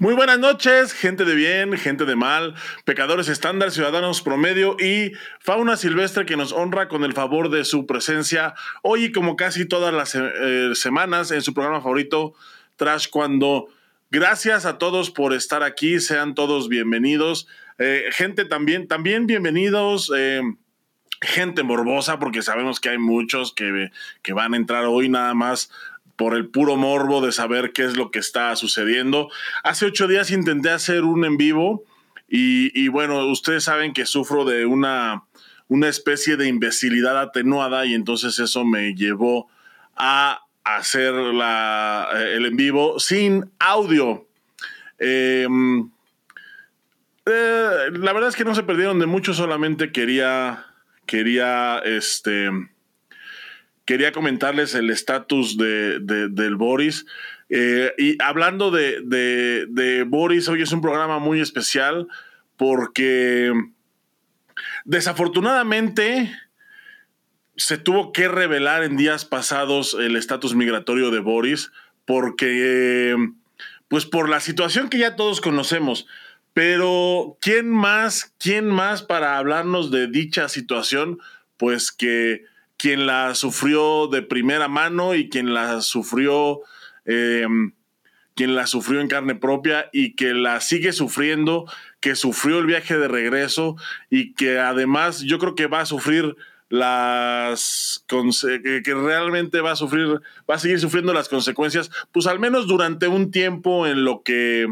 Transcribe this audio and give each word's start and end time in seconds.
Muy 0.00 0.14
buenas 0.14 0.38
noches, 0.38 0.92
gente 0.92 1.24
de 1.24 1.34
bien, 1.34 1.76
gente 1.76 2.04
de 2.04 2.14
mal, 2.14 2.54
pecadores 2.84 3.28
estándar, 3.28 3.72
ciudadanos 3.72 4.22
promedio 4.22 4.76
y 4.78 5.10
fauna 5.40 5.76
silvestre 5.76 6.24
que 6.24 6.36
nos 6.36 6.52
honra 6.52 6.86
con 6.86 7.02
el 7.02 7.14
favor 7.14 7.50
de 7.50 7.64
su 7.64 7.84
presencia 7.84 8.54
hoy 8.84 9.10
como 9.10 9.34
casi 9.34 9.66
todas 9.66 9.92
las 9.92 10.14
eh, 10.14 10.70
semanas 10.74 11.32
en 11.32 11.42
su 11.42 11.52
programa 11.52 11.80
favorito, 11.80 12.34
Trash 12.76 13.08
Cuando. 13.10 13.70
Gracias 14.12 14.66
a 14.66 14.78
todos 14.78 15.10
por 15.10 15.34
estar 15.34 15.64
aquí, 15.64 15.98
sean 15.98 16.36
todos 16.36 16.68
bienvenidos. 16.68 17.48
Eh, 17.78 18.04
gente 18.12 18.44
también, 18.44 18.86
también 18.86 19.26
bienvenidos. 19.26 20.12
Eh, 20.16 20.42
gente 21.20 21.64
morbosa, 21.64 22.20
porque 22.20 22.42
sabemos 22.42 22.78
que 22.78 22.90
hay 22.90 22.98
muchos 22.98 23.52
que, 23.52 23.90
que 24.22 24.32
van 24.32 24.54
a 24.54 24.58
entrar 24.58 24.84
hoy 24.84 25.08
nada 25.08 25.34
más 25.34 25.72
por 26.18 26.34
el 26.34 26.48
puro 26.48 26.76
morbo 26.76 27.24
de 27.24 27.30
saber 27.30 27.72
qué 27.72 27.84
es 27.84 27.96
lo 27.96 28.10
que 28.10 28.18
está 28.18 28.54
sucediendo. 28.56 29.30
Hace 29.62 29.86
ocho 29.86 30.08
días 30.08 30.32
intenté 30.32 30.68
hacer 30.70 31.04
un 31.04 31.24
en 31.24 31.36
vivo 31.36 31.84
y, 32.28 32.88
bueno, 32.88 33.24
ustedes 33.26 33.64
saben 33.64 33.92
que 33.94 34.04
sufro 34.04 34.44
de 34.44 34.66
una, 34.66 35.22
una 35.68 35.88
especie 35.88 36.36
de 36.36 36.48
imbecilidad 36.48 37.18
atenuada 37.18 37.86
y 37.86 37.94
entonces 37.94 38.38
eso 38.40 38.64
me 38.64 38.94
llevó 38.94 39.48
a 39.96 40.42
hacer 40.64 41.14
la, 41.14 42.08
eh, 42.14 42.34
el 42.34 42.46
en 42.46 42.56
vivo 42.56 42.98
sin 42.98 43.50
audio. 43.60 44.26
Em, 44.98 45.88
eh, 47.26 47.90
la 47.92 48.12
verdad 48.12 48.28
es 48.28 48.36
que 48.36 48.44
no 48.44 48.56
se 48.56 48.64
perdieron 48.64 48.98
de 48.98 49.06
mucho, 49.06 49.34
solamente 49.34 49.92
quería, 49.92 50.66
quería, 51.06 51.78
este, 51.78 52.50
quería 53.88 54.12
comentarles 54.12 54.74
el 54.74 54.90
estatus 54.90 55.56
de, 55.56 55.98
del 55.98 56.56
Boris. 56.56 57.06
Eh, 57.48 57.94
y 57.96 58.22
hablando 58.22 58.70
de, 58.70 60.04
Boris, 60.06 60.46
hoy 60.48 60.60
es 60.60 60.72
un 60.72 60.82
programa 60.82 61.18
muy 61.18 61.40
especial 61.40 62.06
porque 62.58 63.50
desafortunadamente 64.84 66.30
se 67.56 67.78
tuvo 67.78 68.12
que 68.12 68.28
revelar 68.28 68.82
en 68.82 68.98
días 68.98 69.24
pasados 69.24 69.96
el 69.98 70.16
estatus 70.16 70.54
migratorio 70.54 71.10
de 71.10 71.20
Boris 71.20 71.72
porque, 72.04 73.16
pues 73.88 74.04
por 74.04 74.28
la 74.28 74.40
situación 74.40 74.90
que 74.90 74.98
ya 74.98 75.16
todos 75.16 75.40
conocemos. 75.40 76.06
Pero, 76.52 77.38
¿quién 77.40 77.70
más, 77.70 78.34
quién 78.38 78.66
más 78.66 79.02
para 79.02 79.38
hablarnos 79.38 79.90
de 79.90 80.08
dicha 80.08 80.50
situación? 80.50 81.20
Pues 81.56 81.90
que 81.90 82.44
quien 82.78 83.06
la 83.06 83.34
sufrió 83.34 84.06
de 84.06 84.22
primera 84.22 84.68
mano 84.68 85.14
y 85.14 85.28
quien 85.28 85.52
la 85.52 85.82
sufrió, 85.82 86.60
em, 87.04 87.72
quien 88.34 88.54
la 88.54 88.68
sufrió 88.68 89.00
en 89.00 89.08
carne 89.08 89.34
propia 89.34 89.90
y 89.92 90.14
que 90.14 90.32
la 90.32 90.60
sigue 90.60 90.92
sufriendo, 90.92 91.70
que 92.00 92.14
sufrió 92.14 92.60
el 92.60 92.66
viaje 92.66 92.96
de 92.96 93.08
regreso 93.08 93.76
y 94.08 94.32
que 94.34 94.60
además 94.60 95.20
yo 95.22 95.40
creo 95.40 95.56
que 95.56 95.66
va 95.66 95.80
a 95.80 95.86
sufrir 95.86 96.36
las 96.68 98.04
que 98.08 98.94
realmente 98.94 99.60
va 99.60 99.72
a 99.72 99.76
sufrir, 99.76 100.20
va 100.48 100.54
a 100.54 100.58
seguir 100.58 100.78
sufriendo 100.78 101.12
las 101.12 101.28
consecuencias, 101.28 101.90
pues 102.12 102.26
al 102.26 102.38
menos 102.38 102.68
durante 102.68 103.08
un 103.08 103.30
tiempo 103.30 103.86
en 103.86 104.04
lo 104.04 104.22
que, 104.22 104.66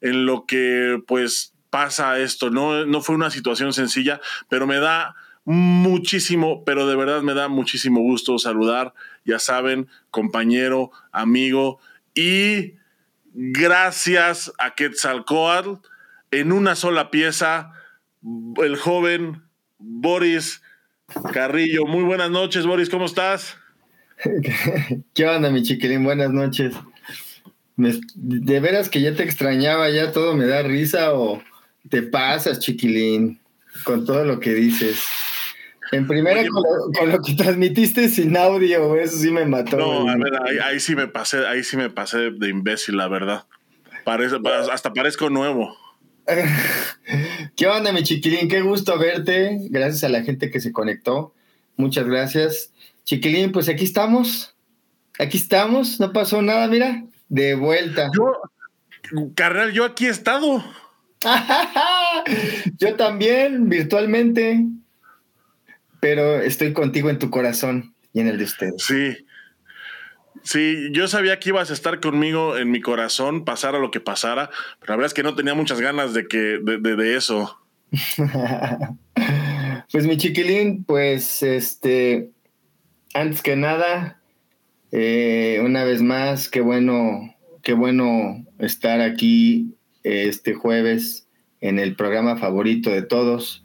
en 0.00 0.26
lo 0.26 0.44
que 0.46 1.02
pues 1.06 1.54
pasa 1.70 2.18
esto, 2.18 2.50
¿no? 2.50 2.84
No 2.84 3.00
fue 3.00 3.14
una 3.14 3.30
situación 3.30 3.72
sencilla, 3.72 4.20
pero 4.50 4.66
me 4.66 4.78
da 4.78 5.14
muchísimo, 5.44 6.64
pero 6.64 6.86
de 6.86 6.96
verdad 6.96 7.22
me 7.22 7.34
da 7.34 7.48
muchísimo 7.48 8.00
gusto 8.00 8.38
saludar, 8.38 8.94
ya 9.24 9.38
saben, 9.38 9.88
compañero, 10.10 10.90
amigo, 11.10 11.80
y 12.14 12.74
gracias 13.32 14.52
a 14.58 14.74
Quetzalcoatl, 14.74 15.86
en 16.30 16.52
una 16.52 16.74
sola 16.74 17.10
pieza, 17.10 17.72
el 18.62 18.76
joven 18.76 19.42
Boris 19.78 20.62
Carrillo. 21.32 21.86
Muy 21.86 22.04
buenas 22.04 22.30
noches, 22.30 22.66
Boris, 22.66 22.88
¿cómo 22.88 23.06
estás? 23.06 23.56
¿Qué 25.14 25.26
onda, 25.26 25.50
mi 25.50 25.62
chiquilín? 25.62 26.04
Buenas 26.04 26.30
noches. 26.30 26.74
de 27.76 28.60
veras 28.60 28.88
que 28.88 29.00
ya 29.00 29.14
te 29.14 29.24
extrañaba, 29.24 29.90
ya 29.90 30.12
todo 30.12 30.34
me 30.36 30.46
da 30.46 30.62
risa 30.62 31.14
o 31.14 31.42
te 31.88 32.02
pasas, 32.02 32.60
chiquilín, 32.60 33.40
con 33.84 34.06
todo 34.06 34.24
lo 34.24 34.38
que 34.38 34.54
dices. 34.54 35.02
En 35.92 36.06
primera, 36.06 36.42
con, 36.48 37.10
lo, 37.10 37.20
que 37.20 37.34
transmitiste 37.34 38.08
sin 38.08 38.34
audio, 38.34 38.96
eso 38.96 39.18
sí 39.18 39.30
me 39.30 39.44
mató. 39.44 39.76
No, 39.76 40.08
a 40.08 40.16
ver, 40.16 40.32
ahí, 40.64 40.80
sí 40.80 40.96
me 40.96 41.06
pasé, 41.06 41.46
ahí 41.46 41.62
sí 41.62 41.76
me 41.76 41.90
pasé 41.90 42.30
de 42.30 42.48
imbécil, 42.48 42.96
la 42.96 43.08
verdad. 43.08 43.44
Parece, 44.02 44.36
hasta 44.72 44.94
parezco 44.94 45.28
nuevo. 45.28 45.76
¿Qué 47.56 47.66
onda, 47.66 47.92
mi 47.92 48.02
chiquilín? 48.04 48.48
Qué 48.48 48.62
gusto 48.62 48.98
verte. 48.98 49.58
Gracias 49.68 50.04
a 50.04 50.08
la 50.08 50.22
gente 50.22 50.50
que 50.50 50.60
se 50.60 50.72
conectó. 50.72 51.34
Muchas 51.76 52.06
gracias. 52.06 52.72
Chiquilín, 53.04 53.52
pues 53.52 53.68
aquí 53.68 53.84
estamos. 53.84 54.56
Aquí 55.18 55.36
estamos. 55.36 56.00
No 56.00 56.10
pasó 56.14 56.40
nada, 56.40 56.68
mira. 56.68 57.04
De 57.28 57.54
vuelta. 57.54 58.10
Yo, 58.16 58.32
carnal, 59.34 59.72
yo 59.72 59.84
aquí 59.84 60.06
he 60.06 60.10
estado. 60.10 60.64
yo 62.78 62.96
también, 62.96 63.68
virtualmente 63.68 64.64
pero 66.02 66.40
estoy 66.40 66.72
contigo 66.72 67.10
en 67.10 67.20
tu 67.20 67.30
corazón 67.30 67.94
y 68.12 68.18
en 68.18 68.26
el 68.26 68.36
de 68.36 68.42
ustedes. 68.42 68.82
Sí. 68.82 69.24
Sí, 70.42 70.88
yo 70.90 71.06
sabía 71.06 71.38
que 71.38 71.50
ibas 71.50 71.70
a 71.70 71.74
estar 71.74 72.00
conmigo 72.00 72.58
en 72.58 72.72
mi 72.72 72.80
corazón, 72.80 73.44
pasara 73.44 73.78
lo 73.78 73.92
que 73.92 74.00
pasara, 74.00 74.50
pero 74.80 74.94
la 74.94 74.96
verdad 74.96 75.06
es 75.06 75.14
que 75.14 75.22
no 75.22 75.36
tenía 75.36 75.54
muchas 75.54 75.80
ganas 75.80 76.12
de 76.12 76.26
que 76.26 76.58
de, 76.58 77.16
eso. 77.16 77.56
pues 79.92 80.08
mi 80.08 80.16
chiquilín, 80.16 80.82
pues 80.82 81.44
este, 81.44 82.30
antes 83.14 83.40
que 83.40 83.54
nada, 83.54 84.20
eh, 84.90 85.62
una 85.64 85.84
vez 85.84 86.02
más, 86.02 86.48
qué 86.48 86.62
bueno, 86.62 87.32
qué 87.62 87.74
bueno 87.74 88.44
estar 88.58 89.00
aquí 89.00 89.76
este 90.02 90.54
jueves 90.54 91.28
en 91.60 91.78
el 91.78 91.94
programa 91.94 92.36
favorito 92.36 92.90
de 92.90 93.02
todos. 93.02 93.61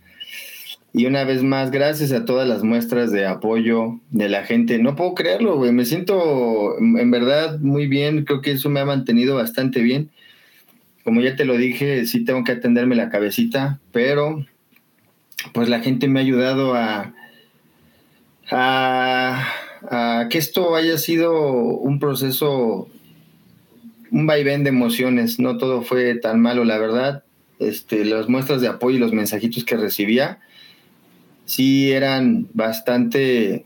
Y 0.97 1.05
una 1.05 1.25
vez 1.25 1.43
más, 1.43 1.69
gracias 1.69 2.11
a 2.11 2.25
todas 2.25 2.49
las 2.49 2.63
muestras 2.63 3.11
de 3.11 3.27
apoyo 3.27 3.99
de 4.09 4.29
la 4.29 4.45
gente. 4.45 4.79
No 4.79 4.95
puedo 4.95 5.13
creerlo, 5.13 5.55
güey. 5.55 5.71
Me 5.71 5.85
siento 5.85 6.75
en 6.79 7.11
verdad 7.11 7.59
muy 7.59 7.85
bien. 7.85 8.25
Creo 8.25 8.41
que 8.41 8.53
eso 8.53 8.71
me 8.71 8.79
ha 8.79 8.85
mantenido 8.85 9.35
bastante 9.35 9.83
bien. 9.83 10.09
Como 11.03 11.21
ya 11.21 11.35
te 11.35 11.45
lo 11.45 11.55
dije, 11.55 12.07
sí 12.07 12.25
tengo 12.25 12.43
que 12.43 12.53
atenderme 12.53 12.95
la 12.95 13.11
cabecita, 13.11 13.79
pero 13.91 14.43
pues 15.53 15.69
la 15.69 15.81
gente 15.81 16.07
me 16.07 16.19
ha 16.19 16.23
ayudado 16.23 16.73
a, 16.73 17.13
a, 18.49 20.27
que 20.31 20.39
esto 20.39 20.75
haya 20.75 20.97
sido 20.97 21.53
un 21.77 21.99
proceso, 21.99 22.89
un 24.09 24.25
vaivén 24.25 24.63
de 24.63 24.69
emociones. 24.69 25.37
No 25.37 25.57
todo 25.57 25.83
fue 25.83 26.15
tan 26.15 26.41
malo, 26.41 26.63
la 26.63 26.79
verdad. 26.79 27.23
Este, 27.59 28.03
las 28.03 28.27
muestras 28.29 28.61
de 28.61 28.67
apoyo 28.67 28.97
y 28.97 28.99
los 28.99 29.13
mensajitos 29.13 29.63
que 29.63 29.77
recibía 29.77 30.39
sí 31.47 31.91
eran 31.91 32.47
bastante, 32.53 33.65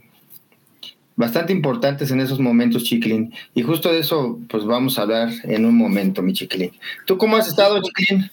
bastante 1.17 1.51
importantes 1.51 2.11
en 2.11 2.21
esos 2.21 2.39
momentos, 2.39 2.85
Chiclin. 2.85 3.33
Y 3.53 3.63
justo 3.63 3.91
de 3.91 3.99
eso, 3.99 4.39
pues 4.47 4.63
vamos 4.63 4.97
a 4.97 5.01
hablar 5.01 5.29
en 5.43 5.65
un 5.65 5.75
momento, 5.75 6.21
mi 6.21 6.31
Chiclin. 6.31 6.71
¿Tú 7.05 7.17
cómo 7.17 7.35
has 7.35 7.49
estado, 7.49 7.81
Chiclin? 7.81 8.31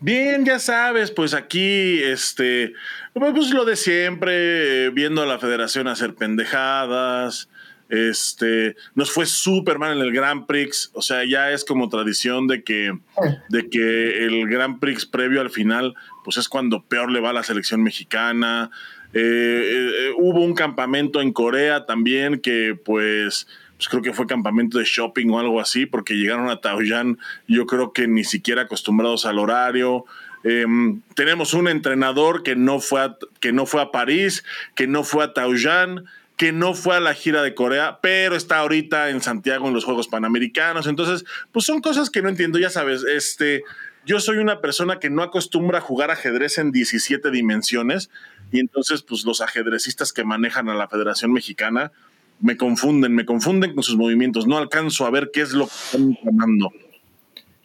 Bien, 0.00 0.44
ya 0.44 0.58
sabes, 0.58 1.10
pues 1.10 1.32
aquí, 1.32 2.02
este, 2.02 2.74
pues 3.14 3.50
lo 3.50 3.64
de 3.64 3.76
siempre, 3.76 4.90
viendo 4.90 5.22
a 5.22 5.26
la 5.26 5.38
federación 5.38 5.88
hacer 5.88 6.14
pendejadas, 6.14 7.48
este, 7.88 8.76
nos 8.94 9.12
fue 9.12 9.26
súper 9.26 9.78
mal 9.78 9.96
en 9.96 10.02
el 10.02 10.12
Grand 10.12 10.46
Prix, 10.46 10.90
o 10.92 11.02
sea, 11.02 11.24
ya 11.24 11.52
es 11.52 11.64
como 11.64 11.88
tradición 11.88 12.46
de 12.48 12.64
que, 12.64 12.98
de 13.48 13.68
que 13.68 14.26
el 14.26 14.48
Grand 14.48 14.80
Prix 14.80 15.06
previo 15.06 15.40
al 15.40 15.50
final, 15.50 15.94
pues 16.24 16.36
es 16.36 16.48
cuando 16.48 16.82
peor 16.82 17.10
le 17.10 17.20
va 17.20 17.30
a 17.30 17.34
la 17.34 17.44
selección 17.44 17.82
mexicana. 17.82 18.70
Eh, 19.12 19.20
eh, 19.20 20.12
hubo 20.18 20.42
un 20.42 20.54
campamento 20.54 21.20
en 21.20 21.32
Corea 21.32 21.86
también 21.86 22.40
que 22.40 22.74
pues, 22.74 23.46
pues, 23.76 23.88
creo 23.88 24.02
que 24.02 24.12
fue 24.12 24.26
campamento 24.26 24.78
de 24.78 24.84
shopping 24.84 25.30
o 25.30 25.38
algo 25.38 25.60
así, 25.60 25.86
porque 25.86 26.14
llegaron 26.14 26.50
a 26.50 26.60
Taoyuan, 26.60 27.18
yo 27.46 27.66
creo 27.66 27.92
que 27.92 28.08
ni 28.08 28.24
siquiera 28.24 28.62
acostumbrados 28.62 29.26
al 29.26 29.38
horario. 29.38 30.04
Em, 30.42 31.02
tenemos 31.14 31.54
un 31.54 31.68
entrenador 31.68 32.42
que 32.42 32.56
no, 32.56 32.80
fue 32.80 33.12
que 33.40 33.52
no 33.52 33.64
fue 33.64 33.80
a 33.80 33.90
París, 33.90 34.44
que 34.74 34.86
no 34.86 35.04
fue 35.04 35.24
a 35.24 35.32
Taoyuan 35.32 36.04
que 36.36 36.52
no 36.52 36.74
fue 36.74 36.96
a 36.96 37.00
la 37.00 37.14
gira 37.14 37.42
de 37.42 37.54
Corea, 37.54 37.98
pero 38.02 38.36
está 38.36 38.58
ahorita 38.58 39.10
en 39.10 39.22
Santiago 39.22 39.68
en 39.68 39.74
los 39.74 39.84
Juegos 39.84 40.08
Panamericanos. 40.08 40.86
Entonces, 40.86 41.24
pues 41.50 41.64
son 41.64 41.80
cosas 41.80 42.10
que 42.10 42.22
no 42.22 42.28
entiendo, 42.28 42.58
ya 42.58 42.68
sabes, 42.68 43.04
este, 43.04 43.64
yo 44.04 44.20
soy 44.20 44.38
una 44.38 44.60
persona 44.60 44.98
que 44.98 45.10
no 45.10 45.22
acostumbra 45.22 45.78
a 45.78 45.80
jugar 45.80 46.10
ajedrez 46.10 46.58
en 46.58 46.72
17 46.72 47.30
dimensiones 47.30 48.10
y 48.52 48.60
entonces, 48.60 49.02
pues 49.02 49.24
los 49.24 49.40
ajedrecistas 49.40 50.12
que 50.12 50.24
manejan 50.24 50.68
a 50.68 50.74
la 50.74 50.88
Federación 50.88 51.32
Mexicana 51.32 51.90
me 52.40 52.56
confunden, 52.56 53.14
me 53.14 53.24
confunden 53.24 53.74
con 53.74 53.82
sus 53.82 53.96
movimientos, 53.96 54.46
no 54.46 54.58
alcanzo 54.58 55.06
a 55.06 55.10
ver 55.10 55.30
qué 55.32 55.40
es 55.40 55.52
lo 55.52 55.66
que 55.66 55.72
están 55.72 56.18
ganando. 56.22 56.70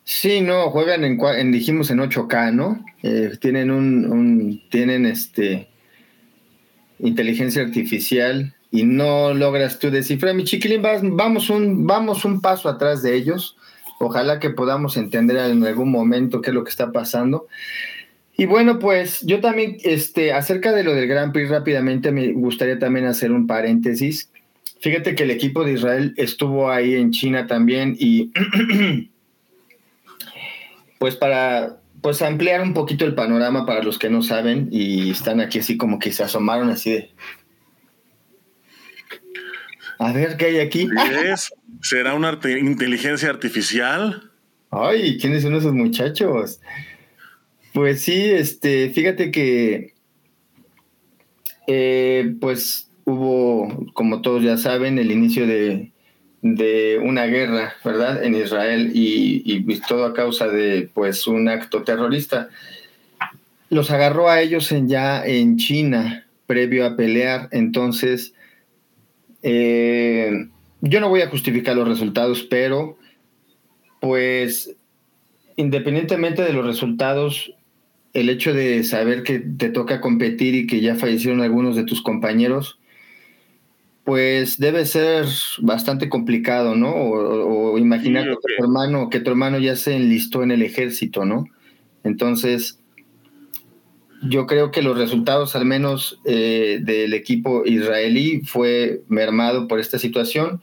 Sí, 0.03 0.41
no, 0.41 0.71
juegan 0.71 1.03
en, 1.03 1.51
dijimos 1.51 1.91
en 1.91 1.99
8K, 1.99 2.53
¿no? 2.53 2.83
Eh, 3.03 3.37
tienen 3.39 3.69
un, 3.69 4.63
tienen 4.69 5.05
este 5.05 5.67
inteligencia 6.99 7.63
artificial 7.63 8.55
y 8.71 8.83
no 8.83 9.33
logras 9.33 9.77
tú 9.79 9.91
descifrar. 9.91 10.33
Mi 10.33 10.45
chiquilín, 10.45 10.81
vamos 10.81 11.49
un, 11.49 11.85
vamos 11.85 12.23
un 12.23 12.39
paso 12.39 12.69
atrás 12.69 13.03
de 13.03 13.15
ellos. 13.15 13.57
Ojalá 13.99 14.39
que 14.39 14.49
podamos 14.49 14.97
entender 14.97 15.37
en 15.37 15.63
algún 15.65 15.91
momento 15.91 16.41
qué 16.41 16.49
es 16.49 16.53
lo 16.55 16.63
que 16.63 16.69
está 16.69 16.91
pasando. 16.91 17.47
Y 18.37 18.45
bueno, 18.45 18.79
pues 18.79 19.21
yo 19.21 19.41
también, 19.41 19.77
este, 19.83 20.33
acerca 20.33 20.71
de 20.71 20.83
lo 20.83 20.95
del 20.95 21.07
Gran 21.07 21.33
Prix, 21.33 21.49
rápidamente 21.49 22.11
me 22.11 22.31
gustaría 22.31 22.79
también 22.79 23.05
hacer 23.05 23.31
un 23.31 23.45
paréntesis. 23.45 24.31
Fíjate 24.79 25.13
que 25.13 25.23
el 25.23 25.31
equipo 25.31 25.63
de 25.63 25.73
Israel 25.73 26.13
estuvo 26.17 26.71
ahí 26.71 26.95
en 26.95 27.11
China 27.11 27.45
también 27.45 27.95
y 27.99 28.31
pues 30.97 31.15
para 31.15 31.77
pues 32.01 32.23
ampliar 32.23 32.61
un 32.61 32.73
poquito 32.73 33.05
el 33.05 33.13
panorama 33.13 33.67
para 33.67 33.83
los 33.83 33.99
que 33.99 34.09
no 34.09 34.23
saben 34.23 34.69
y 34.71 35.11
están 35.11 35.39
aquí 35.39 35.59
así 35.59 35.77
como 35.77 35.99
que 35.99 36.11
se 36.11 36.23
asomaron 36.23 36.71
así 36.71 36.91
de 36.93 37.11
a 40.01 40.11
ver 40.11 40.35
qué 40.35 40.45
hay 40.45 40.59
aquí. 40.59 40.89
¿Será 41.81 42.15
una 42.15 42.39
inteligencia 42.43 43.29
artificial? 43.29 44.31
Ay, 44.71 45.19
¿quiénes 45.19 45.43
son 45.43 45.53
esos 45.55 45.73
muchachos? 45.73 46.59
Pues 47.71 48.01
sí, 48.01 48.19
este, 48.19 48.89
fíjate 48.89 49.29
que, 49.29 49.93
eh, 51.67 52.33
pues 52.41 52.89
hubo, 53.05 53.91
como 53.93 54.21
todos 54.21 54.43
ya 54.43 54.57
saben, 54.57 54.97
el 54.97 55.11
inicio 55.11 55.45
de, 55.45 55.91
una 57.03 57.25
guerra, 57.25 57.75
¿verdad? 57.85 58.23
En 58.23 58.33
Israel 58.33 58.91
y, 58.95 59.43
y, 59.45 59.79
todo 59.81 60.05
a 60.05 60.15
causa 60.15 60.47
de, 60.47 60.89
pues, 60.91 61.27
un 61.27 61.47
acto 61.47 61.83
terrorista. 61.83 62.49
Los 63.69 63.91
agarró 63.91 64.29
a 64.29 64.41
ellos 64.41 64.71
en, 64.71 64.89
ya 64.89 65.23
en 65.23 65.57
China, 65.57 66.25
previo 66.47 66.87
a 66.87 66.95
pelear. 66.95 67.49
Entonces, 67.51 68.33
eh, 69.43 70.47
yo 70.81 70.99
no 70.99 71.09
voy 71.09 71.21
a 71.21 71.29
justificar 71.29 71.75
los 71.75 71.87
resultados, 71.87 72.43
pero, 72.43 72.97
pues, 73.99 74.75
independientemente 75.55 76.41
de 76.43 76.53
los 76.53 76.65
resultados, 76.65 77.53
el 78.13 78.29
hecho 78.29 78.53
de 78.53 78.83
saber 78.83 79.23
que 79.23 79.39
te 79.39 79.69
toca 79.69 80.01
competir 80.01 80.55
y 80.55 80.67
que 80.67 80.81
ya 80.81 80.95
fallecieron 80.95 81.41
algunos 81.41 81.75
de 81.75 81.83
tus 81.83 82.01
compañeros, 82.01 82.79
pues 84.03 84.57
debe 84.57 84.85
ser 84.85 85.25
bastante 85.59 86.09
complicado, 86.09 86.75
¿no? 86.75 86.91
O, 86.91 87.77
imaginar 87.77 88.25
que, 88.25 88.35
tu 88.35 88.63
hermano, 88.63 89.09
que 89.09 89.19
tu 89.19 89.29
hermano 89.29 89.59
ya 89.59 89.75
se 89.75 89.95
enlistó 89.95 90.43
en 90.43 90.51
el 90.51 90.63
ejército, 90.63 91.25
¿no? 91.25 91.45
Entonces, 92.03 92.80
yo 94.21 94.47
creo 94.47 94.71
que 94.71 94.81
los 94.81 94.97
resultados, 94.97 95.55
al 95.55 95.65
menos 95.65 96.19
eh, 96.25 96.79
del 96.81 97.13
equipo 97.13 97.65
israelí, 97.65 98.41
fue 98.41 99.01
mermado 99.07 99.67
por 99.67 99.79
esta 99.79 99.99
situación 99.99 100.61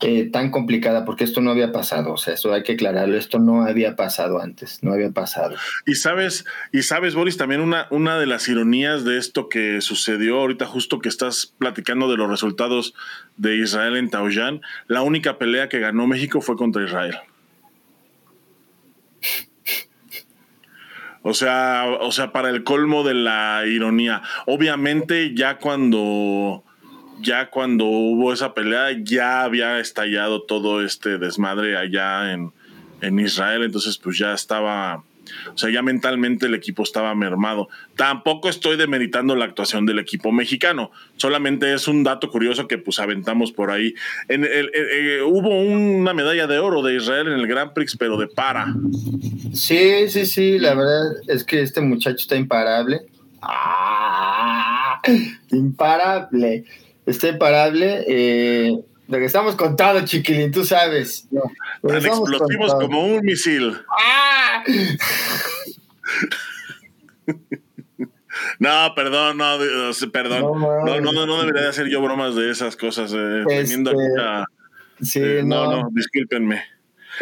eh, 0.00 0.28
tan 0.30 0.50
complicada 0.50 1.06
porque 1.06 1.24
esto 1.24 1.40
no 1.40 1.50
había 1.50 1.72
pasado, 1.72 2.12
o 2.12 2.16
sea, 2.18 2.34
eso 2.34 2.52
hay 2.52 2.62
que 2.62 2.72
aclararlo, 2.72 3.16
esto 3.16 3.38
no 3.38 3.62
había 3.62 3.96
pasado 3.96 4.42
antes, 4.42 4.80
no 4.82 4.92
había 4.92 5.10
pasado. 5.10 5.56
Y 5.86 5.94
sabes, 5.94 6.44
y 6.70 6.82
sabes, 6.82 7.14
Boris, 7.14 7.38
también 7.38 7.62
una, 7.62 7.86
una 7.90 8.18
de 8.18 8.26
las 8.26 8.46
ironías 8.46 9.04
de 9.04 9.16
esto 9.16 9.48
que 9.48 9.80
sucedió 9.80 10.40
ahorita, 10.40 10.66
justo 10.66 10.98
que 10.98 11.08
estás 11.08 11.54
platicando 11.58 12.10
de 12.10 12.18
los 12.18 12.28
resultados 12.28 12.92
de 13.38 13.56
Israel 13.56 13.96
en 13.96 14.10
Taoyán, 14.10 14.60
la 14.86 15.00
única 15.00 15.38
pelea 15.38 15.70
que 15.70 15.80
ganó 15.80 16.06
México 16.06 16.42
fue 16.42 16.56
contra 16.56 16.84
Israel. 16.84 17.16
O 21.28 21.34
sea, 21.34 21.86
o 22.02 22.12
sea, 22.12 22.30
para 22.30 22.50
el 22.50 22.62
colmo 22.62 23.02
de 23.02 23.14
la 23.14 23.64
ironía. 23.66 24.22
Obviamente, 24.46 25.34
ya 25.34 25.58
cuando 25.58 26.62
ya 27.20 27.50
cuando 27.50 27.84
hubo 27.86 28.32
esa 28.32 28.54
pelea, 28.54 28.96
ya 29.02 29.42
había 29.42 29.80
estallado 29.80 30.42
todo 30.42 30.84
este 30.84 31.18
desmadre 31.18 31.76
allá 31.76 32.32
en, 32.32 32.52
Israel, 33.18 33.64
entonces 33.64 33.98
pues 33.98 34.18
ya 34.18 34.34
estaba, 34.34 35.02
o 35.54 35.58
sea, 35.58 35.70
ya 35.70 35.82
mentalmente 35.82 36.46
el 36.46 36.54
equipo 36.54 36.82
estaba 36.82 37.14
mermado. 37.14 37.68
Tampoco 37.96 38.48
estoy 38.48 38.76
demeritando 38.76 39.36
la 39.36 39.44
actuación 39.44 39.86
del 39.86 39.98
equipo 39.98 40.32
mexicano, 40.32 40.90
solamente 41.16 41.72
es 41.72 41.88
un 41.88 42.04
dato 42.04 42.30
curioso 42.30 42.68
que 42.68 42.78
pues 42.78 42.98
aventamos 42.98 43.52
por 43.52 43.70
ahí. 43.70 43.94
En 44.28 44.44
el, 44.44 44.70
eh, 44.74 45.22
hubo 45.22 45.48
una 45.60 46.14
medalla 46.14 46.46
de 46.46 46.58
oro 46.58 46.82
de 46.82 46.96
Israel 46.96 47.28
en 47.28 47.34
el 47.34 47.46
Grand 47.46 47.72
Prix, 47.72 47.96
pero 47.96 48.16
de 48.16 48.26
para. 48.26 48.74
Sí, 49.52 50.08
sí, 50.08 50.26
sí, 50.26 50.58
la 50.58 50.74
verdad 50.74 51.12
es 51.28 51.44
que 51.44 51.62
este 51.62 51.80
muchacho 51.80 52.16
está 52.16 52.36
imparable. 52.36 53.02
¡Ah! 53.42 55.00
Imparable 55.50 56.64
está 57.06 57.28
imparable. 57.28 58.04
Eh, 58.06 58.78
regresamos 59.08 59.54
con 59.56 59.76
todo, 59.76 60.04
chiquilín, 60.04 60.50
tú 60.50 60.64
sabes. 60.64 61.28
Tan 61.86 62.04
explosivos 62.04 62.74
como 62.74 63.06
un 63.06 63.24
misil. 63.24 63.78
¡Ah! 63.88 64.64
No, 68.58 68.92
perdón, 68.94 69.38
no, 69.38 69.58
perdón. 70.12 70.40
No, 70.40 71.00
no, 71.00 71.12
no, 71.12 71.26
no, 71.26 71.40
debería 71.40 71.62
de 71.62 71.68
hacer 71.68 71.88
yo 71.88 72.00
bromas 72.02 72.34
de 72.34 72.50
esas 72.50 72.76
cosas. 72.76 73.12
Eh, 73.14 73.44
este, 73.48 73.92
sí, 75.02 75.20
eh, 75.22 75.42
no, 75.44 75.70
no, 75.70 75.88
discúlpenme. 75.90 76.62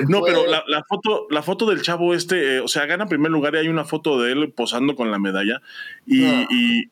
No, 0.09 0.23
pero 0.23 0.45
la, 0.47 0.85
foto, 0.89 1.27
la 1.31 1.43
foto 1.43 1.67
del 1.67 1.83
chavo 1.83 2.15
este, 2.15 2.57
eh, 2.57 2.61
o 2.61 2.69
sea, 2.69 2.87
gana 2.87 3.05
en 3.05 3.09
primer 3.09 3.31
lugar 3.31 3.55
y 3.55 3.59
hay 3.59 3.69
una 3.69 3.85
foto 3.85 4.21
de 4.21 4.33
él 4.33 4.53
posando 4.53 4.97
con 4.97 5.11
la 5.11 5.19
medalla 5.19 5.63
y, 6.07 6.25
ah. 6.25 6.47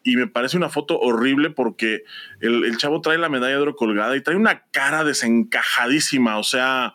me 0.05 0.27
parece 0.29 0.57
una 0.57 0.69
foto 0.69 0.99
horrible 1.01 1.51
porque 1.51 2.05
el, 2.41 2.77
chavo 2.77 3.01
trae 3.01 3.19
la 3.19 3.29
medalla 3.29 3.57
de 3.57 3.63
oro 3.63 3.77
colgada 3.77 4.17
y 4.17 4.21
trae 4.21 4.37
una 4.37 4.63
cara 4.71 5.05
desencajadísima, 5.05 6.39
o 6.39 6.45
sea, 6.45 6.95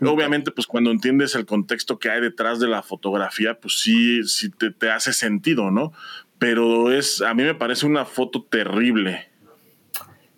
obviamente 0.00 0.50
pues 0.50 0.66
cuando 0.66 0.90
entiendes 0.90 1.34
el 1.34 1.46
contexto 1.46 1.98
que 1.98 2.10
hay 2.10 2.20
detrás 2.20 2.60
de 2.60 2.68
la 2.68 2.82
fotografía, 2.82 3.58
pues 3.58 3.80
sí, 3.80 4.22
sí 4.24 4.50
te, 4.50 4.90
hace 4.90 5.12
sentido, 5.12 5.70
¿no? 5.70 5.92
Pero 6.38 6.92
es, 6.92 7.22
a 7.22 7.34
mí 7.34 7.42
me 7.42 7.54
parece 7.54 7.86
una 7.86 8.04
foto 8.04 8.42
terrible. 8.44 9.28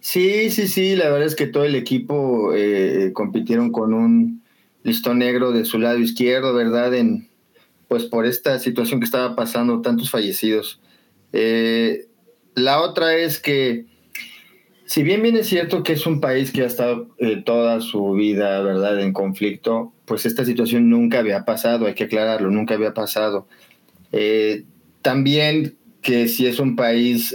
Sí, 0.01 0.51
sí, 0.51 0.69
sí, 0.69 0.95
la 0.95 1.11
verdad 1.11 1.27
es 1.27 1.35
que 1.35 1.49
todo 1.49 1.65
el 1.65 1.75
equipo 1.75 2.53
eh, 2.55 3.11
compitieron 3.13 3.73
con 3.73 3.93
un 3.93 4.46
listón 4.87 5.19
negro 5.19 5.51
de 5.51 5.65
su 5.65 5.79
lado 5.79 5.99
izquierdo, 5.99 6.55
¿verdad? 6.55 6.95
En, 6.95 7.29
pues 7.89 8.05
por 8.05 8.25
esta 8.25 8.61
situación 8.61 9.01
que 9.01 9.05
estaba 9.05 9.35
pasando, 9.35 9.83
tantos 9.83 10.11
fallecidos. 10.11 10.81
Eh, 11.33 12.07
la 12.55 12.81
otra 12.81 13.17
es 13.17 13.41
que, 13.41 13.85
si 14.85 15.03
bien 15.03 15.23
bien 15.23 15.37
es 15.37 15.49
cierto 15.49 15.83
que 15.83 15.95
es 15.95 16.07
un 16.07 16.21
país 16.21 16.53
que 16.53 16.63
ha 16.63 16.67
estado 16.67 17.09
eh, 17.19 17.43
toda 17.45 17.81
su 17.81 18.13
vida, 18.13 18.63
¿verdad?, 18.63 19.01
en 19.01 19.13
conflicto, 19.13 19.93
pues 20.05 20.25
esta 20.25 20.45
situación 20.45 20.89
nunca 20.89 21.19
había 21.19 21.45
pasado, 21.45 21.87
hay 21.87 21.95
que 21.95 22.05
aclararlo, 22.05 22.49
nunca 22.51 22.75
había 22.75 22.95
pasado. 22.95 23.49
Eh, 24.13 24.63
también 25.03 25.77
que 26.01 26.29
si 26.29 26.47
es 26.47 26.61
un 26.61 26.77
país 26.77 27.35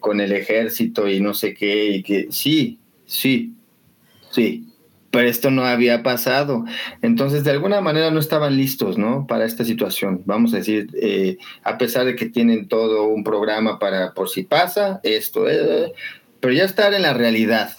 con 0.00 0.20
el 0.20 0.32
ejército 0.32 1.08
y 1.08 1.20
no 1.20 1.32
sé 1.32 1.54
qué, 1.54 1.86
y 1.86 2.02
que 2.02 2.26
sí, 2.30 2.78
sí, 3.06 3.54
sí, 4.30 4.69
pero 5.10 5.28
esto 5.28 5.50
no 5.50 5.64
había 5.64 6.02
pasado. 6.02 6.64
Entonces, 7.02 7.44
de 7.44 7.50
alguna 7.50 7.80
manera 7.80 8.10
no 8.10 8.20
estaban 8.20 8.56
listos, 8.56 8.96
¿no? 8.96 9.26
Para 9.26 9.44
esta 9.44 9.64
situación. 9.64 10.22
Vamos 10.24 10.54
a 10.54 10.58
decir, 10.58 10.88
eh, 11.00 11.38
a 11.64 11.78
pesar 11.78 12.04
de 12.04 12.14
que 12.14 12.26
tienen 12.26 12.68
todo 12.68 13.04
un 13.04 13.24
programa 13.24 13.78
para 13.78 14.14
por 14.14 14.28
si 14.28 14.44
pasa 14.44 15.00
esto, 15.02 15.48
eh, 15.48 15.92
pero 16.38 16.54
ya 16.54 16.64
estar 16.64 16.94
en 16.94 17.02
la 17.02 17.12
realidad. 17.12 17.76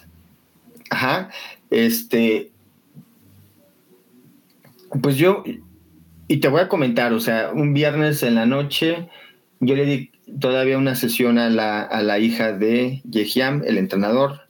Ajá. 0.89 1.29
Este. 1.69 2.51
Pues 5.01 5.15
yo, 5.15 5.43
y 6.27 6.37
te 6.37 6.49
voy 6.49 6.59
a 6.59 6.67
comentar, 6.67 7.13
o 7.13 7.21
sea, 7.21 7.51
un 7.53 7.73
viernes 7.73 8.23
en 8.23 8.35
la 8.35 8.45
noche, 8.45 9.07
yo 9.61 9.75
le 9.75 9.85
di 9.85 10.11
todavía 10.37 10.77
una 10.77 10.95
sesión 10.95 11.37
a 11.37 11.49
la, 11.49 11.81
a 11.81 12.03
la 12.03 12.19
hija 12.19 12.51
de 12.51 13.01
Yehiam, 13.09 13.63
el 13.65 13.77
entrenador, 13.77 14.41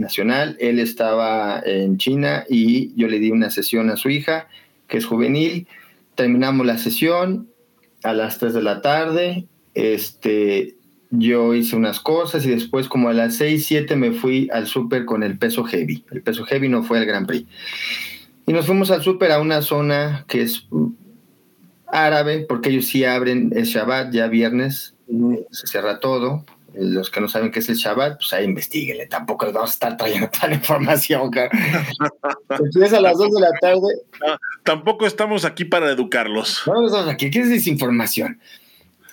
nacional. 0.00 0.56
Él 0.60 0.78
estaba 0.78 1.62
en 1.64 1.98
China 1.98 2.44
y 2.48 2.94
yo 2.96 3.08
le 3.08 3.18
di 3.18 3.30
una 3.30 3.50
sesión 3.50 3.90
a 3.90 3.96
su 3.96 4.10
hija, 4.10 4.48
que 4.88 4.98
es 4.98 5.06
juvenil. 5.06 5.68
Terminamos 6.14 6.66
la 6.66 6.78
sesión 6.78 7.48
a 8.02 8.12
las 8.12 8.38
3 8.38 8.54
de 8.54 8.62
la 8.62 8.82
tarde. 8.82 9.46
Este, 9.74 10.76
yo 11.10 11.54
hice 11.54 11.76
unas 11.76 12.00
cosas 12.00 12.44
y 12.46 12.50
después 12.50 12.88
como 12.88 13.08
a 13.08 13.12
las 13.12 13.36
6, 13.36 13.66
7 13.66 13.96
me 13.96 14.12
fui 14.12 14.48
al 14.52 14.66
súper 14.66 15.04
con 15.04 15.22
el 15.22 15.38
peso 15.38 15.64
heavy. 15.64 16.04
El 16.10 16.22
peso 16.22 16.44
heavy 16.44 16.68
no 16.68 16.82
fue 16.82 16.98
al 16.98 17.06
Grand 17.06 17.26
Prix. 17.26 17.46
Y 18.46 18.52
nos 18.52 18.66
fuimos 18.66 18.90
al 18.90 19.02
súper 19.02 19.30
a 19.32 19.40
una 19.40 19.62
zona 19.62 20.24
que 20.26 20.42
es 20.42 20.66
árabe, 21.86 22.46
porque 22.48 22.70
ellos 22.70 22.86
sí 22.86 23.04
abren 23.04 23.52
el 23.54 23.64
Shabbat 23.64 24.12
ya 24.12 24.28
viernes, 24.28 24.94
se 25.50 25.66
cierra 25.66 26.00
todo, 26.00 26.44
Los 26.74 27.10
que 27.10 27.20
no 27.20 27.28
saben 27.28 27.50
qué 27.50 27.58
es 27.58 27.68
el 27.68 27.76
Shabbat, 27.76 28.18
pues 28.18 28.32
ahí 28.32 28.44
investiguenle. 28.44 29.06
Tampoco 29.06 29.46
les 29.46 29.54
vamos 29.54 29.70
a 29.70 29.72
estar 29.72 29.96
trayendo 29.96 30.28
toda 30.32 30.48
la 30.48 30.54
información. 30.54 31.30
Empieza 32.48 32.98
a 32.98 33.00
las 33.00 33.18
2 33.18 33.32
de 33.32 33.40
la 33.40 33.52
tarde. 33.60 33.88
tampoco 34.62 35.06
estamos 35.06 35.44
aquí 35.44 35.64
para 35.64 35.90
educarlos. 35.90 36.62
No, 36.66 36.86
estamos 36.86 37.08
aquí. 37.08 37.30
¿Qué 37.30 37.40
es 37.40 37.50
desinformación? 37.50 38.40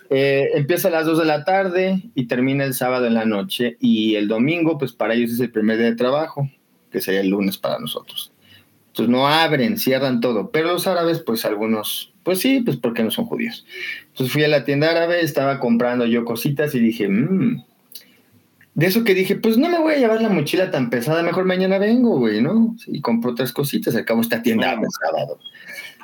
Eh, 0.10 0.52
empieza 0.54 0.88
a 0.88 0.92
las 0.92 1.06
2 1.06 1.20
de 1.20 1.26
la 1.26 1.44
tarde 1.44 2.02
y 2.16 2.28
termina 2.28 2.64
el 2.64 2.74
sábado 2.74 3.08
en 3.08 3.14
la 3.14 3.26
noche. 3.26 3.78
Y 3.80 4.16
el 4.16 4.28
domingo, 4.28 4.78
pues 4.78 4.94
para 4.94 5.16
ellos 5.16 5.32
es 5.32 5.40
el 5.40 5.52
primer 5.52 5.78
día 5.78 5.88
de 5.88 5.96
trabajo, 5.96 6.50
que 6.92 7.02
sería 7.02 7.22
el 7.22 7.30
lunes 7.30 7.58
para 7.58 7.80
nosotros. 7.80 8.32
Entonces 8.90 9.12
no 9.12 9.28
abren, 9.28 9.78
cierran 9.78 10.22
todo. 10.22 10.52
Pero 10.52 10.74
los 10.74 10.88
árabes, 10.88 11.20
pues 11.20 11.46
algunos 11.46 12.14
pues 12.28 12.40
sí, 12.40 12.60
pues 12.60 12.76
porque 12.76 13.04
no 13.04 13.10
son 13.10 13.24
judíos. 13.24 13.66
Entonces 14.10 14.34
fui 14.34 14.44
a 14.44 14.50
la 14.50 14.66
tienda 14.66 14.92
árabe, 14.92 15.22
estaba 15.22 15.62
comprando 15.62 16.06
yo 16.06 16.26
cositas 16.26 16.76
y 16.76 16.80
dije, 16.82 17.08
mmm. 17.08 17.64
De 18.74 18.86
eso 18.86 19.06
que 19.06 19.14
dije, 19.14 19.38
pues 19.38 19.58
no 19.58 19.70
me 19.70 19.80
voy 19.80 19.94
a 19.94 19.98
llevar 19.98 20.22
la 20.22 20.28
mochila 20.28 20.70
tan 20.70 20.90
pesada, 20.90 21.24
mejor 21.24 21.46
mañana 21.46 21.78
vengo, 21.78 22.18
güey, 22.18 22.42
¿no? 22.42 22.76
Y 22.86 23.00
compro 23.00 23.32
otras 23.32 23.54
cositas, 23.54 23.96
acabo 23.96 24.20
esta 24.20 24.44
tienda 24.44 24.74
el 24.74 24.80
sábado. 24.92 25.40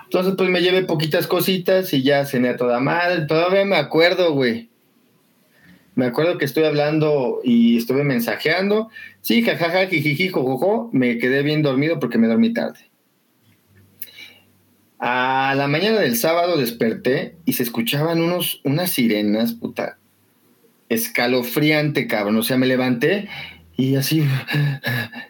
Entonces, 0.06 0.36
pues 0.38 0.50
me 0.50 0.62
llevé 0.62 0.84
poquitas 0.84 1.28
cositas 1.28 1.94
y 1.94 2.04
ya 2.04 2.26
cené 2.26 2.48
a 2.48 2.56
toda 2.56 2.80
madre. 2.80 3.26
Todavía 3.26 3.66
me 3.66 3.76
acuerdo, 3.76 4.32
güey. 4.32 4.70
Me 5.96 6.06
acuerdo 6.06 6.38
que 6.38 6.46
estoy 6.46 6.64
hablando 6.64 7.42
y 7.44 7.76
estuve 7.76 8.06
mensajeando. 8.06 8.90
Sí, 9.20 9.44
jajaja, 9.44 9.88
jijiji, 9.88 10.30
jojojo. 10.30 10.90
Me 10.94 11.18
quedé 11.18 11.44
bien 11.44 11.64
dormido 11.64 12.00
porque 12.00 12.18
me 12.18 12.30
dormí 12.30 12.54
tarde. 12.54 12.93
A 15.06 15.54
la 15.58 15.68
mañana 15.68 16.00
del 16.00 16.16
sábado 16.16 16.56
desperté 16.56 17.36
y 17.44 17.54
se 17.54 17.64
escuchaban 17.64 18.22
unos, 18.22 18.62
unas 18.64 18.90
sirenas, 18.90 19.52
puta, 19.52 19.98
escalofriante, 20.88 22.08
cabrón. 22.08 22.38
O 22.38 22.44
sea, 22.44 22.56
me 22.56 22.68
levanté 22.68 23.28
y 23.76 23.98
así, 23.98 24.24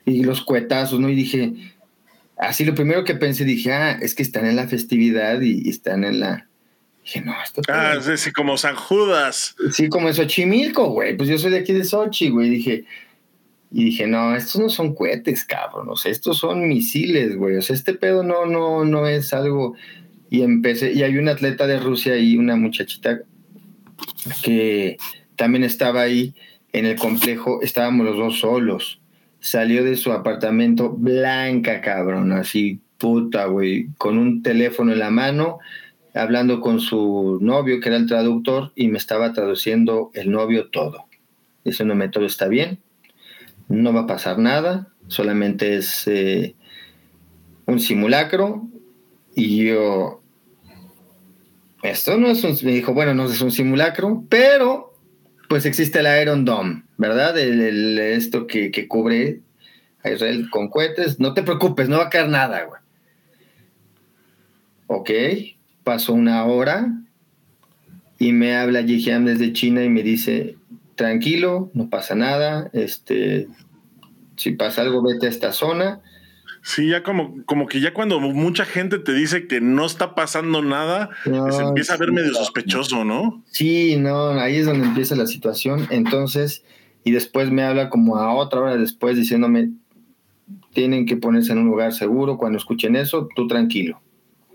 y 0.06 0.24
los 0.24 0.44
cuetazos, 0.44 1.00
¿no? 1.00 1.10
Y 1.10 1.16
dije, 1.16 1.54
así 2.38 2.66
lo 2.66 2.76
primero 2.76 3.04
que 3.04 3.16
pensé, 3.16 3.46
dije, 3.46 3.74
ah, 3.74 3.98
es 4.00 4.14
que 4.14 4.22
están 4.22 4.46
en 4.46 4.58
la 4.58 4.68
festividad 4.68 5.42
y, 5.42 5.68
están 5.68 6.04
en 6.04 6.20
la... 6.20 6.46
Dije, 7.04 7.22
no, 7.22 7.34
esto... 7.44 7.64
Ah, 7.68 7.96
sí, 8.16 8.32
como 8.32 8.60
San 8.60 8.76
Judas. 8.76 9.56
Sí, 9.72 9.90
como 9.90 10.08
en 10.08 10.14
Xochimilco, 10.14 10.92
güey. 10.92 11.18
Pues 11.18 11.30
yo 11.30 11.40
soy 11.40 11.50
de 11.50 11.58
aquí 11.58 11.74
de 11.74 11.84
Xochi, 11.84 12.30
güey. 12.30 12.52
Dije, 12.52 12.86
y 13.76 13.86
dije, 13.86 14.06
no, 14.06 14.36
estos 14.36 14.62
no 14.62 14.70
son 14.70 14.94
cohetes, 14.94 15.48
sea, 15.96 16.12
estos 16.12 16.38
son 16.38 16.68
misiles, 16.68 17.36
güey, 17.36 17.56
o 17.56 17.62
sea, 17.64 17.76
este 17.76 17.96
pedo 17.96 18.22
no, 18.22 18.46
no, 18.46 18.86
no 18.86 19.08
es 19.08 19.34
algo. 19.34 19.76
Y 20.30 20.44
empecé, 20.44 20.94
y 20.94 21.02
hay 21.02 21.18
un 21.18 21.28
atleta 21.28 21.66
de 21.66 21.80
Rusia 21.80 22.16
y 22.18 22.38
una 22.38 22.56
muchachita 22.56 23.22
que 24.44 24.98
también 25.36 25.64
estaba 25.64 26.02
ahí 26.02 26.36
en 26.72 26.86
el 26.86 26.98
complejo, 26.98 27.62
estábamos 27.64 28.06
los 28.06 28.18
dos 28.18 28.40
solos. 28.40 29.00
Salió 29.40 29.84
de 29.84 29.96
su 29.96 30.12
apartamento 30.12 30.92
blanca, 30.92 31.82
cabrón, 31.82 32.32
así, 32.32 32.80
puta, 33.00 33.46
güey, 33.46 33.88
con 33.98 34.20
un 34.20 34.44
teléfono 34.44 34.94
en 34.94 35.00
la 35.00 35.10
mano, 35.10 35.58
hablando 36.14 36.62
con 36.62 36.80
su 36.80 37.40
novio, 37.42 37.80
que 37.80 37.90
era 37.90 37.98
el 37.98 38.06
traductor, 38.06 38.72
y 38.76 38.88
me 38.90 39.00
estaba 39.00 39.34
traduciendo 39.34 40.12
el 40.14 40.30
novio 40.30 40.70
todo. 40.70 41.06
Diciéndome, 41.66 42.10
todo 42.10 42.26
está 42.26 42.48
bien, 42.48 42.80
no 43.68 43.94
va 43.94 44.02
a 44.02 44.08
pasar 44.08 44.40
nada, 44.40 44.88
solamente 45.08 45.76
es 45.76 46.08
eh, 46.08 46.56
un 47.66 47.80
simulacro. 47.80 48.68
Y 49.36 49.66
yo, 49.66 50.22
esto 51.82 52.18
no 52.18 52.28
es 52.28 52.44
un, 52.44 52.56
me 52.64 52.72
dijo, 52.72 52.94
bueno, 52.94 53.14
no 53.14 53.26
es 53.26 53.42
un 53.42 53.52
simulacro, 53.52 54.24
pero 54.30 54.94
pues 55.50 55.66
existe 55.66 56.00
el 56.00 56.22
Iron 56.22 56.46
Dome, 56.46 56.84
¿verdad? 56.98 57.38
El, 57.38 58.00
esto 58.00 58.48
que, 58.48 58.88
cubre 58.88 59.42
a 60.04 60.12
Israel 60.12 60.50
con 60.50 60.70
cohetes. 60.70 61.20
No 61.20 61.34
te 61.34 61.44
preocupes, 61.44 61.90
no 61.90 61.98
va 61.98 62.06
a 62.06 62.10
caer 62.10 62.30
nada, 62.30 62.64
güey. 62.64 62.82
Ok, 64.88 65.10
pasó 65.84 66.14
una 66.14 66.46
hora 66.46 66.92
y 68.18 68.32
me 68.32 68.56
habla 68.56 68.84
Jihyam 68.84 69.26
desde 69.26 69.54
China 69.54 69.84
y 69.84 69.90
me 69.90 70.04
dice, 70.04 70.56
tranquilo, 70.96 71.72
no 71.74 71.90
pasa 71.90 72.16
nada, 72.16 72.70
este, 72.74 73.48
si 74.36 74.52
pasa 74.52 74.82
algo, 74.82 75.02
vete 75.04 75.28
a 75.28 75.30
esta 75.30 75.52
zona. 75.52 76.02
Sí, 76.62 76.88
ya 76.88 77.04
como, 77.04 77.44
como 77.46 77.68
que 77.68 77.82
ya 77.82 77.94
cuando 77.94 78.22
mucha 78.22 78.64
gente 78.64 78.98
te 78.98 79.14
dice 79.14 79.48
que 79.48 79.60
no 79.60 79.86
está 79.86 80.16
pasando 80.16 80.62
nada, 80.62 81.10
se 81.26 81.62
empieza 81.62 81.96
a 81.96 81.98
ver 81.98 82.14
medio 82.14 82.34
sospechoso, 82.34 83.04
¿no? 83.04 83.44
Sí, 83.52 83.98
no, 83.98 84.30
ahí 84.30 84.56
es 84.58 84.66
donde 84.66 84.88
empieza 84.88 85.16
la 85.16 85.28
situación. 85.28 85.88
Entonces, 85.90 86.64
y 87.04 87.12
después 87.12 87.52
me 87.52 87.64
habla 87.64 87.90
como 87.90 88.18
a 88.18 88.34
otra 88.34 88.62
hora 88.62 88.78
después 88.78 89.18
diciéndome, 89.18 89.72
tienen 90.72 91.06
que 91.06 91.18
ponerse 91.18 91.52
en 91.52 91.60
un 91.60 91.66
lugar 91.66 91.92
seguro. 91.92 92.38
Cuando 92.38 92.58
escuchen 92.58 92.96
eso, 92.96 93.28
tú 93.36 93.48
tranquilo. 93.48 94.02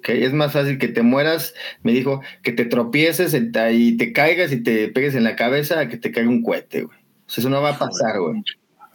Es 0.04 0.32
más 0.32 0.52
fácil 0.52 0.78
que 0.78 0.88
te 0.88 1.02
mueras, 1.02 1.54
me 1.82 1.92
dijo, 1.92 2.22
que 2.42 2.52
te 2.52 2.64
tropieces 2.64 3.34
y 3.34 3.96
te 3.96 4.12
caigas 4.12 4.52
y 4.52 4.62
te 4.62 4.88
pegues 4.88 5.14
en 5.14 5.24
la 5.24 5.36
cabeza 5.36 5.88
que 5.88 5.96
te 5.96 6.12
caiga 6.12 6.28
un 6.28 6.42
cohete, 6.42 6.82
güey. 6.82 6.98
O 6.98 7.30
sea, 7.30 7.42
eso 7.42 7.50
no 7.50 7.60
va 7.60 7.70
a 7.70 7.78
pasar, 7.78 8.18
güey. 8.20 8.42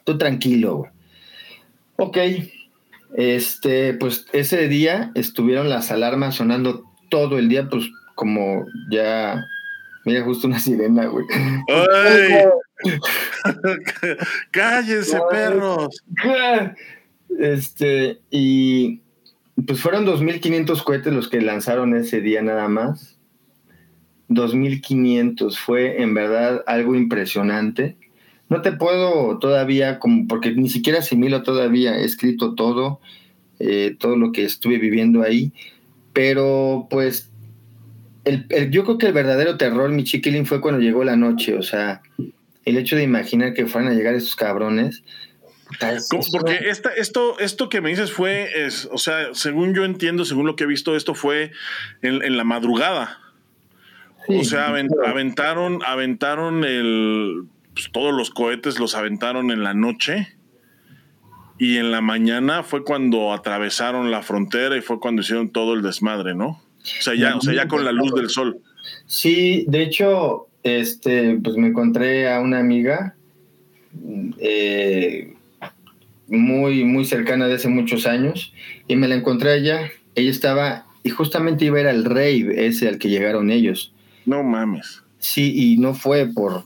Tú 0.05 0.17
tranquilo, 0.17 0.77
güey. 0.77 0.91
Ok. 1.97 2.17
Este, 3.15 3.93
pues 3.93 4.25
ese 4.33 4.67
día 4.67 5.11
estuvieron 5.13 5.69
las 5.69 5.91
alarmas 5.91 6.35
sonando 6.35 6.83
todo 7.09 7.37
el 7.37 7.47
día, 7.49 7.69
pues 7.69 7.85
como 8.15 8.65
ya. 8.91 9.45
Mira, 10.05 10.23
justo 10.23 10.47
una 10.47 10.59
sirena, 10.59 11.05
güey. 11.05 11.25
¡Ay! 11.69 12.45
¡Cállense, 14.51 15.19
perros! 15.29 16.03
Este, 17.39 18.19
y 18.29 19.01
pues 19.65 19.79
fueron 19.79 20.05
2.500 20.05 20.83
cohetes 20.83 21.13
los 21.13 21.29
que 21.29 21.41
lanzaron 21.41 21.95
ese 21.95 22.21
día 22.21 22.41
nada 22.41 22.67
más. 22.67 23.17
2.500 24.29 25.57
fue 25.57 26.01
en 26.01 26.13
verdad 26.13 26.63
algo 26.65 26.95
impresionante. 26.95 27.97
No 28.49 28.61
te 28.61 28.71
puedo 28.71 29.37
todavía, 29.39 29.99
como, 29.99 30.27
porque 30.27 30.51
ni 30.51 30.69
siquiera 30.69 30.99
asimilo 30.99 31.43
todavía, 31.43 31.97
he 31.97 32.05
escrito 32.05 32.55
todo, 32.55 32.99
eh, 33.59 33.95
todo 33.99 34.15
lo 34.17 34.31
que 34.31 34.43
estuve 34.43 34.77
viviendo 34.77 35.23
ahí, 35.23 35.51
pero 36.13 36.87
pues 36.89 37.31
el, 38.25 38.47
yo 38.71 38.83
creo 38.83 38.97
que 38.97 39.07
el 39.07 39.13
verdadero 39.13 39.57
terror, 39.57 39.89
mi 39.91 40.03
chiquilín, 40.03 40.45
fue 40.45 40.61
cuando 40.61 40.81
llegó 40.81 41.03
la 41.03 41.15
noche, 41.15 41.55
o 41.57 41.63
sea, 41.63 42.01
el 42.65 42.77
hecho 42.77 42.95
de 42.95 43.03
imaginar 43.03 43.53
que 43.53 43.65
fueran 43.65 43.91
a 43.91 43.95
llegar 43.95 44.15
esos 44.15 44.35
cabrones, 44.35 45.03
porque 46.31 46.69
esta, 46.69 46.89
esto, 46.89 47.39
esto 47.39 47.69
que 47.69 47.81
me 47.81 47.89
dices 47.89 48.11
fue, 48.11 48.65
es, 48.65 48.87
o 48.91 48.97
sea, 48.97 49.33
según 49.33 49.73
yo 49.73 49.85
entiendo, 49.85 50.25
según 50.25 50.45
lo 50.45 50.55
que 50.55 50.65
he 50.65 50.67
visto, 50.67 50.95
esto 50.95 51.15
fue 51.15 51.51
en, 52.01 52.37
la 52.37 52.43
madrugada. 52.43 53.19
o 54.27 54.43
sea, 54.43 54.67
aventaron, 54.67 55.81
aventaron 55.85 56.63
el, 56.63 57.45
pues, 57.73 57.91
todos 57.91 58.13
los 58.13 58.29
cohetes 58.29 58.79
los 58.79 58.95
aventaron 58.95 59.51
en 59.51 59.63
la 59.63 59.73
noche 59.73 60.35
y 61.57 61.77
en 61.77 61.91
la 61.91 62.01
mañana 62.01 62.63
fue 62.63 62.83
cuando 62.83 63.31
atravesaron 63.31 64.11
la 64.11 64.21
frontera 64.21 64.75
y 64.75 64.81
fue 64.81 64.99
cuando 64.99 65.21
hicieron 65.21 65.49
todo 65.49 65.73
el 65.73 65.81
desmadre, 65.81 66.35
¿no? 66.35 66.47
O 66.47 67.01
sea, 67.01 67.15
ya, 67.15 67.37
o 67.37 67.41
sea, 67.41 67.53
ya 67.53 67.67
con 67.67 67.85
la 67.85 67.91
luz 67.91 68.13
del 68.13 68.29
sol. 68.29 68.59
Sí, 69.05 69.65
de 69.67 69.83
hecho, 69.83 70.47
este, 70.63 71.39
pues 71.41 71.55
me 71.55 71.67
encontré 71.67 72.31
a 72.31 72.41
una 72.41 72.59
amiga 72.59 73.15
eh, 74.39 75.33
muy, 76.37 76.83
muy 76.83 77.05
cercana 77.05 77.47
de 77.47 77.55
hace 77.55 77.67
muchos 77.67 78.05
años, 78.05 78.53
y 78.87 78.95
me 78.95 79.07
la 79.07 79.15
encontré 79.15 79.51
allá. 79.51 79.91
Ella 80.15 80.31
estaba, 80.31 80.85
y 81.03 81.09
justamente 81.09 81.65
iba 81.65 81.77
a 81.77 81.81
ir 81.81 81.87
al 81.87 82.05
rey 82.05 82.47
ese 82.55 82.87
al 82.87 82.97
que 82.97 83.09
llegaron 83.09 83.51
ellos. 83.51 83.93
No 84.25 84.43
mames. 84.43 85.03
Sí, 85.19 85.53
y 85.55 85.77
no 85.77 85.93
fue 85.93 86.27
por 86.27 86.65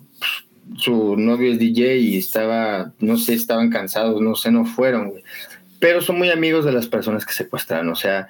su 0.78 1.16
novio 1.16 1.52
es 1.52 1.60
DJ 1.60 1.98
y 1.98 2.18
estaba, 2.18 2.92
no 3.00 3.18
sé, 3.18 3.34
estaban 3.34 3.70
cansados, 3.70 4.22
no 4.22 4.36
sé, 4.36 4.52
no 4.52 4.66
fueron, 4.66 5.14
Pero 5.80 6.02
son 6.02 6.18
muy 6.18 6.30
amigos 6.30 6.66
de 6.66 6.72
las 6.72 6.88
personas 6.88 7.26
que 7.26 7.34
secuestran, 7.34 7.88
o 7.90 7.96
sea, 7.96 8.28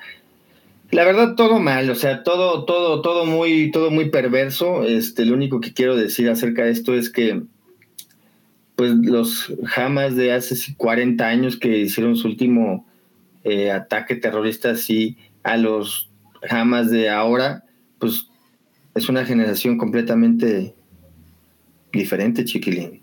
la 0.91 1.03
verdad 1.03 1.35
todo 1.35 1.59
mal, 1.59 1.89
o 1.89 1.95
sea, 1.95 2.23
todo, 2.23 2.65
todo, 2.65 3.01
todo 3.01 3.25
muy, 3.25 3.71
todo 3.71 3.91
muy 3.91 4.09
perverso. 4.09 4.83
Este, 4.83 5.25
lo 5.25 5.33
único 5.33 5.59
que 5.59 5.73
quiero 5.73 5.95
decir 5.95 6.29
acerca 6.29 6.63
de 6.63 6.71
esto 6.71 6.93
es 6.93 7.09
que 7.09 7.41
pues 8.77 8.93
los 8.93 9.51
Hamas 9.75 10.15
de 10.15 10.31
hace 10.31 10.55
40 10.77 11.27
años 11.27 11.57
que 11.57 11.79
hicieron 11.79 12.15
su 12.15 12.27
último 12.27 12.85
eh, 13.43 13.71
ataque 13.71 14.15
terrorista 14.15 14.69
así 14.69 15.17
a 15.43 15.57
los 15.57 16.09
Hamas 16.47 16.91
de 16.91 17.09
ahora, 17.09 17.63
pues 17.97 18.27
es 18.93 19.09
una 19.09 19.25
generación 19.25 19.79
completamente 19.79 20.75
diferente, 21.91 22.45
chiquilín. 22.45 23.01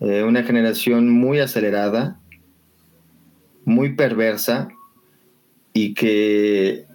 Eh, 0.00 0.22
una 0.22 0.42
generación 0.42 1.10
muy 1.10 1.38
acelerada, 1.38 2.18
muy 3.66 3.94
perversa 3.94 4.68
y 5.74 5.92
que 5.92 6.86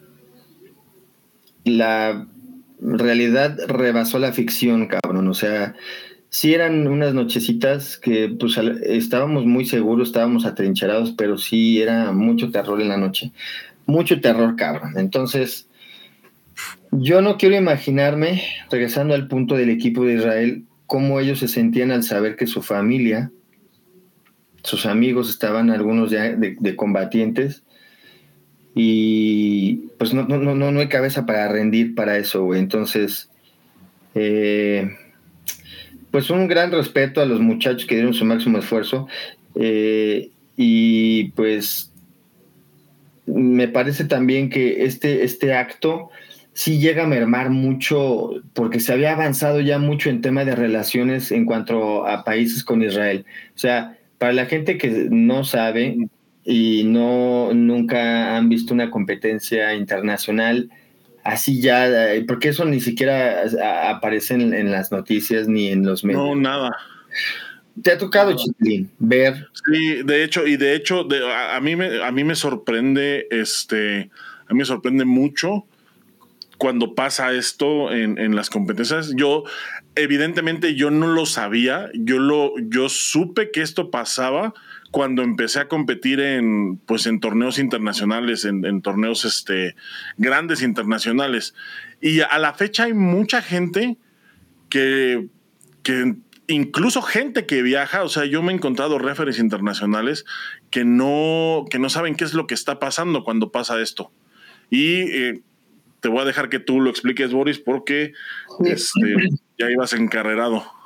la 1.63 2.27
realidad 2.81 3.59
rebasó 3.67 4.17
la 4.17 4.33
ficción, 4.33 4.87
cabrón. 4.87 5.27
O 5.27 5.33
sea, 5.35 5.75
sí 6.29 6.53
eran 6.53 6.87
unas 6.87 7.13
nochecitas 7.13 7.97
que 7.97 8.29
pues 8.29 8.57
estábamos 8.83 9.45
muy 9.45 9.65
seguros, 9.65 10.09
estábamos 10.09 10.45
atrincherados, 10.45 11.13
pero 11.17 11.37
sí 11.37 11.81
era 11.81 12.11
mucho 12.11 12.51
terror 12.51 12.81
en 12.81 12.89
la 12.89 12.97
noche. 12.97 13.31
Mucho 13.85 14.19
terror, 14.19 14.55
cabrón. 14.55 14.97
Entonces, 14.97 15.67
yo 16.91 17.21
no 17.21 17.37
quiero 17.37 17.55
imaginarme, 17.55 18.43
regresando 18.69 19.13
al 19.13 19.27
punto 19.27 19.55
del 19.55 19.69
equipo 19.69 20.05
de 20.05 20.15
Israel, 20.15 20.63
cómo 20.85 21.19
ellos 21.19 21.39
se 21.39 21.47
sentían 21.47 21.91
al 21.91 22.03
saber 22.03 22.35
que 22.35 22.47
su 22.47 22.61
familia, 22.61 23.31
sus 24.63 24.85
amigos 24.85 25.29
estaban 25.29 25.69
algunos 25.69 26.11
ya 26.11 26.29
de, 26.31 26.75
combatientes 26.75 27.63
y 28.75 29.89
pues 29.97 30.13
no, 30.13 30.27
no, 30.27 30.37
no, 30.37 30.71
no 30.71 30.79
hay 30.79 30.87
cabeza 30.87 31.25
para 31.25 31.47
rendir 31.47 31.95
para 31.95 32.17
eso, 32.17 32.43
güey. 32.43 32.59
Entonces, 32.59 33.29
eh, 34.13 34.91
pues 36.11 36.29
un 36.29 36.47
gran 36.47 36.71
respeto 36.71 37.21
a 37.21 37.25
los 37.25 37.39
muchachos 37.39 37.85
que 37.85 37.95
dieron 37.95 38.13
su 38.13 38.25
máximo 38.25 38.57
esfuerzo 38.57 39.07
eh, 39.55 40.29
y 40.55 41.25
pues 41.31 41.91
me 43.25 43.67
parece 43.67 44.05
también 44.05 44.49
que 44.49 44.85
este, 44.85 45.23
este 45.23 45.53
acto 45.53 46.09
sí 46.53 46.79
llega 46.79 47.03
a 47.03 47.07
mermar 47.07 47.51
mucho 47.51 48.31
porque 48.53 48.79
se 48.79 48.93
había 48.93 49.13
avanzado 49.13 49.59
ya 49.61 49.77
mucho 49.77 50.09
en 50.09 50.21
tema 50.21 50.43
de 50.43 50.55
relaciones 50.55 51.31
en 51.31 51.45
cuanto 51.45 52.07
a 52.07 52.23
países 52.23 52.63
con 52.63 52.81
Israel. 52.81 53.25
O 53.55 53.59
sea, 53.59 53.97
para 54.17 54.33
la 54.33 54.47
gente 54.47 54.77
que 54.79 55.07
no 55.11 55.43
sabe 55.43 56.09
y 56.43 56.83
no 56.85 57.53
nunca 57.53 58.37
han 58.37 58.49
visto 58.49 58.73
una 58.73 58.89
competencia 58.89 59.75
internacional, 59.75 60.71
así 61.27 61.61
ya, 61.61 62.13
eh, 62.13 62.23
porque 62.25 62.49
eso 62.49 62.63
ni 62.63 62.79
siquiera 62.79 63.43
aparece 63.89 64.35
en, 64.35 64.71
las 64.71 64.91
noticias 64.93 65.47
ni 65.47 65.67
en 65.67 65.85
los 65.85 66.05
medios. 66.05 66.23
No, 66.23 66.35
nada. 66.35 66.71
¿Te 67.83 67.91
ha 67.91 67.97
tocado, 67.97 68.33
Chitlin, 68.35 68.89
ver? 68.97 69.47
Sí, 69.65 70.03
de 70.03 70.23
hecho, 70.23 70.47
y 70.47 70.55
de 70.55 70.73
hecho, 70.73 71.05
a, 71.53 71.59
mí 71.59 71.75
me, 71.75 72.01
a 72.01 72.11
mí 72.13 72.23
me 72.23 72.33
sorprende, 72.33 73.27
este, 73.29 74.09
a 74.47 74.53
mí 74.53 74.59
me 74.59 74.65
sorprende 74.65 75.03
mucho 75.03 75.65
cuando 76.57 76.95
pasa 76.95 77.33
esto 77.33 77.91
en, 77.91 78.17
en, 78.17 78.33
las 78.35 78.49
competencias. 78.49 79.11
Yo, 79.15 79.43
evidentemente, 79.95 80.75
yo 80.75 80.91
no 80.91 81.07
lo 81.07 81.25
sabía. 81.25 81.89
Yo 81.93 82.19
lo, 82.19 82.53
yo 82.57 82.87
supe 82.87 83.51
que 83.51 83.61
esto 83.61 83.91
pasaba 83.91 84.53
cuando 84.91 85.21
empecé 85.21 85.59
a 85.59 85.67
competir 85.67 86.19
en, 86.19 86.77
pues, 86.77 87.05
en 87.05 87.19
torneos 87.19 87.59
internacionales, 87.59 88.45
en, 88.45 88.81
torneos 88.81 89.25
este, 89.25 89.75
grandes 90.17 90.61
internacionales. 90.61 91.53
Y 92.01 92.21
a 92.21 92.37
la 92.37 92.53
fecha 92.53 92.85
hay 92.85 92.93
mucha 92.93 93.41
gente 93.41 93.97
que, 94.69 95.27
que 95.83 96.15
incluso 96.47 97.01
gente 97.01 97.45
que 97.45 97.61
viaja, 97.61 98.03
o 98.03 98.09
sea, 98.09 98.25
yo 98.25 98.41
me 98.41 98.51
he 98.51 98.55
encontrado 98.55 98.97
referees 98.97 99.39
internacionales 99.39 100.25
que 100.69 100.85
no, 100.85 101.65
que 101.69 101.79
no 101.79 101.89
saben 101.89 102.15
qué 102.15 102.23
es 102.23 102.33
lo 102.33 102.47
que 102.47 102.53
está 102.53 102.79
pasando 102.79 103.23
cuando 103.23 103.51
pasa 103.51 103.79
esto. 103.81 104.11
Y 104.69 105.01
eh, 105.01 105.41
te 105.99 106.09
voy 106.09 106.21
a 106.21 106.25
dejar 106.25 106.49
que 106.49 106.59
tú 106.59 106.79
lo 106.81 106.89
expliques, 106.89 107.31
Boris, 107.31 107.59
porque 107.59 108.13
este, 108.65 109.29
ya 109.57 109.69
ibas 109.69 109.93
encarrerado. 109.93 110.76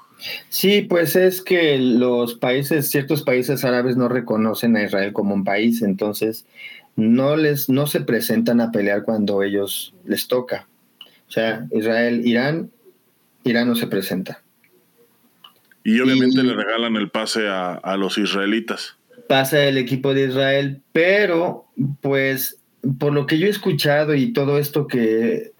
Sí, 0.49 0.81
pues 0.81 1.15
es 1.15 1.41
que 1.41 1.77
los 1.77 2.35
países, 2.35 2.89
ciertos 2.89 3.23
países 3.23 3.63
árabes 3.63 3.97
no 3.97 4.07
reconocen 4.07 4.75
a 4.75 4.83
Israel 4.83 5.13
como 5.13 5.33
un 5.33 5.43
país, 5.43 5.81
entonces 5.81 6.45
no 6.95 7.35
les, 7.35 7.69
no 7.69 7.87
se 7.87 8.01
presentan 8.01 8.61
a 8.61 8.71
pelear 8.71 9.03
cuando 9.03 9.43
ellos 9.43 9.93
les 10.05 10.27
toca. 10.27 10.67
O 11.27 11.31
sea, 11.31 11.65
Israel, 11.71 12.25
Irán, 12.25 12.71
Irán 13.43 13.67
no 13.67 13.75
se 13.75 13.87
presenta. 13.87 14.41
Y 15.83 15.99
obviamente 15.99 16.43
le 16.43 16.53
regalan 16.53 16.95
el 16.95 17.09
pase 17.09 17.47
a, 17.47 17.73
a 17.73 17.97
los 17.97 18.17
israelitas. 18.17 18.97
Pasa 19.27 19.63
el 19.63 19.77
equipo 19.77 20.13
de 20.13 20.27
Israel, 20.27 20.81
pero 20.91 21.65
pues 22.01 22.59
por 22.99 23.13
lo 23.13 23.25
que 23.25 23.37
yo 23.37 23.47
he 23.47 23.49
escuchado 23.49 24.15
y 24.15 24.33
todo 24.33 24.57
esto 24.57 24.87
que 24.87 25.50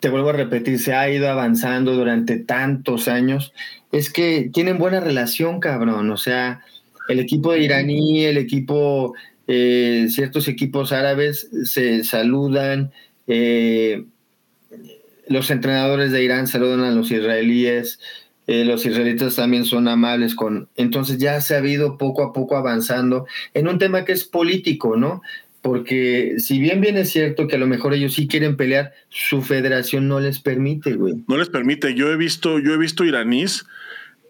te 0.00 0.08
vuelvo 0.08 0.30
a 0.30 0.34
repetir, 0.34 0.78
se 0.78 0.94
ha 0.94 1.10
ido 1.10 1.28
avanzando 1.28 1.94
durante 1.94 2.38
tantos 2.38 3.08
años, 3.08 3.52
es 3.92 4.12
que 4.12 4.50
tienen 4.52 4.78
buena 4.78 5.00
relación, 5.00 5.60
cabrón. 5.60 6.10
O 6.10 6.16
sea, 6.16 6.62
el 7.08 7.20
equipo 7.20 7.52
de 7.52 7.62
iraní, 7.62 8.24
el 8.24 8.36
equipo, 8.36 9.14
eh, 9.46 10.06
ciertos 10.10 10.46
equipos 10.46 10.92
árabes 10.92 11.48
se 11.64 12.04
saludan, 12.04 12.92
eh, 13.26 14.04
los 15.28 15.50
entrenadores 15.50 16.12
de 16.12 16.24
Irán 16.24 16.46
saludan 16.46 16.80
a 16.80 16.90
los 16.90 17.10
israelíes, 17.10 18.00
eh, 18.46 18.64
los 18.64 18.86
israelitas 18.86 19.36
también 19.36 19.66
son 19.66 19.88
amables 19.88 20.34
con... 20.34 20.68
Entonces 20.76 21.18
ya 21.18 21.38
se 21.42 21.54
ha 21.54 21.66
ido 21.66 21.98
poco 21.98 22.22
a 22.22 22.32
poco 22.32 22.56
avanzando 22.56 23.26
en 23.52 23.68
un 23.68 23.78
tema 23.78 24.06
que 24.06 24.12
es 24.12 24.24
político, 24.24 24.96
¿no? 24.96 25.20
Porque 25.68 26.36
si 26.38 26.58
bien 26.58 26.80
bien 26.80 26.96
es 26.96 27.10
cierto 27.10 27.46
que 27.46 27.56
a 27.56 27.58
lo 27.58 27.66
mejor 27.66 27.92
ellos 27.92 28.14
sí 28.14 28.26
quieren 28.26 28.56
pelear, 28.56 28.94
su 29.10 29.42
federación 29.42 30.08
no 30.08 30.18
les 30.18 30.38
permite, 30.38 30.94
güey. 30.94 31.16
No 31.28 31.36
les 31.36 31.50
permite. 31.50 31.92
Yo 31.92 32.10
he 32.10 32.16
visto, 32.16 32.58
yo 32.58 32.72
he 32.72 32.78
visto 32.78 33.04
iraníes 33.04 33.66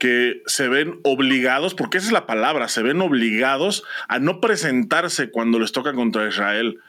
que 0.00 0.42
se 0.46 0.66
ven 0.66 0.98
obligados, 1.04 1.76
porque 1.76 1.98
esa 1.98 2.08
es 2.08 2.12
la 2.12 2.26
palabra, 2.26 2.66
se 2.66 2.82
ven 2.82 3.00
obligados 3.00 3.84
a 4.08 4.18
no 4.18 4.40
presentarse 4.40 5.30
cuando 5.30 5.60
les 5.60 5.70
toca 5.70 5.92
contra 5.92 6.26
Israel. 6.26 6.80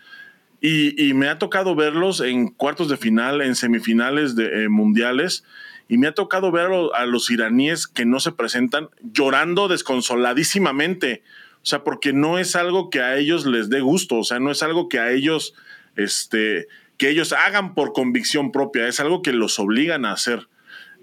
Y, 0.61 1.13
me 1.13 1.27
ha 1.27 1.37
tocado 1.37 1.75
verlos 1.75 2.19
en 2.19 2.47
cuartos 2.47 2.89
de 2.89 2.97
final, 2.97 3.41
en 3.41 3.53
semifinales 3.53 4.35
de 4.35 4.63
eh, 4.63 4.69
mundiales, 4.69 5.43
y 5.87 5.99
me 5.99 6.07
ha 6.07 6.13
tocado 6.15 6.51
ver 6.51 6.71
a 6.95 7.05
los 7.05 7.29
iraníes 7.29 7.85
que 7.85 8.07
no 8.07 8.19
se 8.19 8.31
presentan 8.31 8.89
llorando 9.13 9.67
desconsoladísimamente 9.67 11.21
o 11.61 11.65
sea, 11.65 11.83
porque 11.83 12.13
no 12.13 12.39
es 12.39 12.55
algo 12.55 12.89
que 12.89 13.01
a 13.01 13.17
ellos 13.17 13.45
les 13.45 13.69
dé 13.69 13.81
gusto, 13.81 14.17
o 14.17 14.23
sea, 14.23 14.39
no 14.39 14.51
es 14.51 14.63
algo 14.63 14.87
que 14.87 14.99
a 14.99 15.11
ellos, 15.11 15.53
este, 15.95 16.67
que 16.97 17.09
ellos 17.09 17.33
hagan 17.33 17.75
por 17.75 17.93
convicción 17.93 18.51
propia, 18.51 18.87
es 18.87 18.99
algo 18.99 19.21
que 19.21 19.33
los 19.33 19.59
obligan 19.59 20.05
a 20.05 20.13
hacer. 20.13 20.47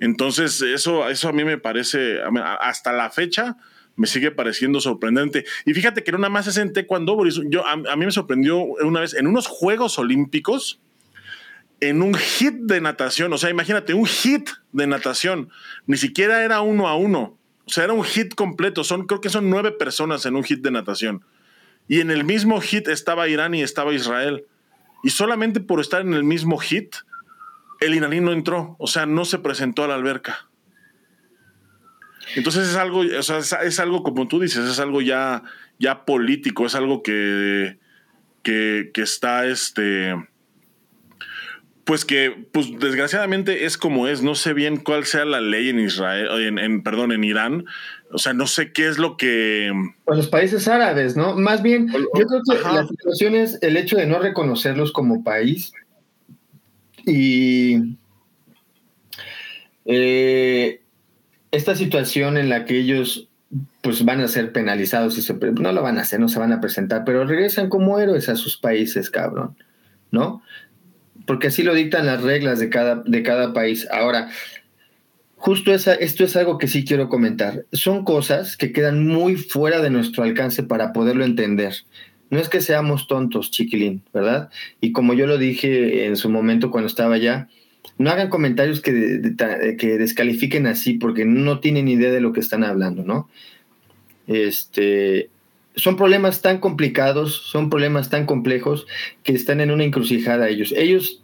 Entonces, 0.00 0.60
eso, 0.62 1.08
eso 1.08 1.28
a 1.28 1.32
mí 1.32 1.44
me 1.44 1.58
parece, 1.58 2.20
hasta 2.60 2.92
la 2.92 3.10
fecha, 3.10 3.56
me 3.96 4.06
sigue 4.06 4.30
pareciendo 4.30 4.80
sorprendente. 4.80 5.44
Y 5.64 5.74
fíjate 5.74 6.04
que 6.04 6.12
no 6.12 6.18
nada 6.18 6.30
más 6.30 6.46
es 6.46 6.58
en 6.58 6.72
taekwondo, 6.72 7.18
Yo, 7.48 7.66
a, 7.66 7.76
mí 7.76 8.04
me 8.04 8.10
sorprendió 8.10 8.58
una 8.58 9.00
vez 9.00 9.14
en 9.14 9.26
unos 9.26 9.46
Juegos 9.46 9.98
Olímpicos, 9.98 10.80
en 11.80 12.02
un 12.02 12.14
hit 12.14 12.54
de 12.54 12.80
natación, 12.80 13.32
o 13.32 13.38
sea, 13.38 13.50
imagínate, 13.50 13.94
un 13.94 14.06
hit 14.06 14.48
de 14.72 14.86
natación, 14.86 15.50
ni 15.86 15.96
siquiera 15.96 16.42
era 16.42 16.60
uno 16.60 16.88
a 16.88 16.96
uno, 16.96 17.38
o 17.66 17.70
sea, 17.70 17.84
era 17.84 17.92
un 17.92 18.04
hit 18.04 18.34
completo. 18.34 18.84
Son, 18.84 19.06
creo 19.06 19.20
que 19.20 19.28
son 19.28 19.50
nueve 19.50 19.72
personas 19.72 20.24
en 20.24 20.36
un 20.36 20.44
hit 20.44 20.60
de 20.60 20.70
natación. 20.70 21.24
Y 21.88 22.00
en 22.00 22.10
el 22.10 22.24
mismo 22.24 22.60
hit 22.60 22.88
estaba 22.88 23.28
Irán 23.28 23.54
y 23.54 23.62
estaba 23.62 23.92
Israel. 23.92 24.44
Y 25.02 25.10
solamente 25.10 25.60
por 25.60 25.80
estar 25.80 26.00
en 26.00 26.14
el 26.14 26.24
mismo 26.24 26.58
hit, 26.58 26.96
el 27.80 27.94
iraní 27.94 28.20
no 28.20 28.32
entró. 28.32 28.76
O 28.78 28.86
sea, 28.86 29.06
no 29.06 29.24
se 29.24 29.38
presentó 29.38 29.84
a 29.84 29.88
la 29.88 29.94
alberca. 29.94 30.48
Entonces 32.34 32.68
es 32.68 32.76
algo, 32.76 33.00
o 33.00 33.22
sea, 33.22 33.38
es, 33.38 33.80
algo 33.80 34.02
como 34.02 34.26
tú 34.26 34.40
dices, 34.40 34.68
es 34.68 34.80
algo 34.80 35.00
ya, 35.00 35.42
ya 35.78 36.04
político, 36.04 36.66
es 36.66 36.74
algo 36.74 37.02
que, 37.02 37.78
que, 38.42 38.90
que 38.92 39.02
está 39.02 39.46
este 39.46 40.14
pues 41.86 42.04
que, 42.04 42.46
pues 42.50 42.66
desgraciadamente 42.80 43.64
es 43.64 43.78
como 43.78 44.08
es. 44.08 44.20
No 44.20 44.34
sé 44.34 44.52
bien 44.52 44.76
cuál 44.76 45.04
sea 45.04 45.24
la 45.24 45.40
ley 45.40 45.68
en 45.68 45.78
Israel, 45.78 46.58
en, 46.58 46.82
perdón, 46.82 47.12
en 47.12 47.22
Irán. 47.22 47.64
O 48.10 48.18
sea, 48.18 48.34
no 48.34 48.48
sé 48.48 48.72
qué 48.72 48.88
es 48.88 48.98
lo 48.98 49.16
que. 49.16 49.72
Pues 50.04 50.18
los 50.18 50.26
países 50.26 50.66
árabes, 50.66 51.16
¿no? 51.16 51.36
Más 51.36 51.62
bien, 51.62 51.88
yo 51.88 52.26
creo 52.26 52.42
que 52.44 52.74
la 52.74 52.86
situación 52.88 53.36
es 53.36 53.58
el 53.62 53.76
hecho 53.76 53.96
de 53.96 54.06
no 54.06 54.18
reconocerlos 54.18 54.90
como 54.90 55.22
país 55.22 55.72
y 57.06 57.96
eh, 59.84 60.80
esta 61.52 61.76
situación 61.76 62.36
en 62.36 62.48
la 62.48 62.64
que 62.64 62.78
ellos 62.80 63.28
pues 63.80 64.04
van 64.04 64.20
a 64.20 64.28
ser 64.28 64.50
penalizados 64.50 65.16
y 65.18 65.22
se, 65.22 65.34
no 65.34 65.70
lo 65.70 65.82
van 65.82 65.98
a 65.98 66.00
hacer, 66.00 66.18
no 66.18 66.28
se 66.28 66.40
van 66.40 66.52
a 66.52 66.60
presentar, 66.60 67.04
pero 67.04 67.24
regresan 67.24 67.68
como 67.68 68.00
héroes 68.00 68.28
a 68.28 68.34
sus 68.34 68.56
países, 68.56 69.08
cabrón, 69.08 69.56
¿no? 70.10 70.42
Porque 71.26 71.48
así 71.48 71.62
lo 71.62 71.74
dictan 71.74 72.06
las 72.06 72.22
reglas 72.22 72.58
de 72.58 72.70
cada, 72.70 72.96
de 73.04 73.22
cada 73.22 73.52
país. 73.52 73.86
Ahora, 73.90 74.28
justo 75.36 75.72
esa, 75.72 75.94
esto 75.94 76.24
es 76.24 76.36
algo 76.36 76.58
que 76.58 76.68
sí 76.68 76.84
quiero 76.84 77.08
comentar. 77.08 77.64
Son 77.72 78.04
cosas 78.04 78.56
que 78.56 78.72
quedan 78.72 79.06
muy 79.06 79.36
fuera 79.36 79.80
de 79.80 79.90
nuestro 79.90 80.22
alcance 80.22 80.62
para 80.62 80.92
poderlo 80.92 81.24
entender. 81.24 81.74
No 82.30 82.38
es 82.38 82.48
que 82.48 82.60
seamos 82.60 83.06
tontos, 83.06 83.50
chiquilín, 83.50 84.02
¿verdad? 84.12 84.50
Y 84.80 84.92
como 84.92 85.14
yo 85.14 85.26
lo 85.26 85.38
dije 85.38 86.06
en 86.06 86.16
su 86.16 86.28
momento 86.28 86.70
cuando 86.70 86.88
estaba 86.88 87.14
allá, 87.14 87.48
no 87.98 88.10
hagan 88.10 88.28
comentarios 88.28 88.80
que, 88.80 89.34
que 89.78 89.98
descalifiquen 89.98 90.66
así 90.66 90.94
porque 90.94 91.24
no 91.24 91.60
tienen 91.60 91.88
idea 91.88 92.10
de 92.10 92.20
lo 92.20 92.32
que 92.32 92.40
están 92.40 92.64
hablando, 92.64 93.04
¿no? 93.04 93.28
Este, 94.26 95.30
son 95.76 95.96
problemas 95.96 96.40
tan 96.40 96.58
complicados, 96.58 97.34
son 97.50 97.68
problemas 97.68 98.08
tan 98.08 98.24
complejos 98.24 98.86
que 99.22 99.32
están 99.32 99.60
en 99.60 99.70
una 99.70 99.84
encrucijada 99.84 100.48
ellos. 100.48 100.72
Ellos 100.74 101.22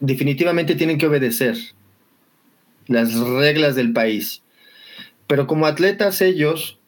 definitivamente 0.00 0.74
tienen 0.74 0.98
que 0.98 1.06
obedecer 1.06 1.56
las 2.86 3.14
reglas 3.14 3.74
del 3.76 3.92
país. 3.92 4.42
pero 5.28 5.46
como 5.46 5.66
atletas 5.66 6.20
ellos 6.20 6.78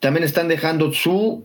también 0.00 0.24
están 0.24 0.48
dejando 0.48 0.92
su, 0.92 1.44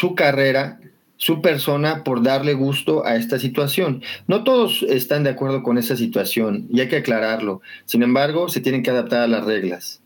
su 0.00 0.14
carrera, 0.16 0.80
su 1.16 1.40
persona 1.40 2.02
por 2.02 2.22
darle 2.22 2.54
gusto 2.54 3.04
a 3.06 3.14
esta 3.14 3.38
situación. 3.38 4.02
No 4.26 4.42
todos 4.42 4.82
están 4.82 5.22
de 5.22 5.30
acuerdo 5.30 5.62
con 5.62 5.78
esa 5.78 5.96
situación 5.96 6.66
y 6.72 6.80
hay 6.80 6.88
que 6.88 6.96
aclararlo. 6.96 7.60
Sin 7.84 8.02
embargo, 8.02 8.48
se 8.48 8.60
tienen 8.60 8.82
que 8.82 8.90
adaptar 8.90 9.20
a 9.20 9.28
las 9.28 9.44
reglas. 9.44 10.00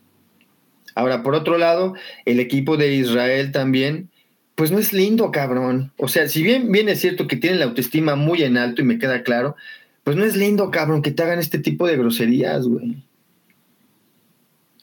Ahora, 0.95 1.21
por 1.21 1.35
otro 1.35 1.57
lado, 1.57 1.93
el 2.25 2.39
equipo 2.39 2.77
de 2.77 2.93
Israel 2.93 3.51
también, 3.51 4.09
pues 4.55 4.71
no 4.71 4.79
es 4.79 4.93
lindo, 4.93 5.31
cabrón. 5.31 5.91
O 5.97 6.07
sea, 6.07 6.27
si 6.29 6.41
bien, 6.41 6.71
bien 6.71 6.89
es 6.89 7.01
cierto 7.01 7.27
que 7.27 7.35
tienen 7.35 7.59
la 7.59 7.65
autoestima 7.65 8.15
muy 8.15 8.41
en 8.43 8.57
alto 8.57 8.81
y 8.81 8.85
me 8.85 8.97
queda 8.97 9.21
claro, 9.21 9.55
pues 10.03 10.15
no 10.15 10.23
es 10.23 10.35
lindo, 10.35 10.71
cabrón, 10.71 11.01
que 11.01 11.11
te 11.11 11.21
hagan 11.23 11.39
este 11.39 11.59
tipo 11.59 11.85
de 11.85 11.97
groserías, 11.97 12.65
güey. 12.65 13.03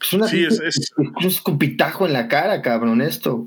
Es 0.00 0.12
una 0.12 0.28
sí, 0.28 0.44
es, 0.44 0.60
es, 0.60 0.92
un 0.96 1.24
escupitajo 1.24 2.06
en 2.06 2.12
la 2.12 2.28
cara, 2.28 2.60
cabrón, 2.60 3.00
esto. 3.00 3.46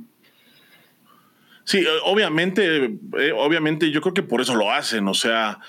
Sí, 1.65 1.84
obviamente, 2.06 2.97
eh, 3.19 3.32
obviamente 3.36 3.91
yo 3.91 4.01
creo 4.01 4.13
que 4.13 4.23
por 4.23 4.39
eso 4.39 4.56
lo 4.56 4.71
hacen, 4.71 5.08
o 5.08 5.13
sea, 5.13 5.60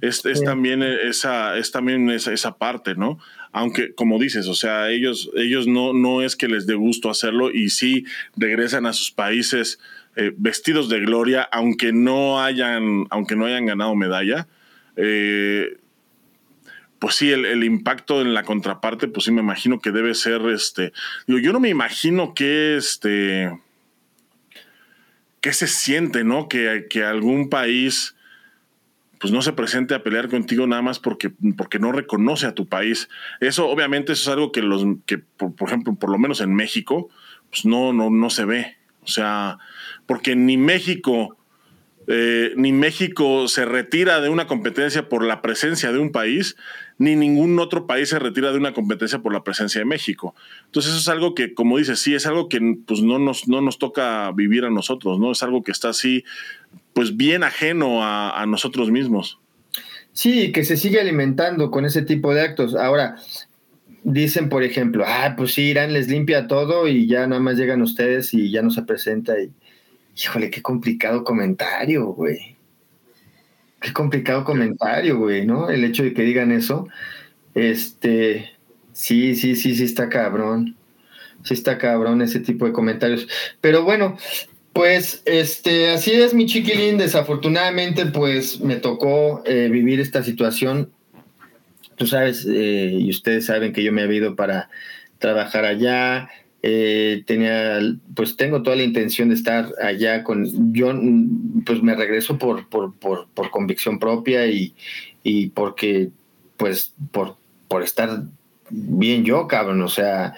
es, 0.00 0.22
también 0.44 0.82
esa, 0.82 1.56
es 1.56 1.70
también 1.70 2.10
esa, 2.10 2.58
parte, 2.58 2.94
¿no? 2.94 3.18
Aunque, 3.52 3.94
como 3.94 4.18
dices, 4.18 4.46
o 4.48 4.54
sea, 4.54 4.90
ellos, 4.90 5.30
ellos 5.36 5.66
no, 5.66 5.92
no 5.92 6.22
es 6.22 6.36
que 6.36 6.48
les 6.48 6.66
dé 6.66 6.74
gusto 6.74 7.10
hacerlo 7.10 7.50
y 7.50 7.70
sí 7.70 8.04
regresan 8.36 8.86
a 8.86 8.92
sus 8.92 9.10
países 9.10 9.78
eh, 10.16 10.32
vestidos 10.36 10.88
de 10.88 11.00
gloria, 11.00 11.42
aunque 11.42 11.92
no 11.92 12.42
hayan, 12.42 13.06
aunque 13.10 13.36
no 13.36 13.46
hayan 13.46 13.66
ganado 13.66 13.94
medalla. 13.94 14.48
pues 16.98 17.14
sí, 17.14 17.30
el, 17.30 17.64
impacto 17.64 18.20
en 18.20 18.34
la 18.34 18.42
contraparte, 18.42 19.08
pues 19.08 19.24
sí 19.24 19.32
me 19.32 19.40
imagino 19.40 19.80
que 19.80 19.92
debe 19.92 20.14
ser 20.14 20.42
este. 20.48 20.92
yo 21.26 21.52
no 21.52 21.60
me 21.60 21.68
imagino 21.68 22.34
que 22.34 22.76
este 22.76 23.50
¿qué 25.44 25.52
se 25.52 25.66
siente, 25.66 26.24
no? 26.24 26.48
Que, 26.48 26.86
que, 26.88 27.04
algún 27.04 27.50
país 27.50 28.16
pues 29.24 29.32
no 29.32 29.40
se 29.40 29.54
presente 29.54 29.94
a 29.94 30.02
pelear 30.02 30.28
contigo 30.28 30.66
nada 30.66 30.82
más 30.82 30.98
porque, 30.98 31.32
porque 31.56 31.78
no 31.78 31.92
reconoce 31.92 32.44
a 32.44 32.52
tu 32.52 32.66
país. 32.68 33.08
Eso, 33.40 33.70
obviamente, 33.70 34.12
eso 34.12 34.30
es 34.30 34.36
algo 34.36 34.52
que 34.52 34.60
los, 34.60 34.84
que, 35.06 35.16
por, 35.16 35.54
ejemplo, 35.66 35.94
por 35.94 36.10
lo 36.10 36.18
menos 36.18 36.42
en 36.42 36.54
México, 36.54 37.08
pues 37.48 37.64
no, 37.64 37.94
no, 37.94 38.10
no 38.10 38.28
se 38.28 38.44
ve. 38.44 38.76
O 39.00 39.06
sea, 39.06 39.56
porque 40.04 40.36
ni 40.36 40.58
México, 40.58 41.38
eh, 42.06 42.52
ni 42.56 42.72
México 42.72 43.48
se 43.48 43.64
retira 43.64 44.20
de 44.20 44.28
una 44.28 44.46
competencia 44.46 45.08
por 45.08 45.24
la 45.24 45.40
presencia 45.40 45.90
de 45.90 46.00
un 46.00 46.12
país, 46.12 46.54
ni 46.98 47.16
ningún 47.16 47.58
otro 47.58 47.86
país 47.86 48.10
se 48.10 48.18
retira 48.18 48.52
de 48.52 48.58
una 48.58 48.74
competencia 48.74 49.20
por 49.20 49.32
la 49.32 49.42
presencia 49.42 49.78
de 49.78 49.84
México. 49.86 50.34
Entonces 50.66 50.92
eso 50.92 51.00
es 51.00 51.08
algo 51.08 51.34
que, 51.34 51.54
como 51.54 51.78
dices, 51.78 51.98
sí, 51.98 52.14
es 52.14 52.26
algo 52.26 52.48
que 52.48 52.60
pues, 52.86 53.00
no, 53.00 53.18
nos, 53.18 53.48
no 53.48 53.62
nos 53.62 53.78
toca 53.78 54.30
vivir 54.32 54.64
a 54.64 54.70
nosotros, 54.70 55.18
¿no? 55.18 55.32
Es 55.32 55.42
algo 55.42 55.62
que 55.62 55.72
está 55.72 55.88
así, 55.88 56.24
pues 56.94 57.16
bien 57.16 57.42
ajeno 57.42 57.98
a, 58.02 58.44
nosotros 58.46 58.90
mismos. 58.90 59.40
Sí, 60.12 60.52
que 60.52 60.64
se 60.64 60.76
sigue 60.76 61.00
alimentando 61.00 61.70
con 61.70 61.84
ese 61.84 62.02
tipo 62.02 62.32
de 62.32 62.40
actos. 62.40 62.76
Ahora, 62.76 63.16
dicen, 64.04 64.48
por 64.48 64.62
ejemplo, 64.62 65.04
ah, 65.06 65.34
pues 65.36 65.54
sí, 65.54 65.62
Irán 65.62 65.92
les 65.92 66.08
limpia 66.08 66.46
todo 66.46 66.86
y 66.86 67.08
ya 67.08 67.26
nada 67.26 67.42
más 67.42 67.56
llegan 67.56 67.82
ustedes 67.82 68.32
y 68.32 68.50
ya 68.50 68.62
no 68.62 68.70
se 68.70 68.82
presenta. 68.82 69.38
Y, 69.40 69.50
híjole, 70.16 70.50
qué 70.50 70.62
complicado 70.62 71.24
comentario, 71.24 72.06
güey. 72.06 72.56
Qué 73.80 73.92
complicado 73.92 74.44
comentario, 74.44 75.18
güey, 75.18 75.44
¿no? 75.44 75.68
El 75.68 75.84
hecho 75.84 76.04
de 76.04 76.14
que 76.14 76.22
digan 76.22 76.52
eso. 76.52 76.86
Este, 77.54 78.52
sí, 78.92 79.34
sí, 79.34 79.56
sí, 79.56 79.74
sí 79.74 79.84
está 79.84 80.08
cabrón. 80.08 80.76
Sí 81.42 81.54
está 81.54 81.76
cabrón 81.76 82.22
ese 82.22 82.38
tipo 82.40 82.66
de 82.66 82.72
comentarios. 82.72 83.28
Pero 83.60 83.82
bueno, 83.82 84.16
pues 84.74 85.22
este, 85.24 85.90
así 85.92 86.12
es 86.12 86.34
mi 86.34 86.46
chiquilín. 86.46 86.98
Desafortunadamente, 86.98 88.06
pues 88.06 88.60
me 88.60 88.76
tocó 88.76 89.42
eh, 89.46 89.68
vivir 89.70 90.00
esta 90.00 90.22
situación. 90.22 90.90
Tú 91.96 92.06
sabes, 92.08 92.44
eh, 92.44 92.90
y 92.92 93.08
ustedes 93.08 93.46
saben 93.46 93.72
que 93.72 93.84
yo 93.84 93.92
me 93.92 94.02
he 94.02 94.14
ido 94.14 94.34
para 94.34 94.68
trabajar 95.18 95.64
allá. 95.64 96.28
Eh, 96.62 97.22
tenía, 97.24 97.78
pues 98.16 98.36
tengo 98.36 98.62
toda 98.62 98.74
la 98.74 98.82
intención 98.82 99.28
de 99.28 99.36
estar 99.36 99.68
allá 99.80 100.24
con, 100.24 100.72
yo 100.72 100.92
pues 101.64 101.82
me 101.82 101.94
regreso 101.94 102.38
por, 102.38 102.68
por, 102.68 102.94
por, 102.94 103.28
por 103.28 103.50
convicción 103.50 104.00
propia 104.00 104.46
y, 104.46 104.74
y, 105.22 105.48
porque, 105.50 106.08
pues, 106.56 106.94
por, 107.12 107.36
por 107.68 107.82
estar 107.82 108.22
bien 108.70 109.24
yo, 109.24 109.46
cabrón, 109.46 109.82
o 109.82 109.88
sea, 109.88 110.34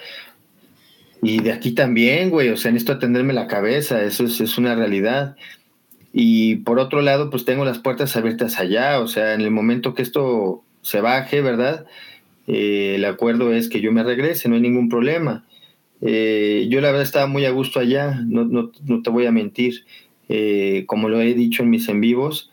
y 1.27 1.41
de 1.41 1.51
aquí 1.51 1.71
también, 1.71 2.29
güey, 2.29 2.47
o 2.47 2.55
sea, 2.55 2.71
necesito 2.71 2.93
atenderme 2.93 3.33
la 3.33 3.47
cabeza, 3.47 4.01
eso 4.01 4.23
es, 4.23 4.39
es 4.39 4.57
una 4.57 4.75
realidad. 4.75 5.35
Y 6.13 6.55
por 6.57 6.79
otro 6.79 7.01
lado, 7.01 7.29
pues 7.29 7.43
tengo 7.43 7.65
las 7.65 7.79
puertas 7.79 8.15
abiertas 8.15 8.57
allá, 8.59 9.01
o 9.01 9.07
sea, 9.09 9.33
en 9.33 9.41
el 9.41 9.51
momento 9.51 9.93
que 9.93 10.03
esto 10.03 10.63
se 10.83 11.01
baje, 11.01 11.41
¿verdad? 11.41 11.85
Eh, 12.47 12.93
el 12.95 13.03
acuerdo 13.03 13.51
es 13.51 13.67
que 13.67 13.81
yo 13.81 13.91
me 13.91 14.03
regrese, 14.03 14.47
no 14.47 14.55
hay 14.55 14.61
ningún 14.61 14.87
problema. 14.87 15.45
Eh, 15.99 16.67
yo 16.69 16.79
la 16.79 16.91
verdad 16.91 17.03
estaba 17.03 17.27
muy 17.27 17.43
a 17.43 17.51
gusto 17.51 17.81
allá, 17.81 18.21
no, 18.25 18.45
no, 18.45 18.71
no 18.85 19.01
te 19.01 19.09
voy 19.09 19.25
a 19.25 19.33
mentir. 19.33 19.83
Eh, 20.29 20.85
como 20.87 21.09
lo 21.09 21.19
he 21.19 21.33
dicho 21.33 21.61
en 21.61 21.69
mis 21.69 21.89
en 21.89 21.99
vivos, 21.99 22.51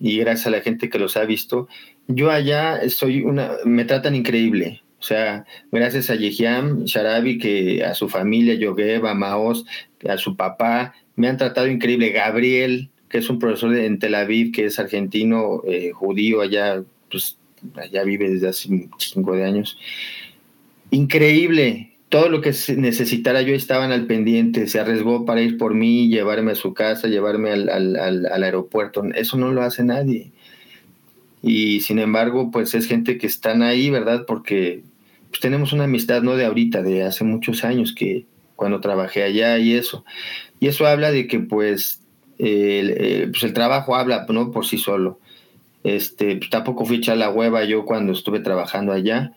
y 0.00 0.16
gracias 0.16 0.46
a 0.46 0.50
la 0.50 0.62
gente 0.62 0.88
que 0.88 0.98
los 0.98 1.18
ha 1.18 1.26
visto, 1.26 1.68
yo 2.08 2.30
allá 2.30 2.80
soy 2.88 3.24
una, 3.24 3.50
me 3.66 3.84
tratan 3.84 4.14
increíble. 4.14 4.80
O 5.00 5.02
sea, 5.02 5.46
gracias 5.72 6.10
a 6.10 6.14
Yehiam 6.14 6.84
Sharabi, 6.84 7.38
que 7.38 7.82
a 7.84 7.94
su 7.94 8.08
familia, 8.08 8.54
Yogev, 8.54 9.06
a 9.06 9.14
Maos, 9.14 9.64
a 10.06 10.18
su 10.18 10.36
papá, 10.36 10.94
me 11.16 11.28
han 11.28 11.38
tratado 11.38 11.68
increíble. 11.68 12.10
Gabriel, 12.10 12.90
que 13.08 13.18
es 13.18 13.30
un 13.30 13.38
profesor 13.38 13.74
en 13.76 13.98
Tel 13.98 14.14
Aviv, 14.14 14.52
que 14.52 14.66
es 14.66 14.78
argentino, 14.78 15.62
eh, 15.66 15.90
judío, 15.92 16.42
allá, 16.42 16.82
pues, 17.10 17.38
allá 17.74 18.04
vive 18.04 18.30
desde 18.30 18.48
hace 18.48 18.68
cinco 18.98 19.34
de 19.34 19.44
años. 19.44 19.78
Increíble, 20.90 21.90
todo 22.10 22.28
lo 22.28 22.40
que 22.40 22.52
necesitara 22.76 23.40
yo 23.42 23.54
estaban 23.54 23.92
al 23.92 24.06
pendiente, 24.06 24.66
se 24.66 24.80
arriesgó 24.80 25.24
para 25.24 25.42
ir 25.42 25.56
por 25.56 25.74
mí, 25.74 26.08
llevarme 26.08 26.52
a 26.52 26.56
su 26.56 26.74
casa, 26.74 27.08
llevarme 27.08 27.52
al, 27.52 27.68
al, 27.68 28.42
aeropuerto. 28.42 29.04
Eso 29.14 29.36
no 29.36 29.52
lo 29.52 29.62
hace 29.62 29.84
nadie. 29.84 30.32
Y 31.42 31.80
sin 31.80 31.98
embargo, 31.98 32.50
pues 32.50 32.74
es 32.74 32.86
gente 32.86 33.16
que 33.16 33.26
están 33.26 33.62
ahí, 33.62 33.90
¿verdad? 33.90 34.24
Porque 34.26 34.82
pues, 35.30 35.40
tenemos 35.40 35.72
una 35.72 35.84
amistad 35.84 36.22
no 36.22 36.36
de 36.36 36.44
ahorita, 36.44 36.82
de 36.82 37.02
hace 37.02 37.24
muchos 37.24 37.64
años 37.64 37.94
que 37.94 38.26
cuando 38.56 38.80
trabajé 38.80 39.22
allá 39.22 39.58
y 39.58 39.74
eso. 39.74 40.04
Y 40.60 40.68
eso 40.68 40.86
habla 40.86 41.10
de 41.10 41.26
que 41.26 41.40
pues 41.40 42.02
el, 42.38 42.94
eh, 42.96 43.28
pues 43.30 43.42
el 43.44 43.54
trabajo 43.54 43.96
habla 43.96 44.26
¿no? 44.28 44.50
por 44.50 44.66
sí 44.66 44.76
solo. 44.78 45.18
Este, 45.82 46.36
pues, 46.36 46.50
tampoco 46.50 46.84
fui 46.84 46.98
echar 46.98 47.16
la 47.16 47.30
hueva 47.30 47.64
yo 47.64 47.86
cuando 47.86 48.12
estuve 48.12 48.40
trabajando 48.40 48.92
allá 48.92 49.32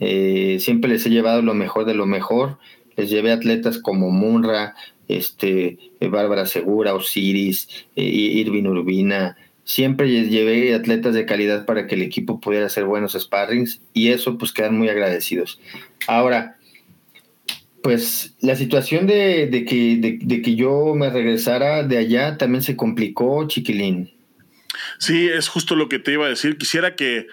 eh, 0.00 0.58
siempre 0.60 0.90
les 0.90 1.04
he 1.06 1.10
llevado 1.10 1.42
lo 1.42 1.54
mejor 1.54 1.84
de 1.84 1.94
lo 1.94 2.06
mejor. 2.06 2.58
Les 2.96 3.10
llevé 3.10 3.32
atletas 3.32 3.78
como 3.78 4.10
Munra, 4.10 4.74
este, 5.08 5.78
Bárbara 6.00 6.46
Segura, 6.46 6.94
Osiris, 6.94 7.68
eh, 7.96 8.02
Irvin 8.02 8.66
Urbina. 8.66 9.36
Siempre 9.68 10.08
llevé 10.08 10.74
atletas 10.74 11.14
de 11.14 11.26
calidad 11.26 11.66
para 11.66 11.86
que 11.86 11.94
el 11.94 12.02
equipo 12.02 12.40
pudiera 12.40 12.64
hacer 12.64 12.84
buenos 12.84 13.12
sparrings 13.12 13.82
y 13.92 14.08
eso 14.08 14.38
pues 14.38 14.52
quedan 14.52 14.78
muy 14.78 14.88
agradecidos. 14.88 15.60
Ahora, 16.06 16.56
pues 17.82 18.34
la 18.40 18.56
situación 18.56 19.06
de, 19.06 19.50
que, 19.68 20.18
de 20.20 20.42
que 20.42 20.54
yo 20.56 20.94
me 20.94 21.10
regresara 21.10 21.82
de 21.82 21.98
allá 21.98 22.38
también 22.38 22.62
se 22.62 22.76
complicó, 22.76 23.46
chiquilín. 23.46 24.10
Sí, 24.98 25.28
es 25.28 25.48
justo 25.48 25.76
lo 25.76 25.88
que 25.88 25.98
te 25.98 26.12
iba 26.12 26.24
a 26.24 26.30
decir. 26.30 26.56
Quisiera 26.56 26.96
que 26.96 27.26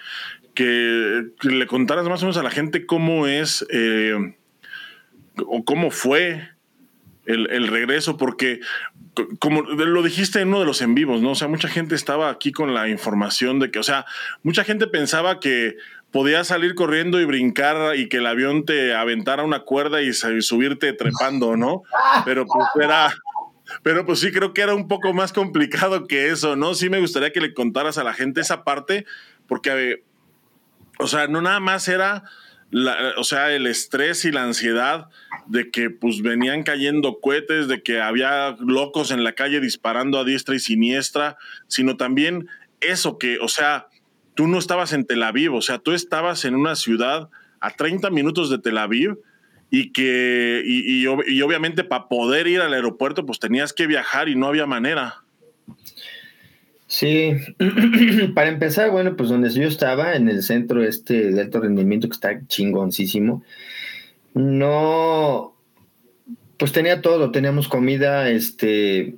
que, 0.56 1.28
le 1.44 1.68
contaras 1.68 2.08
más 2.08 2.24
o 2.24 2.26
menos 2.26 2.38
a 2.38 2.44
la 2.44 2.50
gente 2.50 2.88
cómo 2.88 3.28
es 3.28 3.66
eh, 3.70 4.36
o 5.46 5.64
cómo 5.64 5.92
fue 5.92 6.50
el, 7.26 7.68
regreso, 7.68 8.18
porque 8.18 8.60
como 9.40 9.62
lo 9.62 10.04
dijiste 10.04 10.42
en 10.42 10.50
uno 10.50 10.60
de 10.60 10.66
los 10.66 10.82
en 10.82 10.96
vivos, 10.96 11.22
¿no? 11.22 11.32
O 11.32 11.36
sea, 11.36 11.48
mucha 11.48 11.68
gente 11.68 11.96
estaba 11.96 12.30
aquí 12.30 12.52
con 12.52 12.74
la 12.74 12.88
información 12.90 13.60
de 13.60 13.72
que, 13.72 13.80
o 13.80 13.84
sea, 13.84 14.06
mucha 14.44 14.64
gente 14.64 14.88
pensaba 14.88 15.40
que 15.40 15.78
podías 16.12 16.48
salir 16.48 16.76
corriendo 16.76 17.20
y 17.20 17.26
brincar 17.26 17.96
y 17.96 18.08
que 18.08 18.18
el 18.18 18.28
avión 18.28 18.66
te 18.66 18.96
aventara 18.96 19.44
una 19.44 19.62
cuerda 19.62 20.02
y 20.02 20.14
subirte 20.14 20.94
trepando, 20.94 21.58
¿no? 21.58 21.84
Pero 22.24 22.46
pues 22.46 22.66
era, 22.82 23.14
pero 23.84 24.06
pues 24.06 24.20
sí 24.20 24.32
creo 24.32 24.54
que 24.54 24.62
era 24.62 24.76
un 24.76 24.88
poco 24.88 25.14
más 25.14 25.34
complicado 25.34 26.08
que 26.08 26.30
eso, 26.30 26.56
¿no? 26.56 26.74
Sí 26.74 26.90
me 26.90 27.00
gustaría 27.00 27.32
que 27.32 27.42
le 27.42 27.54
contaras 27.54 27.98
a 27.98 28.04
la 28.04 28.14
gente 28.14 28.42
esa 28.42 28.64
parte, 28.64 29.06
porque 29.48 30.04
o 31.00 31.08
sea, 31.08 31.28
no 31.28 31.42
nada 31.42 31.60
más 31.60 31.88
era, 31.88 32.24
o 33.18 33.24
sea, 33.24 33.54
el 33.54 33.68
estrés 33.68 34.26
y 34.26 34.32
la 34.32 34.44
ansiedad 34.44 35.08
de 35.48 35.70
que 35.72 35.90
pues 35.90 36.22
venían 36.22 36.64
cayendo 36.64 37.20
cohetes, 37.20 37.68
de 37.68 37.82
que 37.82 38.02
había 38.02 38.56
locos 38.60 39.12
en 39.12 39.24
la 39.24 39.34
calle 39.34 39.60
disparando 39.60 40.20
a 40.20 40.24
diestra 40.24 40.56
y 40.56 40.60
siniestra, 40.60 41.38
sino 41.68 41.98
también 41.98 42.48
eso 42.82 43.18
que, 43.18 43.40
o 43.40 43.48
sea, 43.48 43.88
tú 44.34 44.48
no 44.48 44.58
estabas 44.58 44.94
en 44.94 45.06
Tel 45.06 45.24
Aviv, 45.24 45.54
o 45.54 45.62
sea, 45.62 45.78
tú 45.80 45.92
estabas 45.92 46.46
en 46.46 46.56
una 46.56 46.76
ciudad 46.76 47.30
a 47.60 47.72
30 47.72 48.10
minutos 48.10 48.50
de 48.50 48.58
Tel 48.60 48.78
Aviv 48.78 49.18
y 49.70 49.92
que, 49.92 50.62
y, 50.66 51.04
y 51.04 51.42
obviamente 51.42 51.84
para 51.84 52.08
poder 52.08 52.48
ir 52.48 52.62
al 52.62 52.74
aeropuerto, 52.74 53.26
pues 53.26 53.40
tenías 53.40 53.74
que 53.74 53.88
viajar 53.88 54.30
y 54.30 54.36
no 54.36 54.48
había 54.48 54.66
manera. 54.66 55.25
Sí, 56.98 57.34
para 58.36 58.48
empezar, 58.48 58.90
bueno, 58.90 59.18
pues 59.18 59.28
donde 59.28 59.50
yo 59.50 59.68
estaba, 59.68 60.16
en 60.16 60.30
el 60.30 60.42
centro 60.44 60.82
este 60.82 61.32
de 61.32 61.42
alto 61.42 61.60
rendimiento, 61.60 62.08
que 62.08 62.14
está 62.14 62.48
chingoncísimo, 62.48 63.44
no, 64.34 65.58
pues 66.56 66.72
tenía 66.72 67.02
todo, 67.02 67.32
teníamos 67.32 67.68
comida, 67.68 68.30
este, 68.30 69.16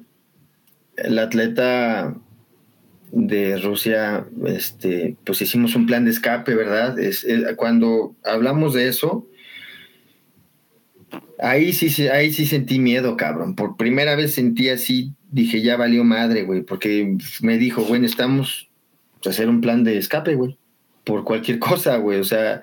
el 0.95 1.19
atleta 1.19 2.15
de 3.11 3.57
Rusia, 3.59 4.25
este, 4.47 5.15
pues 5.23 5.39
hicimos 5.43 5.75
un 5.75 5.85
plan 5.85 6.03
de 6.03 6.09
escape, 6.09 6.55
¿verdad? 6.55 6.97
Es, 6.97 7.27
cuando 7.57 8.15
hablamos 8.23 8.73
de 8.73 8.87
eso, 8.87 9.27
ahí 11.37 11.73
sí, 11.73 12.07
ahí 12.07 12.33
sí 12.33 12.47
sentí 12.47 12.79
miedo, 12.79 13.15
cabrón. 13.17 13.53
Por 13.55 13.77
primera 13.77 14.15
vez 14.15 14.33
sentí 14.33 14.69
así 14.69 15.13
dije, 15.31 15.61
ya 15.61 15.77
valió 15.77 16.03
madre, 16.03 16.43
güey, 16.43 16.61
porque 16.61 17.17
me 17.41 17.57
dijo, 17.57 17.83
güey, 17.83 18.03
estamos 18.05 18.69
a 19.25 19.29
hacer 19.29 19.49
un 19.49 19.61
plan 19.61 19.83
de 19.83 19.97
escape, 19.97 20.35
güey, 20.35 20.57
por 21.03 21.23
cualquier 21.23 21.59
cosa, 21.59 21.97
güey, 21.97 22.19
o 22.19 22.23
sea... 22.23 22.61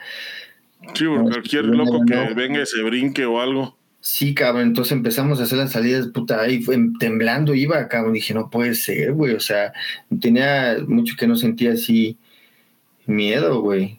Sí, 0.92 1.07
por 1.07 1.22
cualquier 1.22 1.64
loco 1.64 2.05
que 2.05 2.35
venga 2.35 2.61
y 2.61 2.66
se 2.66 2.83
brinque 2.83 3.24
o 3.24 3.40
algo. 3.40 3.74
Sí, 4.00 4.35
cabrón, 4.35 4.64
entonces 4.64 4.92
empezamos 4.92 5.40
a 5.40 5.44
hacer 5.44 5.57
las 5.57 5.72
salidas, 5.72 6.09
puta, 6.09 6.42
ahí 6.42 6.62
temblando 6.98 7.55
iba, 7.55 7.88
cabrón, 7.88 8.12
dije, 8.12 8.35
no 8.35 8.50
puede 8.50 8.74
ser, 8.74 9.14
güey, 9.14 9.33
o 9.33 9.40
sea, 9.40 9.72
tenía 10.20 10.77
mucho 10.87 11.14
que 11.18 11.27
no 11.27 11.37
sentía 11.37 11.72
así 11.72 12.18
miedo, 13.07 13.62
güey, 13.62 13.98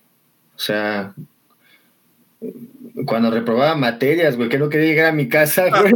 o 0.56 0.60
sea, 0.60 1.16
cuando 3.06 3.32
reprobaba 3.32 3.76
materias, 3.76 4.38
güey, 4.38 4.50
que 4.50 4.60
no 4.60 4.70
quería 4.70 4.88
llegar 4.88 5.06
a 5.08 5.12
mi 5.12 5.28
casa, 5.28 5.70
güey. 5.70 5.94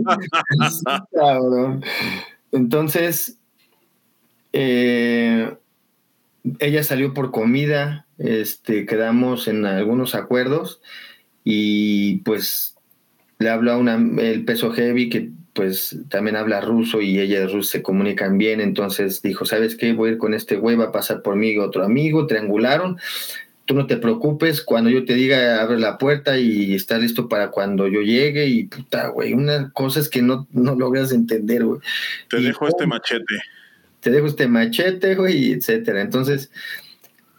sí, 0.69 0.83
cabrón. 1.13 1.83
Entonces, 2.51 3.37
eh, 4.53 5.55
ella 6.59 6.83
salió 6.83 7.13
por 7.13 7.31
comida, 7.31 8.07
este, 8.17 8.85
quedamos 8.85 9.47
en 9.47 9.65
algunos 9.65 10.15
acuerdos 10.15 10.81
y 11.43 12.17
pues 12.19 12.75
le 13.37 13.49
habla 13.49 13.77
una, 13.77 13.95
el 14.21 14.45
peso 14.45 14.71
heavy 14.71 15.09
que 15.09 15.31
pues 15.53 15.97
también 16.09 16.35
habla 16.35 16.61
ruso 16.61 17.01
y 17.01 17.19
ella 17.19 17.43
es 17.43 17.51
ruso, 17.51 17.69
se 17.71 17.81
comunican 17.81 18.37
bien, 18.37 18.61
entonces 18.61 19.21
dijo, 19.21 19.45
¿sabes 19.45 19.75
qué? 19.75 19.93
Voy 19.93 20.09
a 20.09 20.11
ir 20.13 20.17
con 20.17 20.33
este 20.33 20.55
güey, 20.55 20.77
va 20.77 20.85
a 20.85 20.91
pasar 20.91 21.21
por 21.21 21.35
mí 21.35 21.57
otro 21.57 21.83
amigo, 21.83 22.27
triangularon, 22.27 22.97
tú 23.69 23.75
no 23.75 23.85
te 23.85 23.97
preocupes, 23.97 24.63
cuando 24.63 24.89
yo 24.89 25.05
te 25.05 25.13
diga, 25.13 25.61
abre 25.61 25.79
la 25.79 25.99
puerta 25.99 26.39
y 26.39 26.73
está 26.73 26.97
listo 26.97 27.29
para 27.29 27.51
cuando 27.51 27.87
yo 27.87 28.01
llegue 28.01 28.47
y 28.47 28.63
puta, 28.63 29.09
güey, 29.09 29.33
una 29.33 29.69
cosa 29.73 29.99
es 29.99 30.09
que 30.09 30.23
no, 30.23 30.47
no 30.51 30.73
logras 30.73 31.11
entender, 31.11 31.63
güey. 31.63 31.79
Te 32.31 32.39
dejo 32.39 32.67
este 32.67 32.87
machete. 32.87 33.35
Te 33.99 34.09
dejo 34.09 34.25
este 34.25 34.47
machete, 34.47 35.13
güey, 35.13 35.51
etcétera. 35.51 36.01
Entonces, 36.01 36.51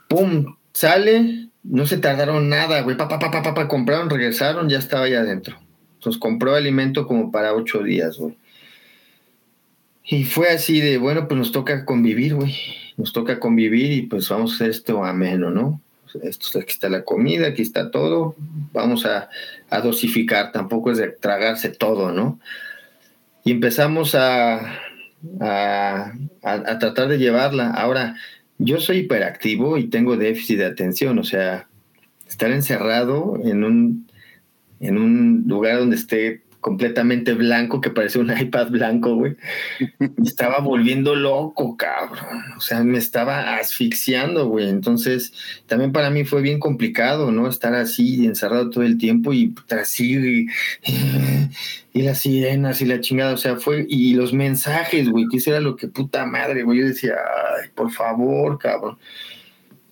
pum, 0.07 0.55
sale, 0.73 1.49
no 1.65 1.85
se 1.87 1.99
tardaron 1.99 2.49
nada, 2.49 2.83
güey, 2.83 2.97
papá, 2.97 3.19
papá, 3.19 3.43
papá, 3.43 3.67
compraron, 3.67 4.09
regresaron, 4.09 4.69
ya 4.69 4.79
estaba 4.79 5.07
ahí 5.07 5.15
adentro. 5.15 5.59
Entonces 5.95 6.21
compró 6.21 6.55
alimento 6.55 7.09
como 7.09 7.33
para 7.33 7.55
ocho 7.55 7.83
días, 7.83 8.19
güey. 8.19 8.37
Y 10.05 10.23
fue 10.27 10.51
así 10.51 10.81
de, 10.81 10.97
bueno, 10.99 11.27
pues 11.27 11.37
nos 11.37 11.51
toca 11.51 11.85
convivir, 11.85 12.37
güey. 12.37 12.55
Nos 12.97 13.13
toca 13.13 13.41
convivir 13.41 13.91
y 13.91 14.03
pues 14.03 14.29
vamos 14.29 14.53
a 14.53 14.55
hacer 14.55 14.71
esto 14.71 15.05
ameno, 15.05 15.51
¿no? 15.51 15.81
Esto, 16.23 16.59
aquí 16.59 16.73
está 16.73 16.89
la 16.89 17.05
comida, 17.05 17.49
aquí 17.49 17.63
está 17.63 17.91
todo, 17.91 18.35
vamos 18.73 19.07
a, 19.07 19.29
dosificar, 19.83 20.53
tampoco 20.53 20.91
es 20.91 20.99
de 20.99 21.09
tragarse 21.09 21.69
todo, 21.69 22.13
¿no? 22.13 22.41
Y 23.45 23.53
empezamos 23.53 24.15
a, 24.15 24.79
a, 25.41 26.13
tratar 26.79 27.09
de 27.09 27.19
llevarla. 27.19 27.71
Ahora, 27.71 28.17
yo 28.59 28.81
soy 28.81 28.99
hiperactivo 28.99 29.79
y 29.79 29.89
tengo 29.89 30.17
déficit 30.17 30.59
de 30.59 30.67
atención, 30.67 31.19
o 31.19 31.25
sea, 31.25 31.69
estar 32.29 32.51
encerrado 32.51 33.41
en 33.45 33.65
un, 33.65 34.07
en 34.81 34.99
un 34.99 35.45
lugar 35.47 35.79
donde 35.79 35.97
esté 35.97 36.43
completamente 36.61 37.33
blanco, 37.35 37.81
que 37.81 37.91
parece 37.91 38.19
un 38.19 38.31
iPad 38.39 38.71
blanco, 38.71 39.15
güey. 39.15 39.37
Me 39.99 40.27
estaba 40.27 40.59
volviendo 40.59 41.15
loco, 41.15 41.77
cabrón. 41.77 42.53
O 42.57 42.61
sea, 42.61 42.83
me 42.85 42.99
estaba 42.99 43.57
asfixiando, 43.57 44.49
güey. 44.49 44.69
Entonces, 44.69 45.33
también 45.67 45.93
para 45.93 46.11
mí 46.11 46.25
fue 46.25 46.43
bien 46.43 46.61
complicado, 46.61 47.33
¿no? 47.33 47.49
Estar 47.49 47.75
así, 47.75 48.27
encerrado 48.27 48.71
todo 48.71 48.85
el 48.85 48.99
tiempo 48.99 49.33
y 49.33 49.55
así, 49.71 50.47
y, 51.93 52.03
las 52.03 52.21
sirenas 52.21 52.81
y 52.81 52.87
la 52.87 53.01
chingada. 53.01 53.35
O 53.35 53.39
sea, 53.39 53.57
fue, 53.57 53.87
y 53.89 54.15
los 54.15 54.33
mensajes, 54.33 55.09
güey, 55.09 55.27
que 55.31 55.39
eso 55.39 55.51
era 55.51 55.61
lo 55.61 55.77
que 55.77 55.89
puta 55.89 56.27
madre, 56.27 56.63
güey. 56.63 56.81
Yo 56.81 56.87
decía, 56.87 57.15
ay, 57.15 57.71
por 57.75 57.91
favor, 57.91 58.59
cabrón. 58.59 58.99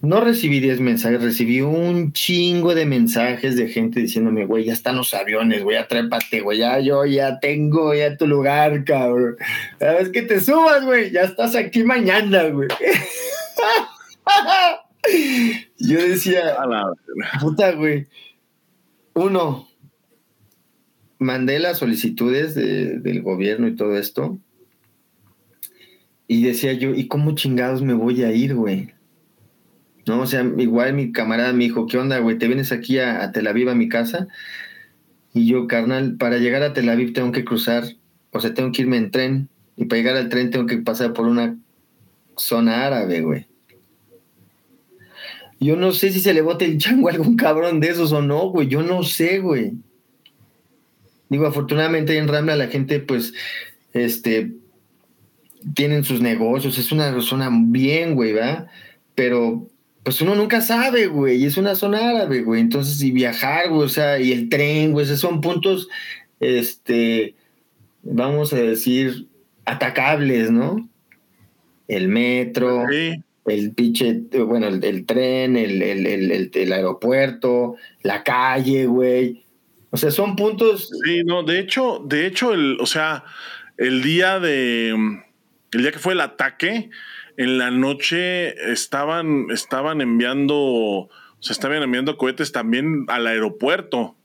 No 0.00 0.20
recibí 0.20 0.60
10 0.60 0.80
mensajes, 0.80 1.20
recibí 1.20 1.60
un 1.60 2.12
chingo 2.12 2.72
de 2.72 2.86
mensajes 2.86 3.56
de 3.56 3.68
gente 3.68 3.98
diciéndome, 3.98 4.46
güey, 4.46 4.64
ya 4.64 4.72
están 4.72 4.96
los 4.96 5.12
aviones, 5.12 5.64
güey, 5.64 5.76
atrépate, 5.76 6.40
güey, 6.40 6.58
ya 6.58 6.78
yo 6.78 7.04
ya 7.04 7.40
tengo 7.40 7.92
ya 7.94 8.16
tu 8.16 8.28
lugar, 8.28 8.84
cabrón. 8.84 9.36
Sabes 9.80 10.10
que 10.10 10.22
te 10.22 10.40
subas, 10.40 10.84
güey, 10.84 11.10
ya 11.10 11.22
estás 11.22 11.56
aquí 11.56 11.82
mañana, 11.82 12.44
güey. 12.44 12.68
yo 15.78 15.98
decía, 15.98 16.56
puta, 17.40 17.72
güey. 17.72 18.06
Uno, 19.14 19.68
mandé 21.18 21.58
las 21.58 21.78
solicitudes 21.78 22.54
del 22.54 23.22
gobierno 23.22 23.66
y 23.66 23.74
todo 23.74 23.98
esto. 23.98 24.38
Y 26.28 26.44
decía 26.44 26.72
yo, 26.74 26.94
¿y 26.94 27.08
cómo 27.08 27.34
chingados 27.34 27.82
me 27.82 27.94
voy 27.94 28.22
a 28.22 28.30
ir, 28.30 28.54
güey? 28.54 28.92
¿No? 30.08 30.20
O 30.20 30.26
sea, 30.26 30.44
igual 30.58 30.94
mi 30.94 31.12
camarada 31.12 31.52
me 31.52 31.64
dijo, 31.64 31.86
¿qué 31.86 31.98
onda, 31.98 32.18
güey? 32.18 32.38
¿Te 32.38 32.46
vienes 32.46 32.72
aquí 32.72 32.98
a, 32.98 33.30
Tel 33.32 33.46
Aviv 33.46 33.68
a 33.68 33.74
mi 33.74 33.88
casa? 33.88 34.28
Y 35.34 35.46
yo, 35.46 35.66
carnal, 35.66 36.16
para 36.16 36.38
llegar 36.38 36.62
a 36.62 36.72
Tel 36.72 36.88
Aviv 36.88 37.12
tengo 37.12 37.32
que 37.32 37.44
cruzar, 37.44 37.84
o 38.32 38.40
sea, 38.40 38.54
tengo 38.54 38.72
que 38.72 38.82
irme 38.82 38.96
en 38.96 39.10
tren. 39.10 39.48
Y 39.76 39.84
para 39.84 39.98
llegar 40.00 40.16
al 40.16 40.28
tren 40.28 40.50
tengo 40.50 40.66
que 40.66 40.78
pasar 40.78 41.12
por 41.12 41.26
una 41.26 41.56
zona 42.36 42.86
árabe, 42.86 43.20
güey. 43.20 43.46
Yo 45.60 45.76
no 45.76 45.92
sé 45.92 46.10
si 46.12 46.20
se 46.20 46.34
le 46.34 46.40
bote 46.40 46.64
el 46.64 46.78
chango 46.78 47.08
a 47.08 47.12
algún 47.12 47.36
cabrón 47.36 47.80
de 47.80 47.88
esos 47.88 48.12
o 48.12 48.22
no, 48.22 48.48
güey. 48.50 48.68
Yo 48.68 48.82
no 48.82 49.02
sé, 49.02 49.40
güey. 49.40 49.72
Digo, 51.28 51.46
afortunadamente 51.46 52.16
en 52.16 52.28
Ramla 52.28 52.56
la 52.56 52.68
gente, 52.68 53.00
pues, 53.00 53.34
este, 53.92 54.52
tienen 55.74 56.04
sus 56.04 56.20
negocios. 56.20 56.78
Es 56.78 56.92
una 56.92 57.20
zona 57.20 57.50
bien, 57.52 58.14
güey, 58.14 58.32
¿va? 58.32 58.66
Pero 59.14 59.68
pues 60.08 60.22
uno 60.22 60.34
nunca 60.34 60.62
sabe, 60.62 61.06
güey, 61.06 61.36
y 61.36 61.44
es 61.44 61.58
una 61.58 61.74
zona 61.74 62.08
árabe, 62.08 62.40
güey, 62.40 62.62
entonces, 62.62 63.02
y 63.02 63.10
viajar, 63.10 63.68
güey, 63.68 63.82
o 63.82 63.88
sea, 63.90 64.18
y 64.18 64.32
el 64.32 64.48
tren, 64.48 64.92
güey, 64.92 65.04
esos 65.04 65.20
son 65.20 65.42
puntos, 65.42 65.86
este, 66.40 67.34
vamos 68.04 68.54
a 68.54 68.56
decir, 68.56 69.26
atacables, 69.66 70.50
¿no? 70.50 70.88
El 71.88 72.08
metro, 72.08 72.86
el 72.88 73.72
pinche, 73.74 74.22
bueno, 74.46 74.68
el, 74.68 75.04
tren, 75.04 75.58
el, 75.58 75.82
el, 75.82 76.72
aeropuerto, 76.72 77.76
la 78.02 78.24
calle, 78.24 78.86
güey. 78.86 79.44
O 79.90 79.98
sea, 79.98 80.10
son 80.10 80.36
puntos. 80.36 80.90
Sí, 81.04 81.22
no, 81.22 81.42
de 81.42 81.60
hecho, 81.60 82.02
de 82.06 82.26
hecho, 82.26 82.54
el, 82.54 82.78
o 82.80 82.86
sea, 82.86 83.24
el 83.76 84.02
día 84.02 84.40
de, 84.40 84.88
el 85.72 85.82
día 85.82 85.92
que 85.92 85.98
fue 85.98 86.14
el 86.14 86.22
ataque, 86.22 86.88
en 87.38 87.56
la 87.56 87.70
noche 87.70 88.72
estaban, 88.72 89.46
estaban 89.50 90.00
enviando, 90.00 91.08
se 91.38 91.52
estaban 91.52 91.80
enviando 91.84 92.18
cohetes 92.18 92.50
también 92.50 93.04
al 93.06 93.28
aeropuerto. 93.28 94.16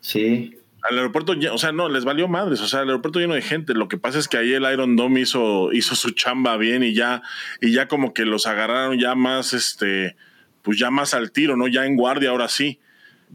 Sí. 0.00 0.56
Al 0.82 0.96
aeropuerto, 0.96 1.34
o 1.52 1.58
sea, 1.58 1.72
no, 1.72 1.88
les 1.88 2.04
valió 2.04 2.28
madres, 2.28 2.60
o 2.60 2.68
sea, 2.68 2.82
el 2.82 2.88
aeropuerto 2.90 3.18
lleno 3.18 3.34
de 3.34 3.42
gente. 3.42 3.74
Lo 3.74 3.88
que 3.88 3.98
pasa 3.98 4.20
es 4.20 4.28
que 4.28 4.36
ahí 4.36 4.52
el 4.52 4.62
Iron 4.72 4.94
Dome 4.94 5.22
hizo, 5.22 5.72
hizo 5.72 5.96
su 5.96 6.12
chamba 6.12 6.56
bien 6.56 6.84
y 6.84 6.94
ya, 6.94 7.22
y 7.60 7.72
ya 7.72 7.88
como 7.88 8.14
que 8.14 8.24
los 8.24 8.46
agarraron 8.46 9.00
ya 9.00 9.16
más, 9.16 9.52
este, 9.52 10.14
pues 10.62 10.78
ya 10.78 10.92
más 10.92 11.14
al 11.14 11.32
tiro, 11.32 11.56
¿no? 11.56 11.66
Ya 11.66 11.84
en 11.84 11.96
guardia, 11.96 12.30
ahora 12.30 12.46
sí. 12.46 12.78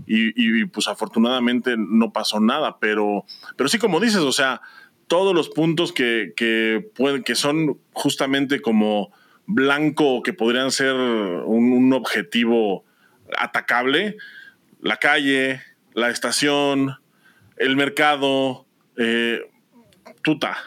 Y, 0.08 0.32
y 0.38 0.64
pues 0.68 0.88
afortunadamente 0.88 1.76
no 1.78 2.14
pasó 2.14 2.40
nada, 2.40 2.78
pero, 2.80 3.26
pero 3.58 3.68
sí, 3.68 3.78
como 3.78 4.00
dices, 4.00 4.22
o 4.22 4.32
sea, 4.32 4.62
todos 5.10 5.36
los 5.36 5.50
puntos 5.50 5.92
que, 5.92 6.32
que, 6.38 6.88
pueden, 6.96 7.24
que 7.24 7.36
son 7.36 7.78
justamente 7.92 8.62
como 8.62 9.12
blanco, 9.46 10.22
que 10.22 10.32
podrían 10.32 10.72
ser 10.72 10.94
un, 10.94 11.92
objetivo 11.92 12.86
atacable, 13.36 14.16
la 14.80 14.98
calle, 14.98 15.62
la 15.94 16.12
estación, 16.12 16.96
el 17.58 17.76
mercado, 17.76 18.68
eh, 18.96 19.42
tuta. 20.22 20.58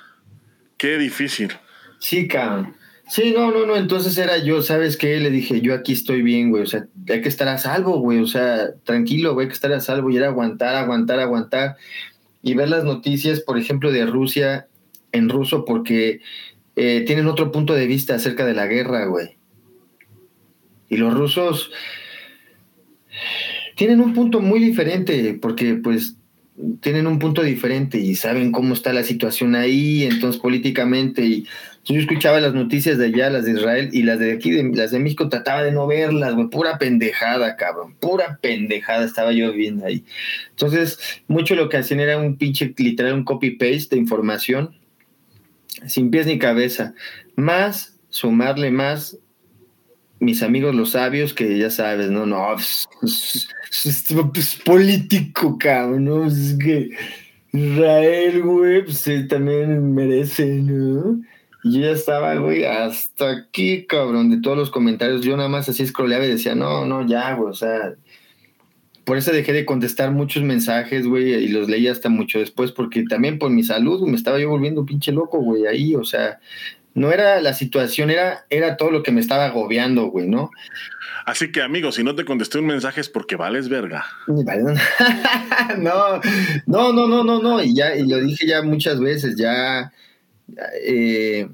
Qué 0.76 0.98
difícil. 0.98 1.52
Sí, 2.00 2.26
cabrón. 2.26 2.74
Sí, 3.08 3.32
no, 3.36 3.52
no, 3.52 3.66
no, 3.66 3.76
entonces 3.76 4.16
era 4.18 4.38
yo, 4.38 4.62
¿sabes 4.62 4.96
qué? 4.96 5.20
Le 5.20 5.30
dije, 5.30 5.60
yo 5.60 5.74
aquí 5.74 5.92
estoy 5.92 6.22
bien, 6.22 6.50
güey, 6.50 6.62
o 6.62 6.66
sea, 6.66 6.86
hay 7.08 7.20
que 7.20 7.28
estar 7.28 7.46
a 7.46 7.58
salvo, 7.58 7.98
güey, 7.98 8.18
o 8.20 8.26
sea, 8.26 8.70
tranquilo, 8.84 9.34
güey, 9.34 9.44
hay 9.44 9.48
que 9.48 9.54
estar 9.54 9.72
a 9.72 9.80
salvo 9.80 10.10
y 10.10 10.16
era 10.16 10.28
aguantar, 10.28 10.74
aguantar, 10.76 11.20
aguantar 11.20 11.76
y 12.42 12.54
ver 12.54 12.68
las 12.68 12.84
noticias, 12.84 13.40
por 13.40 13.58
ejemplo, 13.58 13.92
de 13.92 14.04
Rusia 14.06 14.66
en 15.12 15.28
ruso, 15.28 15.64
porque 15.64 16.20
eh, 16.76 17.04
tienen 17.06 17.26
otro 17.26 17.52
punto 17.52 17.74
de 17.74 17.86
vista 17.86 18.14
acerca 18.14 18.44
de 18.44 18.54
la 18.54 18.66
guerra, 18.66 19.06
güey. 19.06 19.36
Y 20.88 20.96
los 20.96 21.14
rusos 21.14 21.70
tienen 23.76 24.00
un 24.00 24.14
punto 24.14 24.40
muy 24.40 24.60
diferente, 24.60 25.38
porque 25.40 25.74
pues 25.74 26.16
tienen 26.80 27.06
un 27.06 27.18
punto 27.18 27.42
diferente 27.42 27.98
y 27.98 28.14
saben 28.14 28.52
cómo 28.52 28.74
está 28.74 28.92
la 28.92 29.02
situación 29.02 29.54
ahí, 29.54 30.04
entonces 30.04 30.40
políticamente, 30.40 31.24
y 31.24 31.46
yo 31.84 31.98
escuchaba 31.98 32.40
las 32.40 32.54
noticias 32.54 32.96
de 32.96 33.06
allá, 33.06 33.28
las 33.28 33.44
de 33.44 33.52
Israel, 33.52 33.90
y 33.92 34.04
las 34.04 34.20
de 34.20 34.32
aquí, 34.32 34.62
las 34.72 34.92
de 34.92 35.00
México, 35.00 35.28
trataba 35.28 35.64
de 35.64 35.72
no 35.72 35.86
verlas, 35.88 36.34
güey, 36.34 36.48
pura 36.48 36.78
pendejada, 36.78 37.56
cabrón, 37.56 37.96
pura 37.98 38.38
pendejada 38.40 39.04
estaba 39.04 39.32
yo 39.32 39.52
viendo 39.52 39.84
ahí. 39.84 40.04
Entonces, 40.50 40.98
mucho 41.26 41.56
lo 41.56 41.68
que 41.68 41.78
hacían 41.78 42.00
era 42.00 42.18
un 42.18 42.36
pinche, 42.36 42.72
literal, 42.76 43.14
un 43.14 43.24
copy-paste 43.24 43.96
de 43.96 44.00
información, 44.00 44.76
sin 45.86 46.10
pies 46.10 46.26
ni 46.26 46.38
cabeza, 46.38 46.94
más, 47.34 47.98
sumarle 48.10 48.70
más 48.70 49.18
mis 50.20 50.44
amigos 50.44 50.76
los 50.76 50.90
sabios, 50.90 51.34
que 51.34 51.58
ya 51.58 51.70
sabes, 51.70 52.10
no, 52.10 52.26
no, 52.26 52.54
es, 52.54 52.88
político, 54.64 55.58
cabrón, 55.58 56.04
¿no? 56.04 56.26
Es 56.26 56.56
que 56.62 56.90
Israel, 57.52 58.42
güey, 58.42 58.84
pues 58.84 59.04
también 59.28 59.92
merece, 59.92 60.46
¿no? 60.46 61.20
Yo 61.64 61.80
ya 61.80 61.90
estaba, 61.90 62.34
güey, 62.36 62.64
hasta 62.64 63.30
aquí, 63.30 63.86
cabrón, 63.86 64.30
de 64.30 64.40
todos 64.40 64.56
los 64.56 64.70
comentarios. 64.70 65.22
Yo 65.22 65.36
nada 65.36 65.48
más 65.48 65.68
así 65.68 65.86
scrolleaba 65.86 66.24
y 66.24 66.30
decía, 66.30 66.54
no, 66.54 66.86
no, 66.86 67.06
ya, 67.06 67.34
güey, 67.34 67.50
o 67.50 67.54
sea. 67.54 67.94
Por 69.04 69.16
eso 69.16 69.32
dejé 69.32 69.52
de 69.52 69.64
contestar 69.64 70.12
muchos 70.12 70.44
mensajes, 70.44 71.06
güey, 71.06 71.32
y 71.34 71.48
los 71.48 71.68
leí 71.68 71.88
hasta 71.88 72.08
mucho 72.08 72.38
después, 72.38 72.70
porque 72.70 73.02
también 73.02 73.38
por 73.38 73.50
mi 73.50 73.64
salud 73.64 74.06
me 74.06 74.16
estaba 74.16 74.38
yo 74.38 74.48
volviendo 74.48 74.86
pinche 74.86 75.10
loco, 75.10 75.38
güey, 75.40 75.66
ahí, 75.66 75.96
o 75.96 76.04
sea, 76.04 76.38
no 76.94 77.10
era 77.10 77.40
la 77.40 77.52
situación, 77.54 78.10
era, 78.10 78.46
era 78.50 78.76
todo 78.76 78.90
lo 78.90 79.02
que 79.02 79.10
me 79.10 79.20
estaba 79.20 79.46
agobiando, 79.46 80.06
güey, 80.06 80.28
¿no? 80.28 80.50
Así 81.24 81.52
que, 81.52 81.62
amigo, 81.62 81.92
si 81.92 82.02
no 82.02 82.14
te 82.14 82.24
contesté 82.24 82.58
un 82.58 82.66
mensaje 82.66 83.00
es 83.00 83.08
porque 83.08 83.36
vales 83.36 83.68
verga. 83.68 84.04
no, 85.78 86.20
no, 86.66 86.92
no, 86.92 87.06
no, 87.06 87.24
no, 87.24 87.40
no. 87.40 87.62
Y 87.62 87.74
ya, 87.74 87.94
y 87.96 88.06
lo 88.08 88.20
dije 88.20 88.46
ya 88.46 88.62
muchas 88.62 89.00
veces, 89.00 89.36
ya. 89.36 89.92
Eh, 90.84 91.48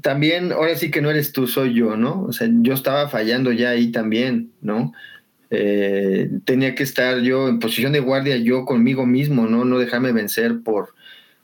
también, 0.00 0.52
ahora 0.52 0.76
sí 0.76 0.90
que 0.90 1.00
no 1.00 1.10
eres 1.10 1.32
tú, 1.32 1.46
soy 1.46 1.74
yo, 1.74 1.96
¿no? 1.96 2.24
O 2.24 2.32
sea, 2.32 2.48
yo 2.50 2.74
estaba 2.74 3.08
fallando 3.08 3.52
ya 3.52 3.70
ahí 3.70 3.90
también, 3.90 4.52
¿no? 4.60 4.92
Eh, 5.50 6.30
tenía 6.44 6.74
que 6.74 6.82
estar 6.82 7.20
yo 7.20 7.48
en 7.48 7.60
posición 7.60 7.92
de 7.92 8.00
guardia, 8.00 8.36
yo 8.36 8.64
conmigo 8.64 9.06
mismo, 9.06 9.46
¿no? 9.46 9.64
No 9.64 9.78
dejarme 9.78 10.12
vencer 10.12 10.60
por, 10.62 10.94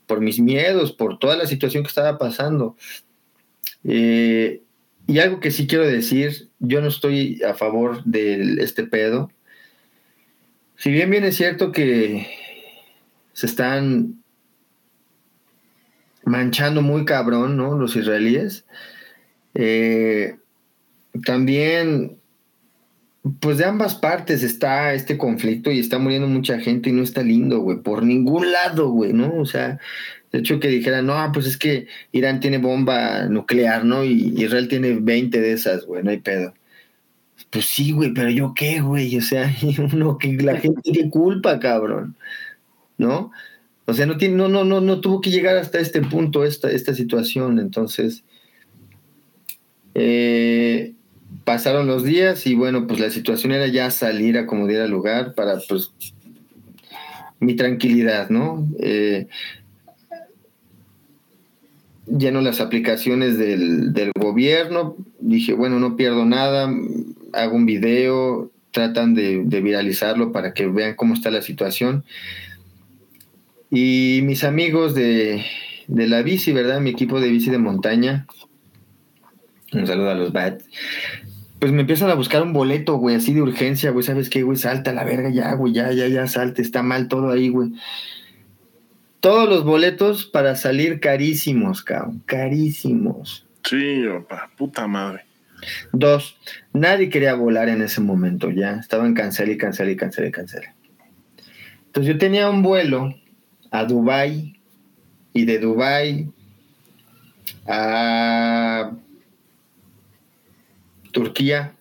por 0.05 0.21
mis 0.21 0.39
miedos, 0.39 0.91
por 0.91 1.19
toda 1.19 1.35
la 1.35 1.47
situación 1.47 1.83
que 1.83 1.89
estaba 1.89 2.17
pasando. 2.17 2.77
Eh, 3.83 4.61
y 5.07 5.19
algo 5.19 5.39
que 5.39 5.51
sí 5.51 5.67
quiero 5.67 5.85
decir, 5.85 6.49
yo 6.59 6.81
no 6.81 6.87
estoy 6.87 7.41
a 7.43 7.53
favor 7.53 8.03
de 8.05 8.55
este 8.63 8.83
pedo. 8.85 9.31
Si 10.77 10.91
bien 10.91 11.09
bien 11.09 11.23
es 11.23 11.35
cierto 11.35 11.71
que 11.71 12.27
se 13.33 13.45
están 13.45 14.22
manchando 16.25 16.81
muy 16.81 17.05
cabrón, 17.05 17.57
¿no? 17.57 17.77
Los 17.77 17.95
israelíes. 17.95 18.65
Eh, 19.53 20.35
también, 21.25 22.17
pues 23.39 23.57
de 23.57 23.65
ambas 23.65 23.95
partes 23.95 24.43
está 24.43 24.93
este 24.93 25.17
conflicto 25.17 25.71
y 25.71 25.79
está 25.79 25.99
muriendo 25.99 26.27
mucha 26.27 26.59
gente 26.59 26.89
y 26.89 26.93
no 26.93 27.03
está 27.03 27.21
lindo, 27.21 27.59
güey, 27.59 27.77
por 27.77 28.03
ningún 28.03 28.51
lado, 28.51 28.89
güey, 28.89 29.13
¿no? 29.13 29.33
O 29.39 29.45
sea, 29.45 29.79
de 30.31 30.39
hecho, 30.39 30.59
que 30.59 30.67
dijeran, 30.67 31.05
no, 31.05 31.31
pues 31.31 31.45
es 31.45 31.57
que 31.57 31.87
Irán 32.11 32.39
tiene 32.39 32.57
bomba 32.57 33.27
nuclear, 33.27 33.85
¿no? 33.85 34.03
Y 34.03 34.33
Israel 34.35 34.67
tiene 34.67 34.93
20 34.99 35.39
de 35.39 35.53
esas, 35.53 35.85
güey, 35.85 36.03
no 36.03 36.09
hay 36.09 36.19
pedo. 36.19 36.53
Pues 37.51 37.65
sí, 37.65 37.91
güey, 37.91 38.13
pero 38.13 38.31
yo 38.31 38.53
qué, 38.55 38.81
güey, 38.81 39.15
o 39.17 39.21
sea, 39.21 39.53
uno 39.93 40.17
que 40.17 40.33
la 40.37 40.57
gente 40.57 40.81
tiene 40.81 41.09
culpa, 41.11 41.59
cabrón, 41.59 42.15
¿no? 42.97 43.31
O 43.85 43.93
sea, 43.93 44.05
no, 44.05 44.17
tiene, 44.17 44.35
no, 44.35 44.47
no, 44.47 44.63
no, 44.63 44.79
no 44.81 45.01
tuvo 45.01 45.19
que 45.21 45.29
llegar 45.29 45.57
hasta 45.57 45.79
este 45.79 46.01
punto, 46.01 46.45
esta, 46.45 46.71
esta 46.71 46.93
situación. 46.93 47.59
Entonces, 47.59 48.23
eh, 49.93 50.93
pasaron 51.43 51.87
los 51.87 52.03
días 52.03 52.47
y 52.47 52.55
bueno, 52.55 52.87
pues 52.87 52.99
la 52.99 53.09
situación 53.09 53.51
era 53.51 53.67
ya 53.67 53.91
salir 53.91 54.37
a 54.37 54.45
como 54.45 54.67
diera 54.67 54.87
lugar 54.87 55.33
para 55.33 55.59
pues 55.67 55.91
mi 57.39 57.55
tranquilidad, 57.55 58.29
¿no? 58.29 58.65
Eh, 58.79 59.27
lleno 62.07 62.41
las 62.41 62.61
aplicaciones 62.61 63.37
del, 63.37 63.93
del, 63.93 64.11
gobierno, 64.17 64.95
dije, 65.19 65.53
bueno, 65.53 65.79
no 65.79 65.95
pierdo 65.95 66.25
nada, 66.25 66.73
hago 67.33 67.55
un 67.55 67.65
video, 67.65 68.51
tratan 68.71 69.13
de, 69.13 69.43
de, 69.45 69.61
viralizarlo 69.61 70.31
para 70.31 70.53
que 70.53 70.67
vean 70.67 70.95
cómo 70.95 71.13
está 71.13 71.31
la 71.31 71.41
situación. 71.41 72.03
Y 73.75 74.21
mis 74.21 74.43
amigos 74.43 74.93
de, 74.93 75.43
de 75.87 76.07
la 76.07 76.21
bici, 76.21 76.53
¿verdad? 76.53 76.79
Mi 76.79 76.91
equipo 76.91 77.19
de 77.19 77.29
bici 77.29 77.49
de 77.49 77.57
montaña, 77.57 78.27
un 79.73 79.87
saludo 79.87 80.11
a 80.11 80.13
los 80.13 80.31
Bats, 80.31 80.69
pues 81.57 81.71
me 81.71 81.81
empiezan 81.81 82.11
a 82.11 82.13
buscar 82.13 82.43
un 82.43 82.53
boleto, 82.53 82.97
güey, 82.97 83.15
así 83.15 83.33
de 83.33 83.41
urgencia, 83.41 83.89
güey, 83.89 84.05
¿sabes 84.05 84.29
qué, 84.29 84.43
güey? 84.43 84.59
Salta 84.59 84.93
la 84.93 85.03
verga 85.03 85.31
ya, 85.31 85.55
güey, 85.55 85.73
ya, 85.73 85.91
ya, 85.91 86.07
ya, 86.07 86.27
salte, 86.27 86.61
está 86.61 86.83
mal 86.83 87.07
todo 87.07 87.31
ahí, 87.31 87.49
güey. 87.49 87.71
Todos 89.21 89.49
los 89.49 89.63
boletos 89.63 90.27
para 90.27 90.55
salir 90.55 90.99
carísimos, 90.99 91.81
cabrón. 91.81 92.21
Carísimos. 92.27 93.47
Sí, 93.63 94.05
opa, 94.05 94.51
puta 94.55 94.85
madre. 94.85 95.25
Dos, 95.93 96.37
nadie 96.73 97.09
quería 97.09 97.33
volar 97.33 97.69
en 97.69 97.81
ese 97.81 98.01
momento 98.01 98.51
ya. 98.51 98.73
Estaban 98.73 99.15
cancel 99.15 99.49
y 99.49 99.57
cancel 99.57 99.89
y 99.89 99.95
cancel 99.95 100.27
y 100.27 100.31
cancel. 100.31 100.63
Entonces 101.87 102.13
yo 102.13 102.19
tenía 102.19 102.51
un 102.51 102.61
vuelo 102.61 103.15
a 103.73 103.85
Dubai 103.85 104.55
y 105.33 105.45
de 105.45 105.57
Dubai 105.57 106.29
a 107.67 108.91
Turquía. 111.11 111.73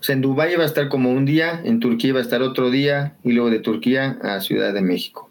O 0.00 0.02
sea, 0.02 0.14
en 0.14 0.22
Dubái 0.22 0.54
iba 0.54 0.62
a 0.62 0.66
estar 0.66 0.88
como 0.88 1.12
un 1.12 1.26
día, 1.26 1.60
en 1.64 1.80
Turquía 1.80 2.10
iba 2.10 2.18
a 2.18 2.22
estar 2.22 2.42
otro 2.42 2.70
día 2.70 3.14
y 3.22 3.32
luego 3.32 3.50
de 3.50 3.60
Turquía 3.60 4.18
a 4.22 4.40
Ciudad 4.40 4.72
de 4.72 4.80
México. 4.80 5.28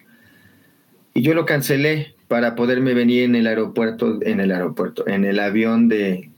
Y 1.13 1.23
yo 1.23 1.33
lo 1.33 1.45
cancelé 1.45 2.13
para 2.27 2.55
poderme 2.55 2.93
venir 2.93 3.23
en 3.23 3.35
el 3.35 3.47
aeropuerto, 3.47 4.19
en 4.21 4.39
el 4.39 4.51
aeropuerto, 4.51 5.05
en 5.07 5.25
el 5.25 5.39
avión 5.39 5.89
de, 5.89 6.29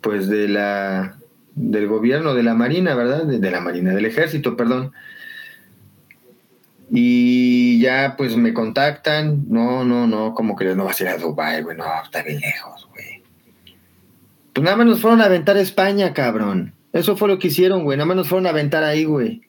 pues 0.00 0.28
de 0.28 0.48
la, 0.48 1.18
del 1.56 1.88
gobierno, 1.88 2.34
de 2.34 2.44
la 2.44 2.54
Marina, 2.54 2.94
¿verdad? 2.94 3.24
De, 3.24 3.50
la 3.50 3.60
Marina, 3.60 3.92
del 3.92 4.06
Ejército, 4.06 4.56
perdón. 4.56 4.92
Y 6.90 7.80
ya 7.80 8.14
pues 8.16 8.36
me 8.36 8.54
contactan, 8.54 9.44
no, 9.48 9.84
no, 9.84 10.06
no, 10.06 10.34
como 10.34 10.56
que 10.56 10.64
no 10.74 10.84
vas 10.84 11.00
a 11.00 11.04
ir 11.04 11.08
a 11.10 11.18
Dubái, 11.18 11.62
güey, 11.62 11.76
no, 11.76 11.84
está 12.02 12.22
bien 12.22 12.40
lejos, 12.40 12.88
güey. 12.90 13.22
Pues 14.54 14.64
nada 14.64 14.76
más 14.76 14.86
nos 14.86 15.00
fueron 15.00 15.20
a 15.20 15.26
aventar 15.26 15.56
a 15.56 15.60
España, 15.60 16.14
cabrón. 16.14 16.72
Eso 16.92 17.16
fue 17.16 17.28
lo 17.28 17.38
que 17.38 17.48
hicieron, 17.48 17.84
güey, 17.84 17.98
nada 17.98 18.06
más 18.06 18.16
nos 18.16 18.28
fueron 18.28 18.46
a 18.46 18.50
aventar 18.50 18.84
ahí, 18.84 19.04
güey. 19.04 19.42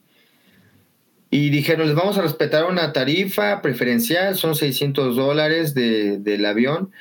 Y 1.31 1.49
dijeron, 1.49 1.87
les 1.87 1.95
vamos 1.95 2.17
a 2.17 2.23
respetar 2.23 2.65
una 2.65 2.91
tarifa 2.91 3.61
preferencial, 3.61 4.35
son 4.35 4.55
600 4.55 5.15
dólares 5.15 5.73
de, 5.73 6.17
del 6.17 6.45
avión, 6.45 6.91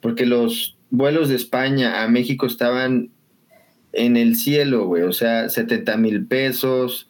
porque 0.00 0.26
los 0.26 0.76
vuelos 0.90 1.28
de 1.28 1.36
España 1.36 2.02
a 2.02 2.08
México 2.08 2.46
estaban 2.46 3.10
en 3.92 4.16
el 4.16 4.34
cielo, 4.34 4.86
güey, 4.86 5.02
o 5.02 5.12
sea, 5.12 5.48
70 5.48 5.96
mil 5.98 6.26
pesos, 6.26 7.08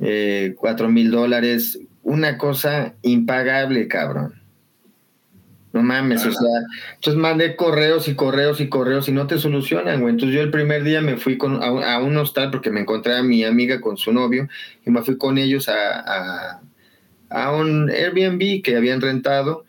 eh, 0.00 0.54
4 0.56 0.88
mil 0.88 1.10
dólares, 1.10 1.78
una 2.02 2.38
cosa 2.38 2.94
impagable, 3.02 3.88
cabrón. 3.88 4.40
No 5.72 5.84
mames, 5.84 6.26
o 6.26 6.32
sea, 6.32 6.50
entonces 6.96 7.20
mandé 7.20 7.54
correos 7.54 8.08
y 8.08 8.16
correos 8.16 8.60
y 8.60 8.68
correos 8.68 9.08
y 9.08 9.12
no 9.12 9.28
te 9.28 9.38
solucionan, 9.38 10.00
güey. 10.00 10.14
Entonces 10.14 10.34
yo 10.34 10.42
el 10.42 10.50
primer 10.50 10.82
día 10.82 11.00
me 11.00 11.16
fui 11.16 11.38
con, 11.38 11.62
a, 11.62 12.00
un 12.00 12.16
hostal 12.16 12.50
porque 12.50 12.70
me 12.70 12.80
encontré 12.80 13.14
a 13.14 13.22
mi 13.22 13.44
amiga 13.44 13.80
con 13.80 13.96
su 13.96 14.12
novio 14.12 14.48
y 14.84 14.90
me 14.90 15.02
fui 15.02 15.16
con 15.16 15.38
ellos 15.38 15.68
a, 15.68 16.60
a, 17.28 17.52
un 17.52 17.88
Airbnb 17.88 18.62
que 18.62 18.76
habían 18.76 19.00
rentado 19.00 19.64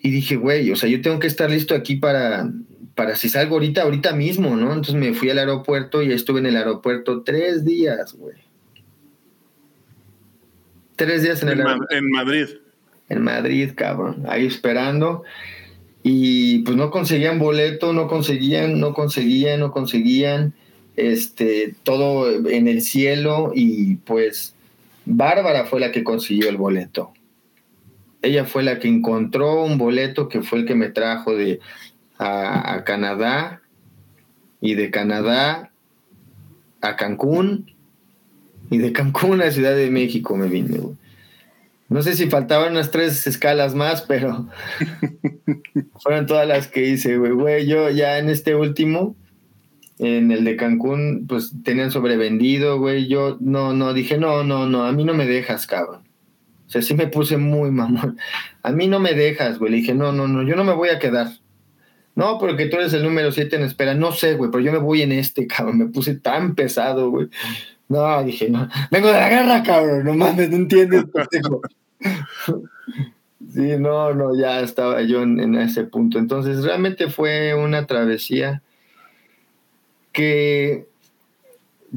y 0.00 0.10
dije, 0.10 0.36
güey, 0.36 0.70
o 0.70 0.76
sea, 0.76 0.88
yo 0.88 1.02
tengo 1.02 1.18
que 1.18 1.26
estar 1.26 1.50
listo 1.50 1.74
aquí 1.74 1.96
para, 1.96 2.50
para 2.94 3.16
si 3.16 3.28
salgo 3.28 3.56
ahorita, 3.56 3.82
ahorita 3.82 4.14
mismo, 4.14 4.56
¿no? 4.56 4.68
Entonces 4.68 4.94
me 4.94 5.12
fui 5.12 5.28
al 5.28 5.38
aeropuerto 5.38 6.02
y 6.02 6.10
estuve 6.10 6.40
en 6.40 6.46
el 6.46 6.56
aeropuerto 6.56 7.22
tres 7.22 7.66
días, 7.66 8.14
güey. 8.14 8.45
Tres 10.96 11.22
días 11.22 11.42
en, 11.42 11.50
el. 11.50 11.60
En 11.90 12.10
Madrid 12.10 12.46
en 13.08 13.22
Madrid, 13.22 13.70
cabrón, 13.74 14.24
ahí 14.28 14.46
esperando. 14.46 15.22
y 16.02 16.60
pues 16.60 16.76
no 16.76 16.90
conseguían 16.90 17.38
boleto, 17.38 17.92
no 17.92 18.06
conseguían, 18.06 18.78
no 18.78 18.94
conseguían, 18.94 19.58
no 19.58 19.72
conseguían, 19.72 20.54
este, 20.96 21.74
todo 21.82 22.48
en 22.48 22.68
el 22.68 22.80
cielo 22.80 23.50
y 23.54 23.96
pues 23.96 24.54
Bárbara 25.04 25.64
fue 25.66 25.80
la 25.80 25.92
que 25.92 26.04
consiguió 26.04 26.48
el 26.48 26.56
boleto. 26.56 27.12
Ella 28.22 28.44
fue 28.44 28.62
la 28.62 28.78
que 28.78 28.88
encontró 28.88 29.64
un 29.64 29.78
boleto 29.78 30.28
que 30.28 30.42
fue 30.42 30.60
el 30.60 30.66
que 30.66 30.74
me 30.74 30.90
trajo 30.90 31.34
de 31.34 31.60
a, 32.18 32.82
Canadá 32.84 33.62
y 34.60 34.74
de 34.74 34.90
Canadá 34.90 35.70
a 36.80 36.96
Cancún 36.96 37.72
y 38.70 38.78
de 38.78 38.92
Cancún 38.92 39.42
a 39.42 39.50
Ciudad 39.50 39.74
de 39.74 39.90
México 39.90 40.36
me 40.36 40.48
vine, 40.48 40.80
no 41.88 42.02
sé 42.02 42.14
si 42.14 42.28
faltaban 42.28 42.72
unas 42.72 42.90
tres 42.90 43.26
escalas 43.26 43.74
más, 43.74 44.02
pero 44.02 44.48
fueron 46.00 46.26
todas 46.26 46.48
las 46.48 46.66
que 46.66 46.88
hice, 46.88 47.16
güey. 47.16 47.32
Güey, 47.32 47.66
yo 47.66 47.90
ya 47.90 48.18
en 48.18 48.28
este 48.28 48.56
último, 48.56 49.14
en 49.98 50.32
el 50.32 50.44
de 50.44 50.56
Cancún, 50.56 51.26
pues 51.28 51.52
tenían 51.62 51.92
sobrevendido, 51.92 52.80
güey. 52.80 53.06
Yo 53.06 53.36
no, 53.40 53.72
no, 53.72 53.94
dije, 53.94 54.18
no, 54.18 54.42
no, 54.42 54.66
no, 54.66 54.84
a 54.84 54.92
mí 54.92 55.04
no 55.04 55.14
me 55.14 55.26
dejas, 55.26 55.68
cabrón. 55.68 56.02
O 56.66 56.70
sea, 56.70 56.82
sí 56.82 56.94
me 56.94 57.06
puse 57.06 57.36
muy 57.36 57.70
mamón. 57.70 58.18
A 58.62 58.72
mí 58.72 58.88
no 58.88 58.98
me 58.98 59.14
dejas, 59.14 59.60
güey. 59.60 59.70
Le 59.70 59.76
dije, 59.78 59.94
no, 59.94 60.10
no, 60.10 60.26
no, 60.26 60.42
yo 60.42 60.56
no 60.56 60.64
me 60.64 60.74
voy 60.74 60.88
a 60.88 60.98
quedar. 60.98 61.28
No, 62.16 62.38
porque 62.38 62.66
tú 62.66 62.76
eres 62.78 62.92
el 62.94 63.04
número 63.04 63.30
siete 63.30 63.54
en 63.54 63.62
espera. 63.62 63.94
No 63.94 64.10
sé, 64.10 64.34
güey, 64.34 64.50
pero 64.50 64.64
yo 64.64 64.72
me 64.72 64.78
voy 64.78 65.02
en 65.02 65.12
este, 65.12 65.46
cabrón. 65.46 65.78
Me 65.78 65.86
puse 65.86 66.16
tan 66.16 66.56
pesado, 66.56 67.10
güey. 67.10 67.28
No, 67.88 68.24
dije, 68.24 68.50
no. 68.50 68.68
Vengo 68.90 69.08
de 69.08 69.14
la 69.14 69.28
guerra, 69.28 69.62
cabrón. 69.62 70.04
No 70.04 70.14
mames, 70.14 70.50
no 70.50 70.56
entiendes. 70.56 71.04
sí, 73.52 73.76
no, 73.78 74.12
no, 74.12 74.36
ya 74.36 74.60
estaba 74.60 75.02
yo 75.02 75.22
en, 75.22 75.54
ese 75.56 75.84
punto. 75.84 76.18
Entonces, 76.18 76.64
realmente 76.64 77.08
fue 77.08 77.54
una 77.54 77.86
travesía 77.86 78.62
que 80.12 80.86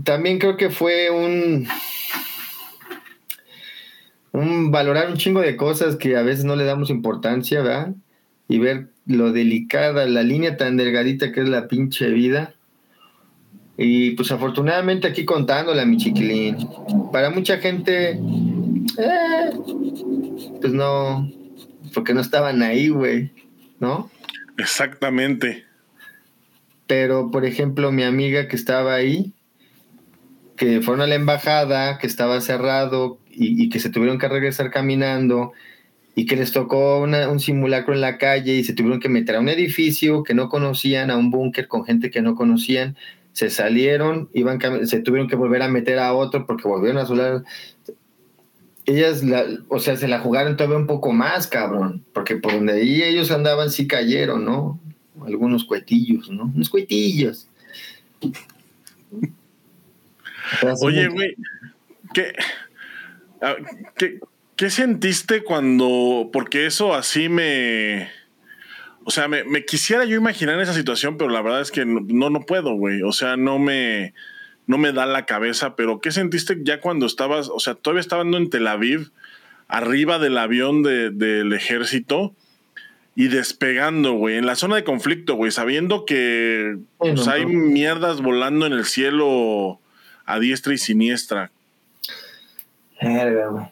también 0.03 0.37
creo 0.37 0.57
que 0.57 0.69
fue 0.69 1.09
un, 1.09 1.67
un 4.31 4.71
valorar 4.71 5.09
un 5.09 5.17
chingo 5.17 5.41
de 5.41 5.55
cosas 5.55 5.95
que 5.95 6.17
a 6.17 6.21
veces 6.21 6.45
no 6.45 6.55
le 6.55 6.65
damos 6.65 6.91
importancia, 6.91 7.63
¿verdad? 7.63 7.95
Y 8.47 8.59
ver 8.59 8.89
lo 9.07 9.31
delicada, 9.31 10.05
la 10.05 10.21
línea 10.21 10.57
tan 10.57 10.77
delgadita 10.77 11.31
que 11.31 11.41
es 11.41 11.49
la 11.49 11.67
pinche 11.67 12.09
vida 12.09 12.53
y 13.81 14.11
pues 14.11 14.29
afortunadamente 14.29 15.07
aquí 15.07 15.23
contándole 15.23 15.81
a 15.81 15.85
mi 15.85 15.95
chiquilín. 15.95 16.57
Para 17.13 17.29
mucha 17.29 17.59
gente, 17.59 18.19
eh, 18.97 19.49
pues 20.59 20.73
no, 20.73 21.31
porque 21.93 22.13
no 22.13 22.19
estaban 22.19 22.61
ahí, 22.61 22.89
güey, 22.89 23.31
¿no? 23.79 24.11
Exactamente. 24.57 25.63
Pero, 26.87 27.31
por 27.31 27.45
ejemplo, 27.45 27.93
mi 27.93 28.03
amiga 28.03 28.49
que 28.49 28.57
estaba 28.57 28.95
ahí, 28.95 29.31
que 30.57 30.81
fueron 30.81 31.01
a 31.01 31.07
la 31.07 31.15
embajada, 31.15 31.99
que 31.99 32.07
estaba 32.07 32.41
cerrado 32.41 33.17
y, 33.29 33.69
que 33.69 33.79
se 33.79 33.89
tuvieron 33.89 34.19
que 34.19 34.27
regresar 34.27 34.71
caminando 34.71 35.53
y 36.15 36.25
que 36.25 36.35
les 36.35 36.51
tocó 36.51 36.99
un 36.99 37.39
simulacro 37.39 37.93
en 37.93 38.01
la 38.01 38.17
calle 38.17 38.55
y 38.55 38.65
se 38.65 38.73
tuvieron 38.73 38.99
que 38.99 39.07
meter 39.07 39.37
a 39.37 39.39
un 39.39 39.47
edificio 39.47 40.23
que 40.23 40.33
no 40.33 40.49
conocían, 40.49 41.11
a 41.11 41.15
un 41.15 41.31
búnker 41.31 41.69
con 41.69 41.85
gente 41.85 42.11
que 42.11 42.21
no 42.21 42.35
conocían 42.35 42.97
se 43.33 43.49
salieron, 43.49 44.29
iban 44.33 44.59
se 44.85 44.99
tuvieron 44.99 45.29
que 45.29 45.35
volver 45.35 45.61
a 45.61 45.67
meter 45.67 45.99
a 45.99 46.13
otro 46.13 46.45
porque 46.45 46.67
volvieron 46.67 46.97
a 47.01 47.05
solar. 47.05 47.43
Ellas, 48.85 49.23
o 49.67 49.79
sea, 49.79 49.95
se 49.97 50.07
la 50.07 50.19
jugaron 50.19 50.57
todavía 50.57 50.77
un 50.77 50.87
poco 50.87 51.11
más, 51.11 51.47
cabrón, 51.47 52.03
porque 52.13 52.37
por 52.37 52.53
donde 52.53 52.73
ahí 52.73 53.03
ellos 53.03 53.31
andaban 53.31 53.69
sí 53.69 53.87
cayeron, 53.87 54.45
¿no? 54.45 54.79
Algunos 55.25 55.63
cuetillos, 55.63 56.29
¿no? 56.29 56.51
Unos 56.53 56.69
cuetillos. 56.69 57.47
Oye, 60.81 61.07
güey, 61.07 61.35
¿qué, 62.13 62.33
¿qué, 63.95 64.19
¿qué 64.55 64.69
sentiste 64.69 65.43
cuando, 65.43 66.29
porque 66.33 66.65
eso 66.65 66.93
así 66.95 67.29
me 67.29 68.09
o 69.03 69.11
sea, 69.11 69.27
me, 69.27 69.65
quisiera 69.65 70.05
yo 70.05 70.15
imaginar 70.17 70.59
esa 70.59 70.73
situación, 70.73 71.17
pero 71.17 71.29
la 71.29 71.41
verdad 71.41 71.61
es 71.61 71.71
que 71.71 71.85
no, 71.85 72.29
no 72.29 72.41
puedo, 72.41 72.73
güey. 72.73 73.01
O 73.01 73.11
sea, 73.11 73.37
no 73.37 73.57
me, 73.59 74.13
no 74.67 74.77
me 74.77 74.91
da 74.91 75.05
la 75.05 75.25
cabeza. 75.25 75.75
Pero, 75.75 76.01
¿qué 76.01 76.11
sentiste 76.11 76.57
ya 76.63 76.79
cuando 76.79 77.05
estabas, 77.05 77.49
o 77.49 77.59
sea, 77.59 77.75
todavía 77.75 78.01
estando 78.01 78.37
en 78.37 78.49
Tel 78.49 78.67
Aviv, 78.67 79.11
arriba 79.67 80.19
del 80.19 80.37
avión 80.37 80.83
del 80.83 81.53
ejército 81.53 82.33
y 83.15 83.27
despegando, 83.27 84.13
güey, 84.13 84.37
en 84.37 84.45
la 84.45 84.55
zona 84.55 84.75
de 84.75 84.83
conflicto, 84.83 85.35
güey, 85.35 85.51
sabiendo 85.51 86.05
que 86.05 86.77
pues, 86.97 87.27
hay 87.27 87.45
mierdas 87.45 88.21
volando 88.21 88.65
en 88.65 88.73
el 88.73 88.85
cielo 88.85 89.79
a 90.25 90.39
diestra 90.39 90.73
y 90.73 90.77
siniestra? 90.77 91.51
güey. 93.01 93.65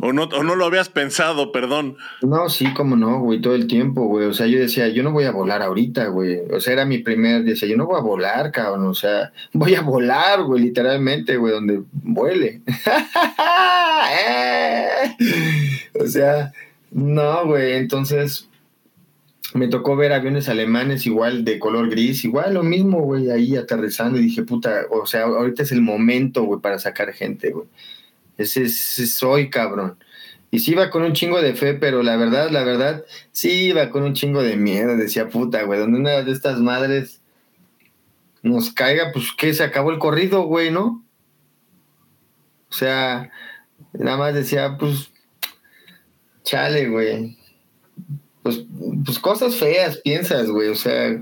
O 0.00 0.12
no, 0.12 0.24
o 0.24 0.42
no 0.42 0.54
lo 0.54 0.64
habías 0.64 0.88
pensado, 0.88 1.52
perdón. 1.52 1.96
No, 2.22 2.48
sí, 2.48 2.72
como 2.74 2.96
no, 2.96 3.20
güey, 3.20 3.40
todo 3.40 3.54
el 3.54 3.66
tiempo, 3.66 4.06
güey. 4.06 4.26
O 4.26 4.32
sea, 4.32 4.46
yo 4.46 4.58
decía, 4.58 4.88
yo 4.88 5.02
no 5.02 5.12
voy 5.12 5.24
a 5.24 5.32
volar 5.32 5.62
ahorita, 5.62 6.08
güey. 6.08 6.40
O 6.52 6.60
sea, 6.60 6.74
era 6.74 6.84
mi 6.84 6.98
primer, 6.98 7.44
decía, 7.44 7.68
yo 7.68 7.76
no 7.76 7.86
voy 7.86 7.98
a 7.98 8.02
volar, 8.02 8.52
cabrón. 8.52 8.86
O 8.86 8.94
sea, 8.94 9.32
voy 9.52 9.74
a 9.74 9.82
volar, 9.82 10.42
güey, 10.42 10.62
literalmente, 10.62 11.36
güey, 11.36 11.52
donde 11.52 11.82
vuele. 11.92 12.62
o 16.00 16.06
sea, 16.06 16.52
no, 16.90 17.46
güey. 17.46 17.72
Entonces, 17.72 18.48
me 19.54 19.68
tocó 19.68 19.96
ver 19.96 20.12
aviones 20.12 20.48
alemanes 20.48 21.06
igual 21.06 21.44
de 21.44 21.58
color 21.58 21.90
gris, 21.90 22.24
igual 22.24 22.54
lo 22.54 22.62
mismo, 22.62 23.00
güey, 23.00 23.30
ahí 23.30 23.56
aterrizando 23.56 24.18
y 24.18 24.22
dije, 24.22 24.44
puta, 24.44 24.82
o 24.90 25.06
sea, 25.06 25.24
ahorita 25.24 25.62
es 25.62 25.72
el 25.72 25.82
momento, 25.82 26.44
güey, 26.44 26.60
para 26.60 26.78
sacar 26.78 27.12
gente, 27.12 27.50
güey. 27.50 27.66
Ese, 28.40 28.68
soy, 28.68 29.50
cabrón. 29.50 29.98
Y 30.50 30.60
sí 30.60 30.72
iba 30.72 30.90
con 30.90 31.02
un 31.02 31.12
chingo 31.12 31.40
de 31.40 31.54
fe, 31.54 31.74
pero 31.74 32.02
la 32.02 32.16
verdad, 32.16 32.50
la 32.50 32.64
verdad, 32.64 33.04
sí 33.32 33.66
iba 33.66 33.90
con 33.90 34.02
un 34.02 34.14
chingo 34.14 34.42
de 34.42 34.56
miedo. 34.56 34.96
Decía, 34.96 35.28
puta, 35.28 35.62
güey, 35.62 35.78
donde 35.78 35.98
una 35.98 36.22
de 36.22 36.32
estas 36.32 36.58
madres 36.58 37.20
nos 38.42 38.72
caiga, 38.72 39.12
pues 39.12 39.32
que 39.36 39.52
se 39.52 39.62
acabó 39.62 39.90
el 39.90 39.98
corrido, 39.98 40.42
güey, 40.42 40.70
¿no? 40.70 41.04
O 42.70 42.72
sea, 42.72 43.30
nada 43.92 44.16
más 44.16 44.34
decía, 44.34 44.76
pues, 44.78 45.12
chale, 46.42 46.88
güey. 46.88 47.36
Pues, 48.42 48.64
pues 49.04 49.18
cosas 49.18 49.56
feas 49.56 49.98
piensas, 49.98 50.48
güey, 50.50 50.68
o 50.68 50.74
sea. 50.74 51.20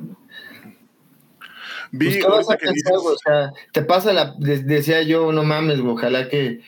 Pues, 1.91 2.16
¿qué 2.16 2.23
vas 2.23 2.49
a 2.49 2.57
pensar, 2.57 2.95
O 2.95 3.16
sea, 3.16 3.53
te 3.73 3.83
pasa 3.83 4.12
la. 4.12 4.35
Decía 4.39 5.03
yo, 5.03 5.33
no 5.33 5.43
mames, 5.43 5.81
güey, 5.81 5.95
ojalá 5.95 6.29
que 6.29 6.61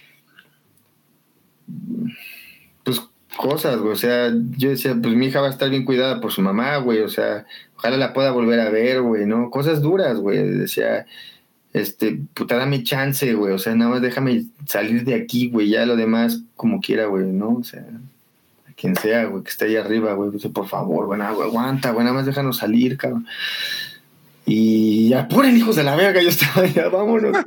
pues 2.84 3.02
cosas, 3.36 3.78
güey. 3.78 3.92
O 3.92 3.96
sea, 3.96 4.32
yo 4.56 4.70
decía, 4.70 4.96
pues 5.00 5.14
mi 5.14 5.26
hija 5.26 5.40
va 5.40 5.48
a 5.48 5.50
estar 5.50 5.70
bien 5.70 5.84
cuidada 5.84 6.20
por 6.20 6.32
su 6.32 6.42
mamá, 6.42 6.76
güey. 6.78 7.00
O 7.00 7.08
sea, 7.08 7.46
ojalá 7.76 7.96
la 7.96 8.12
pueda 8.12 8.30
volver 8.30 8.60
a 8.60 8.70
ver, 8.70 9.02
güey, 9.02 9.26
¿no? 9.26 9.50
Cosas 9.50 9.80
duras, 9.80 10.18
güey. 10.18 10.38
Decía, 10.38 11.06
este, 11.72 12.20
puta, 12.34 12.56
dame 12.56 12.82
chance, 12.82 13.32
güey. 13.34 13.52
O 13.54 13.58
sea, 13.58 13.74
nada 13.74 13.92
más 13.92 14.02
déjame 14.02 14.44
salir 14.66 15.04
de 15.04 15.14
aquí, 15.14 15.50
güey. 15.50 15.68
Ya 15.68 15.86
lo 15.86 15.96
demás, 15.96 16.42
como 16.56 16.80
quiera, 16.80 17.06
güey, 17.06 17.26
¿no? 17.26 17.56
O 17.56 17.64
sea, 17.64 17.84
a 18.68 18.72
quien 18.72 18.96
sea, 18.96 19.24
güey, 19.24 19.42
que 19.42 19.50
esté 19.50 19.66
ahí 19.66 19.76
arriba, 19.76 20.12
güey. 20.14 20.30
Dice, 20.30 20.48
por 20.48 20.68
favor, 20.68 21.06
güey, 21.06 21.20
aguanta, 21.20 21.92
güey, 21.92 22.04
nada 22.04 22.16
más 22.16 22.26
déjanos 22.26 22.58
salir, 22.58 22.96
cabrón. 22.96 23.26
Y 24.46 25.12
apuren, 25.12 25.56
hijos 25.56 25.76
de 25.76 25.84
la 25.84 25.94
verga, 25.94 26.20
yo 26.20 26.28
estaba 26.28 26.62
allá, 26.66 26.88
vámonos. 26.88 27.36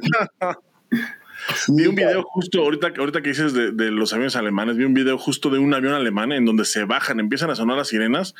vi 1.70 1.88
un 1.88 1.96
video 1.96 2.24
justo, 2.24 2.62
ahorita, 2.62 2.94
ahorita 2.98 3.22
que 3.22 3.30
dices 3.30 3.54
de, 3.54 3.72
los 3.91 4.14
aviones 4.14 4.36
alemanes, 4.36 4.78
vi 4.78 4.86
un 4.86 4.94
video 4.94 5.18
justo 5.18 5.50
de 5.50 5.60
un 5.60 5.74
avión 5.74 5.94
alemán 5.94 6.32
en 6.32 6.46
donde 6.46 6.66
se 6.66 6.86
bajan, 6.86 7.20
empiezan 7.20 7.50
a 7.50 7.56
sonar 7.56 7.78
las 7.78 7.89
sirenas 7.89 8.36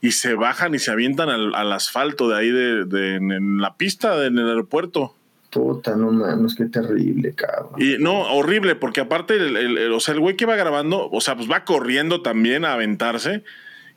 y 0.00 0.12
se 0.12 0.34
bajan 0.34 0.74
y 0.74 0.78
se 0.78 0.90
avientan 0.90 1.28
al, 1.28 1.72
asfalto 1.72 2.28
de 2.28 2.36
ahí, 2.36 2.50
de, 2.50 3.14
en, 3.16 3.58
la 3.58 3.76
pista, 3.76 4.24
en 4.24 4.38
el 4.38 4.48
aeropuerto. 4.48 5.14
Puta, 5.50 5.94
no 5.96 6.10
mames, 6.10 6.54
qué 6.54 6.66
terrible, 6.66 7.32
cabrón. 7.34 7.80
Y 7.80 7.96
no, 7.98 8.22
horrible, 8.34 8.74
porque 8.74 9.00
aparte, 9.00 9.36
el, 9.36 9.92
o 9.92 10.00
sea, 10.00 10.14
el 10.14 10.20
güey 10.20 10.36
que 10.36 10.46
va 10.46 10.56
grabando, 10.56 11.08
o 11.10 11.20
sea, 11.20 11.36
pues 11.36 11.50
va 11.50 11.64
corriendo 11.64 12.22
también 12.22 12.64
a 12.64 12.72
aventarse 12.72 13.44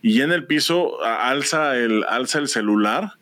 y 0.02 0.18
ya 0.18 0.24
en 0.24 0.32
el 0.32 0.46
piso 0.46 1.04
alza 1.04 1.76
el, 1.78 2.04
alza 2.04 2.40
el 2.40 2.48
celular 2.48 3.14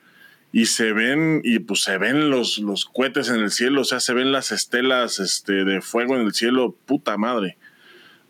y 0.55 0.67
se 0.67 0.93
ven, 0.93 1.41
y 1.43 1.59
pues 1.59 1.81
se 1.81 1.97
ven 1.97 2.29
los, 2.29 2.59
los 2.59 2.85
cohetes 2.85 3.27
en 3.27 3.41
el 3.41 3.51
cielo, 3.51 3.81
o 3.81 3.83
sea, 3.83 3.99
se 3.99 4.13
ven 4.13 4.31
las 4.31 4.53
estelas 4.53 5.19
este, 5.19 5.65
de 5.65 5.81
fuego 5.81 6.15
en 6.15 6.21
el 6.21 6.33
cielo, 6.33 6.73
puta 6.85 7.17
madre. 7.17 7.57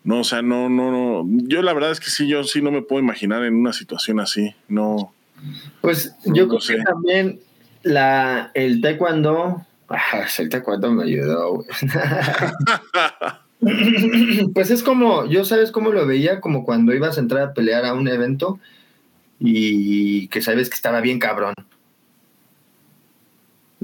No, 0.03 0.21
o 0.21 0.23
sea, 0.23 0.41
no, 0.41 0.67
no, 0.67 0.89
no. 0.89 1.23
Yo 1.47 1.61
la 1.61 1.71
verdad 1.73 1.91
es 1.91 1.99
que 1.99 2.09
sí, 2.09 2.27
yo 2.27 2.43
sí 2.43 2.63
no 2.63 2.71
me 2.71 2.81
puedo 2.81 2.99
imaginar 2.99 3.43
en 3.43 3.53
una 3.53 3.73
situación 3.73 4.19
así. 4.19 4.55
No. 4.67 5.13
Pues 5.81 6.15
yo 6.25 6.47
creo 6.47 6.59
que 6.67 6.81
también 6.81 7.41
la, 7.83 8.49
el 8.55 8.81
taekwondo, 8.81 9.63
ah, 9.89 10.25
el 10.39 10.49
taekwondo 10.49 10.93
me 10.93 11.03
ayudó, 11.03 11.63
pues 14.55 14.71
es 14.71 14.81
como, 14.81 15.27
yo 15.27 15.45
sabes 15.45 15.69
cómo 15.69 15.91
lo 15.91 16.07
veía, 16.07 16.41
como 16.41 16.65
cuando 16.65 16.91
ibas 16.91 17.17
a 17.17 17.21
entrar 17.21 17.43
a 17.43 17.53
pelear 17.53 17.85
a 17.85 17.93
un 17.93 18.07
evento 18.07 18.59
y 19.39 20.27
que 20.29 20.41
sabes 20.41 20.71
que 20.71 20.75
estaba 20.75 21.01
bien 21.01 21.19
cabrón. 21.19 21.53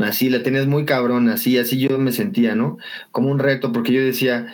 Así 0.04 0.30
la 0.30 0.44
tenías 0.44 0.68
muy 0.68 0.86
cabrón, 0.86 1.30
así, 1.30 1.58
así 1.58 1.78
yo 1.78 1.98
me 2.00 2.12
sentía, 2.12 2.56
¿no? 2.56 2.78
Como 3.12 3.30
un 3.30 3.40
reto, 3.40 3.72
porque 3.72 3.94
yo 3.94 4.02
decía, 4.02 4.48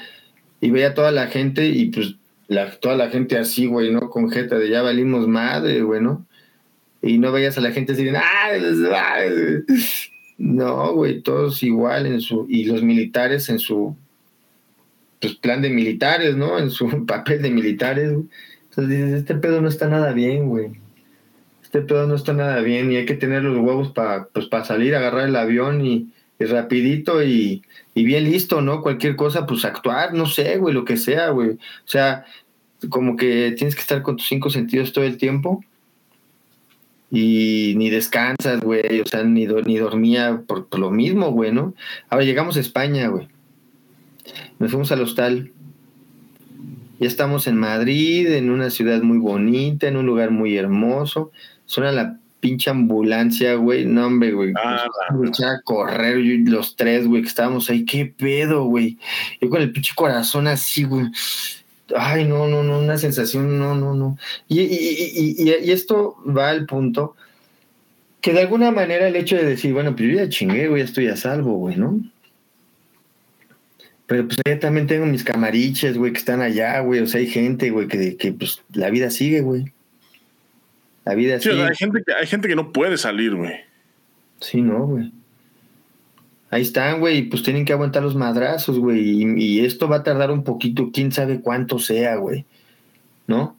y 0.61 0.71
veía 0.71 0.89
a 0.89 0.93
toda 0.93 1.11
la 1.11 1.27
gente 1.27 1.67
y 1.67 1.89
pues 1.89 2.15
la, 2.47 2.71
toda 2.71 2.95
la 2.95 3.09
gente 3.09 3.37
así, 3.37 3.65
güey, 3.65 3.91
¿no? 3.91 4.09
Con 4.09 4.29
jeta 4.29 4.57
de 4.57 4.69
ya 4.69 4.81
valimos 4.81 5.27
madre, 5.27 5.81
güey, 5.81 6.01
¿no? 6.01 6.25
Y 7.01 7.19
no 7.19 7.31
veías 7.31 7.57
a 7.57 7.61
la 7.61 7.71
gente 7.71 7.93
así, 7.93 8.07
¡ah! 8.09 8.49
No, 10.37 10.93
güey, 10.93 11.21
todos 11.21 11.63
igual 11.63 12.05
en 12.05 12.21
su, 12.21 12.45
y 12.49 12.65
los 12.65 12.83
militares 12.83 13.49
en 13.49 13.59
su 13.59 13.95
pues, 15.19 15.35
plan 15.35 15.61
de 15.61 15.69
militares, 15.69 16.35
¿no? 16.35 16.59
En 16.59 16.69
su 16.69 17.05
papel 17.05 17.41
de 17.41 17.51
militares. 17.51 18.11
Entonces 18.69 18.89
dices, 18.89 19.13
este 19.13 19.35
pedo 19.35 19.61
no 19.61 19.67
está 19.67 19.87
nada 19.87 20.13
bien, 20.13 20.47
güey. 20.47 20.71
Este 21.67 21.81
pedo 21.81 22.07
no 22.07 22.15
está 22.15 22.31
nada 22.31 22.61
bien 22.61 22.89
y 22.93 22.95
hay 22.95 23.05
que 23.05 23.15
tener 23.15 23.43
los 23.43 23.57
huevos 23.57 23.91
para 23.91 24.29
pues, 24.29 24.47
salir, 24.65 24.95
agarrar 24.95 25.27
el 25.27 25.35
avión 25.35 25.85
y, 25.85 26.07
rapidito 26.39 27.21
y, 27.21 27.61
y, 27.93 28.05
bien 28.05 28.23
listo, 28.23 28.61
¿no? 28.61 28.81
Cualquier 28.81 29.17
cosa, 29.17 29.45
pues 29.45 29.65
actuar, 29.65 30.13
no 30.13 30.27
sé, 30.27 30.59
güey, 30.59 30.73
lo 30.73 30.85
que 30.85 30.95
sea, 30.95 31.31
güey. 31.31 31.49
O 31.49 31.57
sea, 31.83 32.23
como 32.87 33.17
que 33.17 33.53
tienes 33.57 33.75
que 33.75 33.81
estar 33.81 34.01
con 34.01 34.15
tus 34.15 34.27
cinco 34.29 34.49
sentidos 34.49 34.93
todo 34.93 35.03
el 35.03 35.17
tiempo 35.17 35.61
y 37.11 37.73
ni 37.75 37.89
descansas, 37.89 38.61
güey, 38.61 39.01
o 39.01 39.05
sea, 39.05 39.23
ni, 39.23 39.45
ni 39.45 39.77
dormía 39.77 40.43
por, 40.47 40.67
lo 40.79 40.89
mismo, 40.89 41.31
güey, 41.31 41.51
¿no? 41.51 41.73
Ahora 42.07 42.23
llegamos 42.23 42.55
a 42.55 42.61
España, 42.61 43.09
güey. 43.09 43.27
Nos 44.57 44.71
fuimos 44.71 44.93
al 44.93 45.01
hostal. 45.01 45.51
Ya 46.97 47.07
estamos 47.09 47.45
en 47.47 47.57
Madrid, 47.57 48.31
en 48.31 48.51
una 48.51 48.69
ciudad 48.69 49.01
muy 49.01 49.17
bonita, 49.17 49.89
en 49.89 49.97
un 49.97 50.05
lugar 50.05 50.31
muy 50.31 50.55
hermoso. 50.55 51.33
Suena 51.67 51.91
la 51.91 52.19
pinche 52.39 52.69
ambulancia, 52.69 53.55
güey. 53.55 53.85
No, 53.85 54.07
hombre, 54.07 54.31
güey. 54.31 54.53
Ah, 54.57 54.85
a 55.09 55.61
correr 55.63 56.17
los 56.47 56.75
tres, 56.75 57.07
güey, 57.07 57.21
que 57.21 57.27
estábamos 57.27 57.69
ahí. 57.69 57.85
¿Qué 57.85 58.05
pedo, 58.05 58.63
güey? 58.63 58.97
Yo 59.39 59.49
con 59.49 59.61
el 59.61 59.71
pinche 59.71 59.93
corazón 59.95 60.47
así, 60.47 60.83
güey. 60.83 61.05
Ay, 61.95 62.25
no, 62.25 62.47
no, 62.47 62.63
no, 62.63 62.79
una 62.79 62.97
sensación, 62.97 63.59
no, 63.59 63.75
no, 63.75 63.93
no. 63.93 64.17
Y, 64.47 64.61
y, 64.61 65.51
esto 65.71 66.17
va 66.25 66.49
al 66.49 66.65
punto 66.65 67.15
que 68.19 68.33
de 68.33 68.41
alguna 68.41 68.71
manera 68.71 69.07
el 69.07 69.15
hecho 69.15 69.37
de 69.37 69.45
decir, 69.45 69.73
bueno, 69.73 69.95
pues 69.95 70.09
yo 70.09 70.15
ya 70.17 70.27
chingué, 70.27 70.67
güey, 70.67 70.81
ya 70.81 70.85
estoy 70.85 71.07
a 71.07 71.15
salvo, 71.15 71.53
güey, 71.53 71.77
¿no? 71.77 72.01
Pero 74.05 74.25
pues 74.27 74.37
ya 74.45 74.59
también 74.59 74.87
tengo 74.87 75.05
mis 75.05 75.23
camariches, 75.23 75.97
güey, 75.97 76.11
que 76.11 76.19
están 76.19 76.41
allá, 76.41 76.79
güey. 76.79 77.01
O 77.01 77.07
sea, 77.07 77.19
hay 77.19 77.27
gente, 77.27 77.69
güey, 77.69 77.87
que, 77.87 78.17
que 78.17 78.33
pues 78.33 78.63
la 78.73 78.89
vida 78.89 79.09
sigue, 79.11 79.41
güey. 79.41 79.71
La 81.07 81.15
vida 81.15 81.39
sigue. 81.39 81.63
hay 81.63 81.73
gente, 81.73 82.03
que, 82.05 82.13
hay 82.13 82.27
gente 82.27 82.49
que 82.49 82.55
no 82.57 82.73
puede 82.73 82.97
salir, 82.97 83.33
güey. 83.33 83.61
Sí, 84.41 84.61
no, 84.61 84.85
güey. 84.85 85.09
Ahí 86.49 86.61
están, 86.61 86.99
güey, 86.99 87.29
pues 87.29 87.43
tienen 87.43 87.63
que 87.63 87.71
aguantar 87.71 88.03
los 88.03 88.15
madrazos, 88.15 88.77
güey. 88.77 89.23
Y, 89.37 89.65
esto 89.65 89.87
va 89.87 89.97
a 89.97 90.03
tardar 90.03 90.31
un 90.31 90.43
poquito, 90.43 90.91
quién 90.91 91.13
sabe 91.13 91.39
cuánto 91.39 91.79
sea, 91.79 92.17
güey. 92.17 92.43
¿No? 93.25 93.55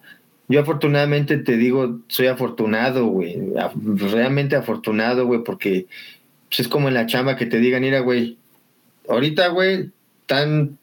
Yo 0.48 0.60
afortunadamente 0.60 1.38
te 1.38 1.56
digo, 1.56 2.00
soy 2.08 2.26
afortunado, 2.26 3.06
güey. 3.06 3.38
Realmente 4.12 4.54
afortunado, 4.54 5.26
güey, 5.26 5.42
porque 5.42 5.86
pues, 6.50 6.60
es 6.60 6.68
como 6.68 6.88
en 6.88 6.94
la 6.94 7.06
chamba 7.06 7.36
que 7.36 7.46
te 7.46 7.60
digan, 7.60 7.80
mira, 7.80 8.00
güey, 8.00 8.36
ahorita, 9.08 9.48
güey, 9.48 9.90
están 10.20 10.76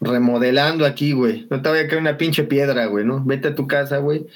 remodelando 0.00 0.84
aquí, 0.84 1.12
güey. 1.12 1.46
No 1.48 1.62
te 1.62 1.68
voy 1.68 1.78
a 1.78 1.86
caer 1.86 2.00
una 2.00 2.18
pinche 2.18 2.42
piedra, 2.42 2.86
güey, 2.86 3.04
¿no? 3.04 3.22
Vete 3.24 3.48
a 3.48 3.54
tu 3.54 3.68
casa, 3.68 3.98
güey. 3.98 4.26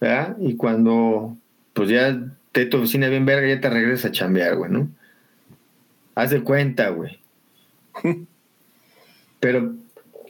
¿Verdad? 0.00 0.36
Y 0.40 0.56
cuando, 0.56 1.36
pues 1.74 1.90
ya 1.90 2.18
te 2.52 2.66
tu 2.66 2.78
oficina 2.78 3.08
bien 3.08 3.26
verga, 3.26 3.48
ya 3.48 3.60
te 3.60 3.70
regresas 3.70 4.06
a 4.06 4.12
chambear, 4.12 4.56
güey, 4.56 4.70
¿no? 4.70 4.88
Haz 6.14 6.30
de 6.30 6.42
cuenta, 6.42 6.88
güey. 6.90 7.20
Pero 9.40 9.74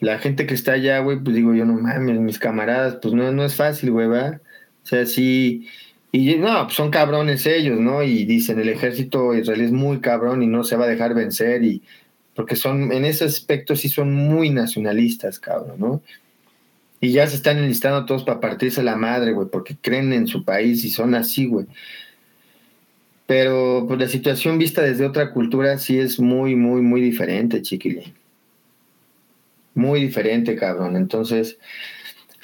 la 0.00 0.18
gente 0.18 0.46
que 0.46 0.54
está 0.54 0.72
allá, 0.72 0.98
güey, 1.00 1.18
pues 1.18 1.36
digo 1.36 1.54
yo, 1.54 1.64
no 1.64 1.74
mames, 1.74 2.18
mis 2.20 2.38
camaradas, 2.38 2.98
pues 3.00 3.14
no, 3.14 3.30
no 3.32 3.44
es 3.44 3.54
fácil, 3.54 3.90
güey, 3.90 4.08
¿va? 4.08 4.40
O 4.82 4.86
sea, 4.86 5.06
sí. 5.06 5.68
Y 6.12 6.36
no, 6.36 6.64
pues 6.64 6.74
son 6.74 6.90
cabrones 6.90 7.46
ellos, 7.46 7.78
¿no? 7.78 8.02
Y 8.02 8.24
dicen, 8.24 8.58
el 8.58 8.68
ejército 8.68 9.34
israelí 9.34 9.64
es 9.64 9.72
muy 9.72 10.00
cabrón 10.00 10.42
y 10.42 10.46
no 10.46 10.64
se 10.64 10.76
va 10.76 10.84
a 10.84 10.88
dejar 10.88 11.14
vencer. 11.14 11.62
y 11.62 11.82
Porque 12.34 12.56
son, 12.56 12.92
en 12.92 13.04
ese 13.04 13.24
aspecto 13.24 13.76
sí 13.76 13.88
son 13.88 14.12
muy 14.12 14.50
nacionalistas, 14.50 15.38
cabrón, 15.38 15.76
¿no? 15.78 16.02
Y 17.00 17.12
ya 17.12 17.26
se 17.26 17.36
están 17.36 17.58
enlistando 17.58 18.04
todos 18.04 18.24
para 18.24 18.40
partirse 18.40 18.82
la 18.82 18.96
madre, 18.96 19.32
güey, 19.32 19.48
porque 19.48 19.76
creen 19.80 20.12
en 20.12 20.26
su 20.26 20.44
país 20.44 20.84
y 20.84 20.90
son 20.90 21.14
así, 21.14 21.46
güey. 21.46 21.66
Pero 23.26 23.84
pues 23.86 23.98
la 24.00 24.08
situación 24.08 24.58
vista 24.58 24.82
desde 24.82 25.06
otra 25.06 25.32
cultura 25.32 25.78
sí 25.78 25.98
es 25.98 26.18
muy, 26.18 26.56
muy, 26.56 26.82
muy 26.82 27.00
diferente, 27.00 27.62
chiquilín. 27.62 28.12
Muy 29.74 30.00
diferente, 30.00 30.56
cabrón. 30.56 30.96
Entonces, 30.96 31.56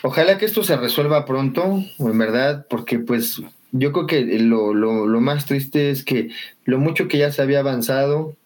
ojalá 0.02 0.38
que 0.38 0.46
esto 0.46 0.62
se 0.62 0.76
resuelva 0.76 1.26
pronto, 1.26 1.82
en 1.98 2.18
verdad, 2.18 2.66
porque 2.70 3.00
pues 3.00 3.42
yo 3.72 3.92
creo 3.92 4.06
que 4.06 4.38
lo, 4.38 4.72
lo, 4.74 5.20
más 5.20 5.46
triste 5.46 5.90
es 5.90 6.04
que 6.04 6.30
lo 6.64 6.78
mucho 6.78 7.08
que 7.08 7.18
ya 7.18 7.32
se 7.32 7.42
había 7.42 7.60
avanzado, 7.60 8.36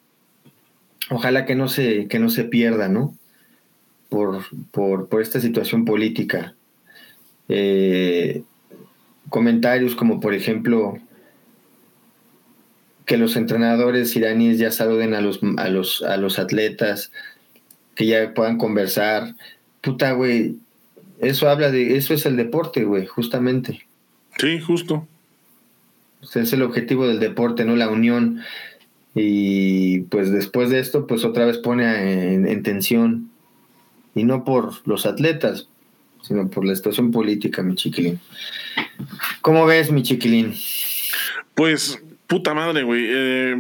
ojalá 1.11 1.45
que 1.45 1.55
no 1.55 1.69
se, 1.69 2.09
que 2.09 2.19
no 2.19 2.31
se 2.31 2.45
pierda, 2.45 2.89
¿no? 2.89 3.15
Por, 4.11 4.45
por, 4.73 5.09
por 5.09 5.23
esta 5.23 5.41
situación 5.41 5.87
política. 5.87 6.55
Eh, 7.49 8.43
comentarios 9.31 9.95
como 9.95 10.21
por 10.21 10.35
ejemplo 10.35 10.99
que 13.07 13.17
los 13.17 13.37
entrenadores 13.37 14.15
iraníes 14.15 14.59
ya 14.59 14.71
saluden 14.71 15.15
a 15.15 15.21
los, 15.21 15.41
a 15.57 15.69
los, 15.69 16.03
a 16.03 16.17
los 16.17 16.39
atletas, 16.39 17.11
que 17.97 18.07
ya 18.07 18.35
puedan 18.35 18.57
conversar. 18.57 19.35
Puta, 19.81 20.13
güey, 20.13 20.57
eso 21.21 21.49
habla 21.49 21.71
de, 21.71 21.97
eso 21.97 22.15
es 22.15 22.25
el 22.25 22.37
deporte, 22.37 22.85
güey, 22.85 23.07
justamente. 23.07 23.87
Sí, 24.39 24.61
justo. 24.61 25.07
es 26.23 26.53
el 26.53 26.63
objetivo 26.63 27.07
del 27.07 27.21
deporte, 27.21 27.65
¿no? 27.65 27.77
La 27.77 27.89
unión. 27.89 28.43
Y 29.15 30.03
pues 30.03 30.31
después 30.31 30.71
de 30.71 30.79
esto, 30.79 31.07
pues 31.07 31.25
otra 31.25 31.45
vez 31.45 31.59
pone 31.59 32.35
en, 32.35 32.63
tensión. 32.63 33.30
Y 34.15 34.25
no 34.25 34.45
por 34.45 34.87
los 34.87 35.07
atletas, 35.07 35.69
sino 36.23 36.49
por 36.49 36.65
la 36.65 36.75
situación 36.75 37.11
política, 37.11 37.63
mi 37.63 37.75
chiquilín. 37.75 38.21
¿Cómo 39.41 39.67
ves, 39.67 39.91
mi 39.91 40.03
chiquilín? 40.03 40.55
Pues 41.55 42.01
Puta 42.31 42.55
madre, 42.55 42.85
güey. 42.85 43.07
Eh, 43.09 43.57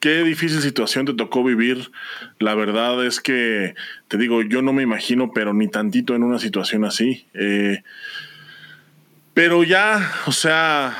qué 0.00 0.22
difícil 0.24 0.62
situación 0.62 1.04
te 1.04 1.12
tocó 1.12 1.44
vivir. 1.44 1.90
La 2.38 2.54
verdad 2.54 3.04
es 3.04 3.20
que, 3.20 3.74
te 4.08 4.16
digo, 4.16 4.40
yo 4.40 4.62
no 4.62 4.72
me 4.72 4.82
imagino, 4.82 5.32
pero 5.34 5.52
ni 5.52 5.68
tantito 5.68 6.14
en 6.14 6.22
una 6.22 6.38
situación 6.38 6.86
así. 6.86 7.26
Eh, 7.34 7.82
pero 9.34 9.64
ya, 9.64 10.14
o 10.24 10.32
sea, 10.32 10.96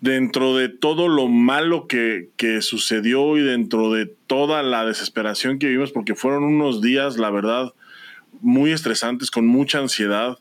dentro 0.00 0.56
de 0.56 0.68
todo 0.68 1.08
lo 1.08 1.28
malo 1.28 1.86
que, 1.86 2.28
que, 2.36 2.62
sucedió 2.62 3.36
y 3.36 3.42
dentro 3.42 3.92
de 3.92 4.06
toda 4.06 4.62
la 4.62 4.84
desesperación 4.84 5.58
que 5.58 5.66
vivimos, 5.66 5.92
porque 5.92 6.14
fueron 6.14 6.44
unos 6.44 6.80
días, 6.80 7.18
la 7.18 7.30
verdad, 7.30 7.72
muy 8.40 8.72
estresantes, 8.72 9.30
con 9.30 9.46
mucha 9.46 9.78
ansiedad. 9.78 10.38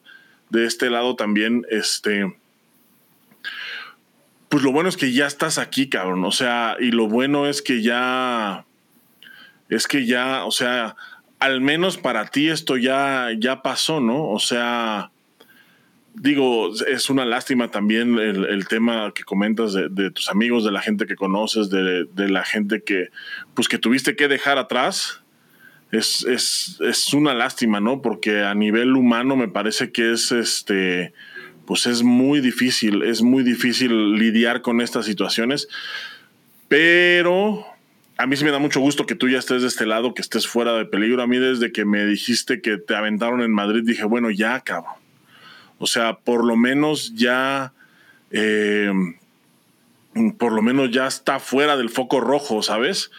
De 0.49 0.65
este 0.65 0.89
lado 0.89 1.15
también, 1.15 1.65
este 1.69 2.25
pues 4.49 4.63
lo 4.63 4.71
bueno 4.71 4.89
es 4.89 4.97
que 4.97 5.13
ya 5.13 5.27
estás 5.27 5.59
aquí, 5.59 5.89
cabrón. 5.89 6.25
O 6.25 6.31
sea, 6.31 6.75
y 6.79 6.89
lo 6.89 7.07
bueno 7.07 7.47
es 7.47 7.61
que 7.61 7.83
ya. 7.83 8.65
Es 9.69 9.87
que 9.87 10.07
ya, 10.07 10.43
o 10.45 10.51
sea, 10.51 10.95
al 11.37 11.61
menos 11.61 11.97
para 11.97 12.25
ti 12.25 12.49
esto 12.49 12.75
ya, 12.75 13.27
ya 13.37 13.61
pasó, 13.61 14.01
¿no? 14.01 14.27
O 14.27 14.39
sea, 14.39 15.11
digo, 16.13 16.71
es 16.87 17.09
una 17.09 17.25
lástima 17.25 17.71
también 17.71 18.17
el, 18.19 18.67
tema 18.67 19.13
que 19.13 19.23
comentas 19.23 19.73
de, 19.73 20.11
tus 20.11 20.29
amigos, 20.29 20.63
de 20.63 20.71
la 20.71 20.81
gente 20.81 21.05
que 21.05 21.15
conoces, 21.15 21.69
de, 21.69 22.29
la 22.29 22.43
gente 22.43 22.81
que, 22.83 23.09
pues 23.53 23.67
que 23.67 23.77
tuviste 23.77 24.15
que 24.15 24.27
dejar 24.27 24.57
atrás. 24.57 25.23
Es, 25.91 26.23
es, 26.25 26.77
es 26.81 27.13
una 27.15 27.33
lástima, 27.33 27.79
¿no? 27.79 28.03
Porque 28.03 28.43
a 28.43 28.53
nivel 28.53 28.95
humano 28.95 29.35
me 29.35 29.47
parece 29.47 29.91
que 29.91 30.11
es 30.11 30.31
este 30.31 31.13
pues 31.65 31.85
es 31.85 32.01
muy 32.01 32.41
difícil, 32.41 33.03
es 33.03 33.21
muy 33.21 33.43
difícil 33.43 34.13
lidiar 34.13 34.63
con 34.63 34.81
estas 34.81 35.05
situaciones, 35.05 35.67
pero 36.67 37.63
a 38.17 38.25
mí 38.25 38.35
sí 38.35 38.43
me 38.43 38.51
da 38.51 38.59
mucho 38.59 38.81
gusto 38.81 39.05
que 39.05 39.15
tú 39.15 39.29
ya 39.29 39.39
estés 39.39 39.61
de 39.61 39.69
este 39.69 39.85
lado, 39.85 40.13
que 40.13 40.21
estés 40.21 40.45
fuera 40.45 40.73
de 40.73 40.85
peligro. 40.85 41.21
A 41.21 41.27
mí 41.27 41.37
desde 41.37 41.71
que 41.71 41.85
me 41.85 42.05
dijiste 42.05 42.59
que 42.59 42.77
te 42.77 42.93
aventaron 42.93 43.41
en 43.41 43.51
Madrid, 43.51 43.83
dije, 43.85 44.03
bueno, 44.03 44.29
ya, 44.29 44.59
cabrón. 44.59 44.95
O 45.79 45.87
sea, 45.87 46.19
por 46.19 46.45
lo 46.45 46.55
menos 46.55 47.15
ya, 47.15 47.73
eh, 48.31 48.91
por 50.37 50.51
lo 50.51 50.61
menos 50.61 50.91
ya 50.91 51.07
está 51.07 51.39
fuera 51.39 51.77
del 51.77 51.89
foco 51.89 52.19
rojo, 52.19 52.61
¿sabes? 52.61 53.09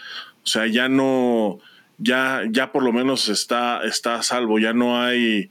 O 0.44 0.46
sea, 0.46 0.66
ya 0.66 0.88
no, 0.88 1.58
ya, 1.98 2.42
ya 2.48 2.70
por 2.70 2.82
lo 2.82 2.92
menos 2.92 3.28
está, 3.28 3.82
está 3.84 4.16
a 4.16 4.22
salvo, 4.22 4.58
ya 4.58 4.72
no 4.72 5.02
hay 5.02 5.50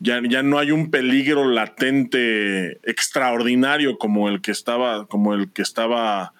ya, 0.00 0.20
ya 0.28 0.42
no 0.42 0.58
hay 0.58 0.70
un 0.70 0.90
peligro 0.90 1.50
latente 1.50 2.78
extraordinario 2.88 3.98
como 3.98 4.28
el 4.28 4.40
que 4.40 4.52
estaba, 4.52 5.06
como 5.06 5.34
el 5.34 5.50
que 5.50 5.62
estaba, 5.62 6.32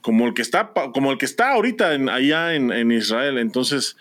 como 0.00 0.26
el 0.26 0.34
que 0.34 0.42
está, 0.42 0.72
como 0.92 1.12
el 1.12 1.18
que 1.18 1.26
está 1.26 1.52
ahorita 1.52 1.94
en, 1.94 2.08
allá 2.08 2.54
en, 2.54 2.72
en 2.72 2.90
Israel. 2.90 3.38
Entonces, 3.38 3.96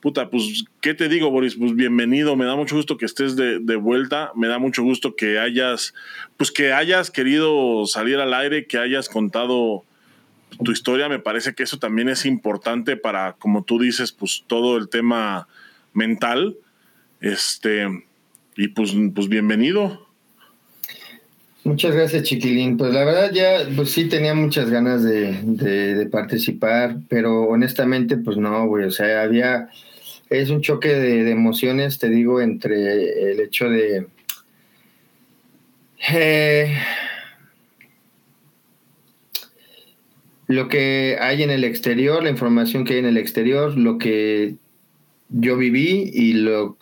puta, 0.00 0.30
pues, 0.30 0.64
¿qué 0.80 0.94
te 0.94 1.08
digo, 1.08 1.30
Boris? 1.30 1.54
Pues 1.54 1.74
bienvenido, 1.74 2.34
me 2.34 2.46
da 2.46 2.56
mucho 2.56 2.76
gusto 2.76 2.96
que 2.96 3.04
estés 3.04 3.36
de, 3.36 3.76
vuelta, 3.76 4.32
me 4.34 4.48
da 4.48 4.58
mucho 4.58 4.82
gusto 4.82 5.14
que 5.14 5.38
hayas, 5.38 5.94
pues 6.36 6.50
que 6.50 6.72
hayas 6.72 7.10
querido 7.10 7.86
salir 7.86 8.18
al 8.18 8.32
aire, 8.34 8.66
que 8.66 8.78
hayas 8.78 9.08
contado 9.08 9.84
tu 10.64 10.72
historia, 10.72 11.08
me 11.08 11.18
parece 11.18 11.54
que 11.54 11.62
eso 11.62 11.78
también 11.78 12.08
es 12.08 12.24
importante 12.26 12.96
para, 12.96 13.34
como 13.34 13.62
tú 13.62 13.78
dices, 13.78 14.12
pues 14.12 14.44
todo 14.46 14.78
el 14.78 14.88
tema 14.88 15.48
mental, 15.92 16.56
este, 17.20 17.86
y 18.56 18.68
pues, 18.68 18.94
pues 19.14 19.28
bienvenido. 19.28 20.06
Muchas 21.62 21.94
gracias, 21.94 22.22
Chiquilín. 22.22 22.78
Pues 22.78 22.94
la 22.94 23.04
verdad 23.04 23.30
ya, 23.32 23.68
pues 23.76 23.90
sí 23.90 24.08
tenía 24.08 24.34
muchas 24.34 24.70
ganas 24.70 25.04
de, 25.04 25.34
de 25.42 26.06
participar, 26.06 26.96
pero 27.10 27.42
honestamente, 27.42 28.16
pues 28.16 28.38
no, 28.38 28.66
güey, 28.66 28.86
o 28.86 28.90
sea, 28.90 29.22
había 29.22 29.68
es 30.30 30.50
un 30.50 30.60
choque 30.62 30.88
de, 30.88 31.30
emociones, 31.30 31.98
te 31.98 32.08
digo, 32.08 32.40
entre 32.40 33.32
el 33.32 33.40
hecho 33.40 33.68
de... 33.68 34.06
Eh, 36.12 36.74
lo 40.46 40.68
que 40.68 41.18
hay 41.20 41.42
en 41.42 41.50
el 41.50 41.64
exterior, 41.64 42.22
la 42.22 42.30
información 42.30 42.84
que 42.84 42.94
hay 42.94 43.00
en 43.00 43.06
el 43.06 43.18
exterior, 43.18 43.76
lo 43.76 43.98
que 43.98 44.56
yo 45.28 45.56
viví 45.56 46.10
y 46.12 46.32
lo, 46.32 46.78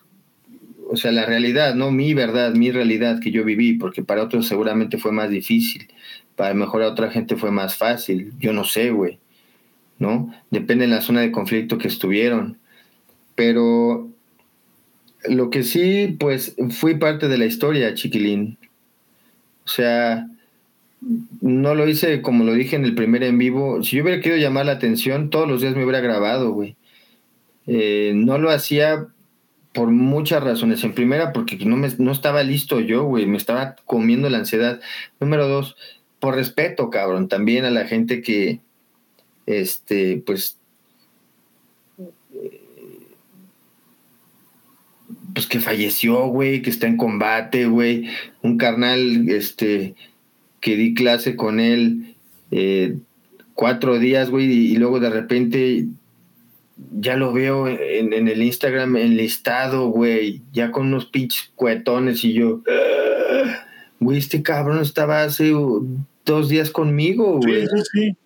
o 0.89 0.97
sea, 0.97 1.13
la 1.13 1.27
realidad, 1.27 1.75
no 1.75 1.91
mi 1.91 2.15
verdad, 2.15 2.55
mi 2.55 2.71
realidad 2.71 3.21
que 3.21 3.31
yo 3.31 3.45
viví, 3.45 3.75
porque 3.75 4.03
para 4.03 4.23
otros 4.23 4.47
seguramente 4.47 4.99
fue 4.99 5.13
más 5.13 5.31
difícil, 5.31 5.89
para 6.37 6.55
mejor 6.55 6.83
a 6.83 6.89
otra 6.89 7.11
gente 7.11 7.37
fue 7.37 7.51
más 7.51 7.77
fácil, 7.77 8.33
yo 8.39 8.53
no 8.53 8.65
sé, 8.65 8.91
güey, 8.91 9.19
¿no? 9.99 10.33
Depende 10.51 10.87
de 10.87 10.93
la 10.93 11.03
zona 11.03 11.21
de 11.21 11.33
conflicto 11.33 11.77
que 11.77 11.89
estuvieron. 11.89 12.59
Pero 13.39 14.11
lo 15.29 15.49
que 15.49 15.63
sí, 15.63 16.17
pues 16.19 16.57
fui 16.71 16.97
parte 16.97 17.29
de 17.29 17.39
la 17.39 17.47
historia, 17.47 17.95
chiquilín. 17.95 18.59
O 19.65 19.69
sea, 19.69 20.29
no 21.41 21.77
lo 21.77 21.87
hice 21.87 22.21
como 22.21 22.43
lo 22.43 22.55
dije 22.55 22.75
en 22.75 22.85
el 22.85 22.97
primer 22.97 23.23
en 23.23 23.39
vivo. 23.39 23.81
Si 23.85 23.95
yo 23.97 24.03
hubiera 24.03 24.21
querido 24.21 24.41
llamar 24.41 24.67
la 24.67 24.73
atención, 24.73 25.31
todos 25.31 25.47
los 25.49 25.61
días 25.61 25.77
me 25.77 25.85
hubiera 25.85 26.01
grabado, 26.01 26.51
güey. 26.51 26.75
Eh, 27.69 28.11
no 28.17 28.39
lo 28.39 28.51
hacía 28.51 29.07
por 29.73 29.93
muchas 29.93 30.43
razones. 30.43 30.83
En 30.83 30.95
primera, 30.95 31.33
porque 31.33 31.57
no, 31.65 31.77
me, 31.77 31.91
no 31.99 32.11
estaba 32.11 32.43
listo 32.43 32.81
yo, 32.81 33.05
güey. 33.05 33.27
Me 33.27 33.37
estaba 33.37 33.77
comiendo 33.85 34.29
la 34.31 34.39
ansiedad. 34.39 34.81
Número 35.21 35.47
dos, 35.47 35.77
por 36.19 36.35
respeto, 36.35 36.91
cabrón, 36.91 37.29
también 37.29 37.65
a 37.65 37.71
la 37.71 37.87
gente 37.87 38.21
que, 38.21 38.59
este, 39.47 40.25
pues, 40.27 40.58
pues 45.33 45.47
que 45.47 45.61
falleció, 45.61 46.27
güey, 46.27 46.63
que 46.63 46.71
está 46.71 46.87
en 46.87 46.97
combate, 46.97 47.67
güey. 47.67 48.09
Un 48.43 48.59
carnal, 48.59 49.29
este, 49.29 49.95
que 50.61 50.77
di 50.77 50.95
clase 50.95 51.37
con 51.37 51.61
él 51.61 52.15
eh, 52.51 52.97
cuatro 53.55 53.99
días, 53.99 54.31
güey, 54.31 54.47
y, 54.47 54.73
y, 54.73 54.77
luego 54.77 55.01
de 55.01 55.11
repente 55.11 55.87
ya 56.99 57.17
lo 57.17 57.33
veo 57.33 57.67
en, 57.69 58.13
en 58.13 58.29
el 58.29 58.43
Instagram 58.43 58.97
enlistado, 58.97 59.89
güey, 59.89 60.43
ya 60.53 60.71
con 60.71 60.87
unos 60.87 61.07
pinches 61.07 61.51
cuetones 61.57 62.25
y 62.25 62.33
yo, 62.33 62.63
ah, 62.69 63.67
güey, 64.01 64.19
este 64.19 64.43
cabrón 64.43 64.81
estaba 64.81 65.25
hace 65.25 65.53
dos 66.25 66.49
días 66.49 66.71
conmigo, 66.71 67.41
güey. 67.41 67.63
Sí, 67.63 67.69
sí, 67.77 67.83
sí. 67.93 68.17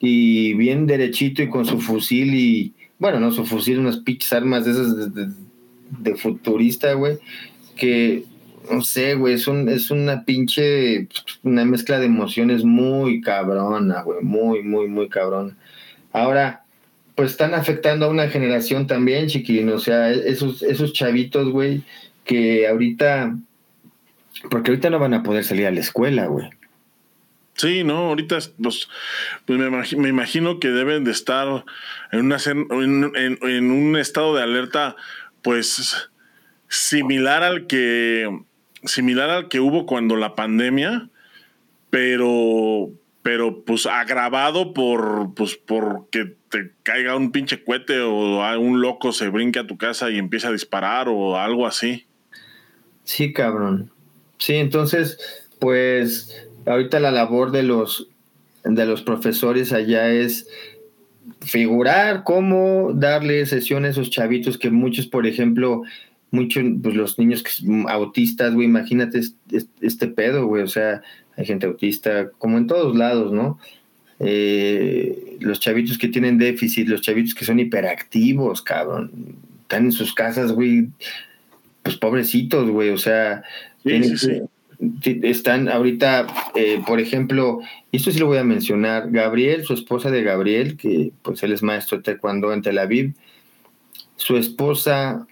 Y 0.00 0.54
bien 0.54 0.86
derechito 0.86 1.42
y 1.42 1.48
con 1.48 1.64
su 1.64 1.80
fusil 1.80 2.34
y, 2.34 2.74
bueno, 2.98 3.20
no 3.20 3.30
su 3.30 3.46
fusil, 3.46 3.78
unas 3.78 3.98
pinches 3.98 4.32
armas 4.32 4.64
de 4.64 4.72
esas 4.72 4.96
de, 4.96 5.08
de, 5.08 5.32
de 5.90 6.14
futurista, 6.16 6.92
güey, 6.94 7.18
que 7.76 8.24
no 8.70 8.82
sé, 8.82 9.14
güey, 9.14 9.34
es, 9.34 9.46
un, 9.46 9.68
es 9.68 9.90
una 9.90 10.24
pinche, 10.24 11.08
una 11.42 11.64
mezcla 11.64 11.98
de 11.98 12.06
emociones 12.06 12.64
muy 12.64 13.20
cabrona, 13.20 14.02
güey, 14.02 14.22
muy, 14.22 14.62
muy, 14.62 14.88
muy 14.88 15.08
cabrona. 15.08 15.56
Ahora, 16.12 16.64
pues 17.14 17.32
están 17.32 17.54
afectando 17.54 18.06
a 18.06 18.10
una 18.10 18.28
generación 18.28 18.86
también, 18.86 19.28
chiquilín, 19.28 19.68
o 19.70 19.78
sea, 19.78 20.10
esos, 20.10 20.62
esos 20.62 20.92
chavitos, 20.92 21.50
güey, 21.50 21.82
que 22.24 22.66
ahorita, 22.66 23.36
porque 24.50 24.70
ahorita 24.70 24.90
no 24.90 24.98
van 24.98 25.14
a 25.14 25.22
poder 25.22 25.44
salir 25.44 25.66
a 25.66 25.70
la 25.70 25.80
escuela, 25.80 26.26
güey. 26.26 26.48
Sí, 27.56 27.84
no, 27.84 28.08
ahorita 28.08 28.38
pues, 28.60 28.88
pues 29.46 29.58
me, 29.58 29.66
imagino, 29.66 30.02
me, 30.02 30.08
imagino, 30.08 30.58
que 30.58 30.68
deben 30.68 31.04
de 31.04 31.12
estar 31.12 31.64
en, 32.10 32.20
una, 32.20 32.38
en, 32.44 33.38
en 33.42 33.70
un 33.70 33.96
estado 33.96 34.34
de 34.34 34.42
alerta, 34.42 34.96
pues 35.44 36.10
similar 36.68 37.44
al 37.44 37.68
que 37.68 38.28
similar 38.84 39.30
al 39.30 39.48
que 39.48 39.60
hubo 39.60 39.86
cuando 39.86 40.16
la 40.16 40.34
pandemia, 40.34 41.08
pero 41.90 42.90
pero 43.22 43.64
pues 43.64 43.86
agravado 43.86 44.74
por 44.74 45.34
pues 45.34 45.54
porque 45.54 46.34
te 46.48 46.72
caiga 46.82 47.14
un 47.14 47.30
pinche 47.30 47.62
cohete 47.62 48.00
o 48.00 48.40
un 48.58 48.80
loco 48.80 49.12
se 49.12 49.28
brinque 49.28 49.60
a 49.60 49.66
tu 49.66 49.76
casa 49.76 50.10
y 50.10 50.18
empieza 50.18 50.48
a 50.48 50.52
disparar 50.52 51.08
o 51.08 51.36
algo 51.36 51.66
así. 51.66 52.06
Sí, 53.04 53.32
cabrón. 53.32 53.90
Sí, 54.38 54.54
entonces, 54.54 55.18
pues 55.58 56.48
ahorita 56.66 57.00
la 57.00 57.10
labor 57.10 57.50
de 57.50 57.62
los 57.62 58.08
de 58.64 58.86
los 58.86 59.02
profesores 59.02 59.72
allá 59.74 60.10
es 60.10 60.48
figurar 61.44 62.24
cómo 62.24 62.92
darle 62.94 63.44
sesión 63.46 63.84
a 63.84 63.88
esos 63.88 64.10
chavitos 64.10 64.58
que 64.58 64.70
muchos, 64.70 65.06
por 65.06 65.26
ejemplo, 65.26 65.82
muchos, 66.30 66.64
pues 66.82 66.94
los 66.94 67.18
niños 67.18 67.42
que, 67.42 67.50
autistas, 67.88 68.54
güey, 68.54 68.66
imagínate 68.66 69.18
este, 69.18 69.66
este 69.80 70.06
pedo, 70.08 70.46
güey, 70.46 70.62
o 70.62 70.68
sea, 70.68 71.02
hay 71.36 71.44
gente 71.44 71.66
autista, 71.66 72.30
como 72.38 72.58
en 72.58 72.66
todos 72.66 72.96
lados, 72.96 73.32
¿no? 73.32 73.58
Eh, 74.20 75.36
los 75.40 75.60
chavitos 75.60 75.98
que 75.98 76.08
tienen 76.08 76.38
déficit, 76.38 76.88
los 76.88 77.02
chavitos 77.02 77.34
que 77.34 77.44
son 77.44 77.58
hiperactivos, 77.58 78.62
cabrón, 78.62 79.36
están 79.62 79.86
en 79.86 79.92
sus 79.92 80.14
casas, 80.14 80.52
güey, 80.52 80.88
pues 81.82 81.96
pobrecitos, 81.96 82.70
güey, 82.70 82.90
o 82.90 82.98
sea, 82.98 83.42
sí, 83.84 84.02
sí, 84.04 84.16
sí. 84.16 84.42
Están 85.22 85.68
ahorita, 85.68 86.26
eh, 86.54 86.82
por 86.86 87.00
ejemplo, 87.00 87.60
esto 87.92 88.10
sí 88.10 88.18
lo 88.18 88.26
voy 88.26 88.38
a 88.38 88.44
mencionar, 88.44 89.10
Gabriel, 89.10 89.64
su 89.64 89.74
esposa 89.74 90.10
de 90.10 90.22
Gabriel, 90.22 90.76
que 90.76 91.12
pues 91.22 91.42
él 91.42 91.52
es 91.52 91.62
maestro 91.62 91.98
de 91.98 92.04
taekwondo 92.04 92.52
en 92.52 92.62
Tel 92.62 92.78
Aviv, 92.78 93.14
su 94.16 94.36
esposa 94.36 95.26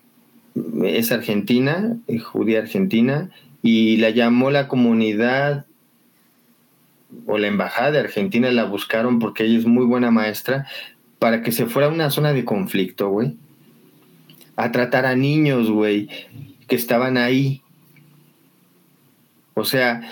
es 0.84 1.12
argentina, 1.12 1.96
judía 2.22 2.60
argentina, 2.60 3.30
y 3.62 3.96
la 3.98 4.10
llamó 4.10 4.50
la 4.50 4.68
comunidad 4.68 5.66
o 7.26 7.38
la 7.38 7.46
embajada 7.46 7.92
de 7.92 8.00
Argentina, 8.00 8.50
la 8.50 8.64
buscaron 8.64 9.18
porque 9.18 9.44
ella 9.44 9.58
es 9.58 9.66
muy 9.66 9.84
buena 9.84 10.10
maestra, 10.10 10.66
para 11.18 11.42
que 11.42 11.52
se 11.52 11.66
fuera 11.66 11.88
a 11.88 11.92
una 11.92 12.10
zona 12.10 12.32
de 12.32 12.44
conflicto, 12.44 13.08
güey. 13.10 13.36
A 14.56 14.72
tratar 14.72 15.06
a 15.06 15.14
niños, 15.14 15.70
güey, 15.70 16.08
que 16.66 16.76
estaban 16.76 17.16
ahí. 17.16 17.61
O 19.54 19.64
sea, 19.64 20.02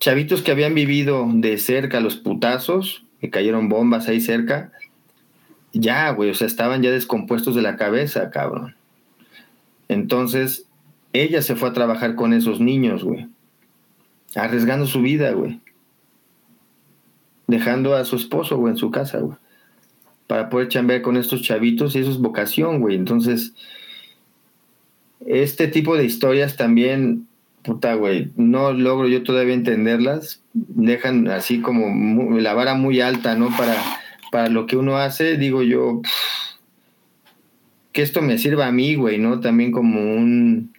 chavitos 0.00 0.42
que 0.42 0.50
habían 0.50 0.74
vivido 0.74 1.26
de 1.32 1.58
cerca 1.58 2.00
los 2.00 2.16
putazos, 2.16 3.04
que 3.20 3.30
cayeron 3.30 3.68
bombas 3.68 4.08
ahí 4.08 4.20
cerca, 4.20 4.72
ya, 5.72 6.10
güey, 6.10 6.30
o 6.30 6.34
sea, 6.34 6.46
estaban 6.46 6.82
ya 6.82 6.90
descompuestos 6.90 7.54
de 7.54 7.62
la 7.62 7.76
cabeza, 7.76 8.30
cabrón. 8.30 8.76
Entonces, 9.88 10.66
ella 11.12 11.42
se 11.42 11.56
fue 11.56 11.68
a 11.68 11.72
trabajar 11.72 12.14
con 12.14 12.32
esos 12.32 12.60
niños, 12.60 13.04
güey. 13.04 13.28
Arriesgando 14.34 14.86
su 14.86 15.02
vida, 15.02 15.32
güey. 15.32 15.60
Dejando 17.46 17.94
a 17.94 18.04
su 18.04 18.16
esposo, 18.16 18.56
güey, 18.56 18.72
en 18.72 18.78
su 18.78 18.90
casa, 18.90 19.18
güey. 19.18 19.36
Para 20.26 20.48
poder 20.48 20.68
chambear 20.68 21.02
con 21.02 21.16
estos 21.16 21.42
chavitos 21.42 21.94
y 21.94 22.00
eso 22.00 22.10
es 22.10 22.18
vocación, 22.18 22.80
güey. 22.80 22.96
Entonces, 22.96 23.54
este 25.26 25.68
tipo 25.68 25.96
de 25.96 26.04
historias 26.04 26.56
también, 26.56 27.28
puta, 27.62 27.94
güey, 27.94 28.32
no 28.36 28.72
logro 28.72 29.08
yo 29.08 29.22
todavía 29.22 29.54
entenderlas. 29.54 30.42
Dejan 30.52 31.28
así 31.28 31.60
como 31.60 32.38
la 32.38 32.54
vara 32.54 32.74
muy 32.74 33.00
alta, 33.00 33.34
¿no? 33.34 33.48
Para, 33.56 33.76
para 34.30 34.48
lo 34.48 34.66
que 34.66 34.76
uno 34.76 34.96
hace, 34.96 35.36
digo 35.36 35.62
yo, 35.62 36.02
que 37.92 38.02
esto 38.02 38.22
me 38.22 38.38
sirva 38.38 38.66
a 38.66 38.72
mí, 38.72 38.94
güey, 38.94 39.18
¿no? 39.18 39.40
También 39.40 39.70
como 39.70 40.00
un, 40.00 40.72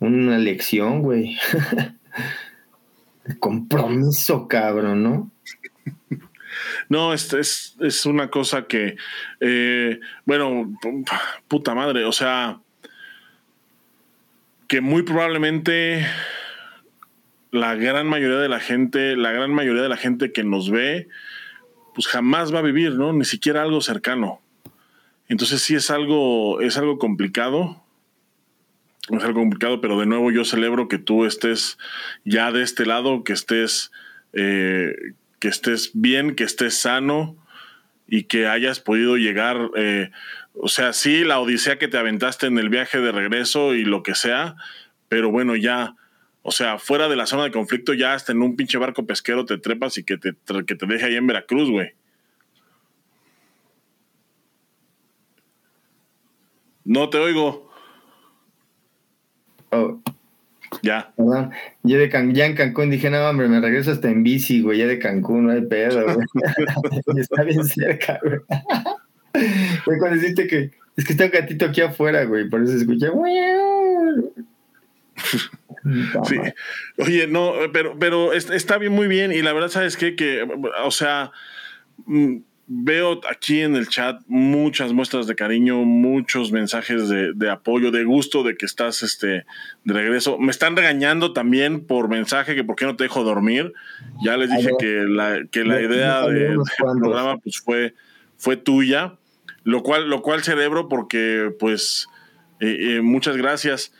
una 0.00 0.38
lección, 0.38 1.02
güey. 1.02 1.36
Compromiso, 3.38 4.48
cabrón, 4.48 5.02
¿no? 5.02 5.30
No, 6.88 7.14
es, 7.14 7.32
es, 7.32 7.76
es 7.80 8.04
una 8.04 8.28
cosa 8.28 8.66
que, 8.66 8.96
eh, 9.38 10.00
bueno, 10.26 10.74
puta 11.46 11.74
madre, 11.76 12.04
o 12.04 12.10
sea, 12.10 12.60
que 14.70 14.80
muy 14.80 15.02
probablemente 15.02 16.06
la 17.50 17.74
gran 17.74 18.06
mayoría 18.06 18.38
de 18.38 18.48
la 18.48 18.60
gente, 18.60 19.16
la 19.16 19.32
gran 19.32 19.52
mayoría 19.52 19.82
de 19.82 19.88
la 19.88 19.96
gente 19.96 20.30
que 20.30 20.44
nos 20.44 20.70
ve, 20.70 21.08
pues 21.92 22.06
jamás 22.06 22.54
va 22.54 22.60
a 22.60 22.62
vivir, 22.62 22.92
¿no? 22.92 23.12
Ni 23.12 23.24
siquiera 23.24 23.62
algo 23.62 23.80
cercano. 23.80 24.40
Entonces 25.28 25.60
sí 25.60 25.74
es 25.74 25.90
algo, 25.90 26.60
es 26.60 26.76
algo 26.76 26.98
complicado. 27.00 27.82
Es 29.08 29.24
algo 29.24 29.40
complicado, 29.40 29.80
pero 29.80 29.98
de 29.98 30.06
nuevo 30.06 30.30
yo 30.30 30.44
celebro 30.44 30.86
que 30.86 30.98
tú 30.98 31.24
estés 31.24 31.76
ya 32.24 32.52
de 32.52 32.62
este 32.62 32.86
lado, 32.86 33.24
que 33.24 33.32
estés, 33.32 33.90
eh, 34.34 34.94
que 35.40 35.48
estés 35.48 35.90
bien, 35.94 36.36
que 36.36 36.44
estés 36.44 36.80
sano 36.80 37.36
y 38.06 38.22
que 38.22 38.46
hayas 38.46 38.78
podido 38.78 39.16
llegar. 39.16 39.72
Eh, 39.74 40.12
o 40.62 40.68
sea, 40.68 40.92
sí, 40.92 41.24
la 41.24 41.40
odisea 41.40 41.78
que 41.78 41.88
te 41.88 41.98
aventaste 41.98 42.46
en 42.46 42.58
el 42.58 42.68
viaje 42.68 43.00
de 43.00 43.12
regreso 43.12 43.74
y 43.74 43.84
lo 43.84 44.02
que 44.02 44.14
sea, 44.14 44.56
pero 45.08 45.30
bueno, 45.30 45.56
ya 45.56 45.96
o 46.42 46.52
sea, 46.52 46.78
fuera 46.78 47.08
de 47.08 47.16
la 47.16 47.26
zona 47.26 47.44
de 47.44 47.50
conflicto, 47.50 47.92
ya 47.92 48.14
hasta 48.14 48.32
en 48.32 48.42
un 48.42 48.56
pinche 48.56 48.78
barco 48.78 49.06
pesquero 49.06 49.44
te 49.44 49.58
trepas 49.58 49.98
y 49.98 50.04
que 50.04 50.16
te, 50.16 50.34
que 50.66 50.74
te 50.74 50.86
deje 50.86 51.06
ahí 51.06 51.16
en 51.16 51.26
Veracruz, 51.26 51.70
güey. 51.70 51.92
No 56.84 57.10
te 57.10 57.18
oigo. 57.18 57.70
Oh. 59.70 60.00
Ya. 60.82 61.12
Perdón. 61.16 61.50
Yo 61.82 61.98
de 61.98 62.08
ya 62.32 62.46
en 62.46 62.54
Cancún 62.54 62.90
dije, 62.90 63.10
no, 63.10 63.28
hombre, 63.28 63.48
me 63.48 63.60
regreso 63.60 63.90
hasta 63.90 64.08
en 64.08 64.22
bici, 64.22 64.62
güey. 64.62 64.78
Ya 64.78 64.86
de 64.86 64.98
Cancún, 64.98 65.46
no 65.46 65.52
hay 65.52 65.62
pedo, 65.66 66.04
güey. 66.04 66.26
está 67.18 67.42
bien 67.42 67.64
cerca, 67.64 68.18
güey. 68.22 68.40
Cuando 69.84 70.18
dijiste 70.18 70.46
que 70.46 70.70
es 70.96 71.04
que 71.04 71.12
está 71.12 71.24
un 71.24 71.30
gatito 71.30 71.66
aquí 71.66 71.80
afuera, 71.80 72.24
güey. 72.24 72.48
Por 72.48 72.62
eso 72.62 72.76
escuché. 72.76 73.08
Sí. 76.28 76.36
Oye, 76.98 77.26
no, 77.26 77.54
pero, 77.72 77.98
pero 77.98 78.32
está 78.32 78.76
bien, 78.78 78.92
muy 78.92 79.06
bien. 79.06 79.32
Y 79.32 79.40
la 79.42 79.52
verdad, 79.52 79.68
¿sabes 79.68 79.96
qué? 79.96 80.14
Que, 80.14 80.46
o 80.84 80.90
sea, 80.90 81.32
mm, 82.04 82.38
veo 82.66 83.20
aquí 83.30 83.62
en 83.62 83.76
el 83.76 83.88
chat 83.88 84.20
muchas 84.26 84.92
muestras 84.92 85.26
de 85.26 85.34
cariño, 85.34 85.84
muchos 85.84 86.52
mensajes 86.52 87.08
de, 87.08 87.50
apoyo, 87.50 87.90
de 87.90 88.04
gusto 88.04 88.42
de 88.42 88.56
que 88.56 88.66
estás 88.66 89.02
este, 89.02 89.46
de 89.84 89.94
regreso. 89.94 90.38
Me 90.38 90.50
están 90.50 90.76
regañando 90.76 91.32
también 91.32 91.86
por 91.86 92.08
mensaje 92.08 92.54
que 92.54 92.62
por 92.62 92.76
qué 92.76 92.84
no 92.84 92.96
te 92.96 93.04
dejo 93.04 93.24
dormir. 93.24 93.72
Ya 94.22 94.36
les 94.36 94.50
dije 94.50 94.70
que 94.78 95.04
la, 95.08 95.46
que 95.50 95.64
la 95.64 95.80
idea 95.80 96.26
del 96.26 96.58
programa 96.78 97.38
pues, 97.38 97.58
fue, 97.58 97.94
fue 98.36 98.56
tuya, 98.56 99.14
lo 99.64 99.82
cual, 99.82 100.08
lo 100.08 100.22
cual 100.22 100.42
celebro 100.42 100.88
porque 100.88 101.52
pues 101.58 102.08
eh, 102.60 102.96
eh, 102.96 103.00
muchas 103.02 103.36
gracias. 103.36 103.92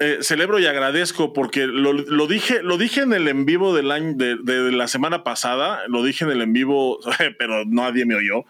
Eh, 0.00 0.18
celebro 0.22 0.58
y 0.58 0.66
agradezco 0.66 1.32
porque 1.32 1.66
lo, 1.66 2.26
dije, 2.26 2.62
lo 2.62 2.76
dije 2.76 3.02
en 3.02 3.12
el 3.12 3.28
en 3.28 3.44
vivo 3.44 3.74
del 3.74 3.92
año, 3.92 4.14
de, 4.16 4.72
la 4.72 4.88
semana 4.88 5.22
pasada, 5.22 5.82
lo 5.86 6.02
dije 6.02 6.24
en 6.24 6.30
el 6.32 6.42
en 6.42 6.52
vivo, 6.52 6.98
pero 7.38 7.64
nadie 7.66 8.04
me 8.04 8.16
oyó. 8.16 8.44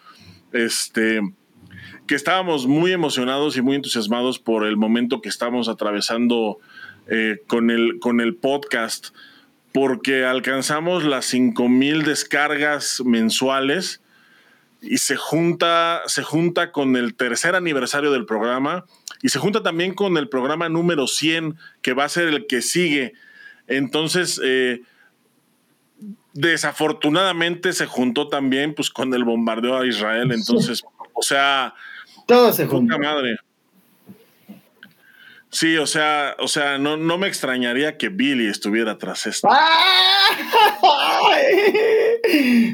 Este, 0.53 1.20
que 2.07 2.14
estábamos 2.14 2.66
muy 2.66 2.93
emocionados 2.93 3.57
y 3.57 3.62
muy 3.62 3.76
entusiasmados 3.76 4.38
por 4.38 4.66
el 4.66 4.76
momento 4.76 5.20
que 5.20 5.28
estamos 5.28 5.68
atravesando 5.68 6.59
eh, 7.09 7.43
con, 7.47 7.70
el, 7.70 7.99
con 8.01 8.20
el 8.20 8.34
podcast, 8.34 9.09
porque 9.72 10.24
alcanzamos 10.24 11.05
las 11.05 11.26
5000 11.26 12.05
descargas 12.05 13.03
mensuales 13.05 14.01
y 14.83 14.99
se 14.99 15.16
junta, 15.16 16.03
se 16.07 16.22
junta 16.22 16.72
con 16.72 16.97
el 16.97 17.14
tercer 17.14 17.55
aniversario 17.55 18.11
del 18.11 18.26
programa 18.26 18.85
y 19.22 19.28
se 19.28 19.39
junta 19.39 19.62
también 19.62 19.95
con 19.95 20.16
el 20.16 20.28
programa 20.28 20.68
número 20.68 21.07
100, 21.07 21.57
que 21.80 21.93
va 21.95 22.05
a 22.05 22.09
ser 22.09 22.28
el 22.28 22.47
que 22.49 22.61
sigue. 22.61 23.12
Entonces, 23.68 24.41
eh, 24.43 24.83
desafortunadamente 26.35 27.72
se 27.72 27.87
juntó 27.87 28.28
también 28.28 28.74
pues, 28.74 28.91
con 28.91 29.14
el 29.14 29.22
bombardeo 29.22 29.78
a 29.78 29.87
Israel. 29.87 30.33
Entonces, 30.33 30.83
o 31.14 31.22
sea... 31.22 31.74
Todo 32.26 32.53
se 32.53 32.66
juntó. 32.66 32.99
madre. 32.99 33.37
Sí, 35.53 35.76
o 35.76 35.86
sea, 35.86 36.34
o 36.38 36.48
sea, 36.48 36.78
no, 36.78 36.96
no 36.96 37.18
me 37.18 37.28
extrañaría 37.28 37.98
que 37.98 38.09
Billy 38.09 38.46
estuviera 38.46 38.96
tras 38.96 39.26
esto. 39.26 39.48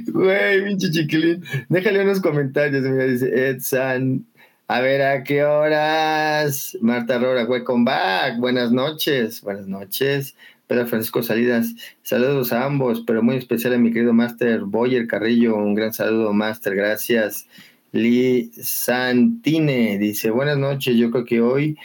Güey, 0.07 0.65
pinche 0.65 0.91
chiquilín. 0.93 1.45
Déjale 1.69 2.03
unos 2.03 2.21
comentarios. 2.21 2.85
Mira, 2.85 3.05
dice 3.05 3.51
Ed 3.51 3.59
San. 3.61 4.25
A 4.69 4.81
ver, 4.81 5.03
¿a 5.03 5.25
qué 5.25 5.45
horas? 5.45 6.79
Marta 6.81 7.19
Rora, 7.19 7.47
welcome 7.47 7.85
back. 7.85 8.39
Buenas 8.39 8.71
noches, 8.71 9.41
buenas 9.43 9.67
noches. 9.67 10.37
Pedro 10.69 10.87
Francisco 10.87 11.23
Salidas, 11.23 11.75
saludos 12.03 12.53
a 12.53 12.65
ambos, 12.65 13.03
pero 13.07 13.23
muy 13.23 13.37
especial 13.37 13.75
a 13.75 13.79
mi 13.79 13.91
querido 13.93 14.13
Master 14.13 14.61
Boyer 14.61 15.09
Carrillo. 15.09 15.57
Un 15.57 15.75
gran 15.75 15.93
saludo, 15.93 16.33
Master, 16.33 16.77
gracias. 16.77 17.49
Lee 17.91 18.53
Santine 18.63 19.99
dice: 19.99 20.31
Buenas 20.31 20.59
noches, 20.59 20.97
yo 20.97 21.11
creo 21.11 21.25
que 21.25 21.41
hoy 21.41 21.77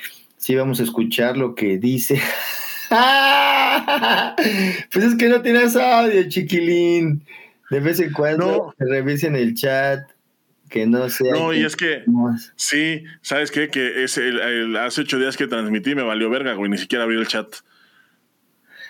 sí 0.44 0.56
vamos 0.56 0.82
a 0.82 0.84
escuchar 0.84 1.38
lo 1.38 1.56
que 1.56 1.78
dice. 1.78 2.22
pues 4.92 5.06
es 5.06 5.16
que 5.16 5.30
no 5.30 5.42
tienes 5.42 5.78
audio, 5.78 6.28
chiquilín. 6.28 7.24
De 7.70 7.80
vez 7.80 8.02
en 8.02 8.12
cuando 8.12 8.76
revisen 8.78 9.38
el 9.38 9.56
chat 9.56 10.02
que 10.70 10.86
no 10.86 11.10
sea. 11.10 11.32
No, 11.32 11.54
y 11.54 11.64
es 11.64 11.78
que 11.78 12.04
sí, 12.58 13.06
¿sabes 13.22 13.52
qué? 13.52 13.70
Que 13.70 14.04
es 14.04 14.18
el, 14.18 14.76
hace 14.76 15.02
ocho 15.02 15.18
días 15.18 15.38
que 15.38 15.48
transmití 15.48 15.96
me 15.96 16.04
valió 16.04 16.30
verga, 16.30 16.56
güey, 16.56 16.70
ni 16.70 16.78
siquiera 16.78 17.06
abrí 17.06 17.18
el 17.18 17.28
chat. 17.28 17.48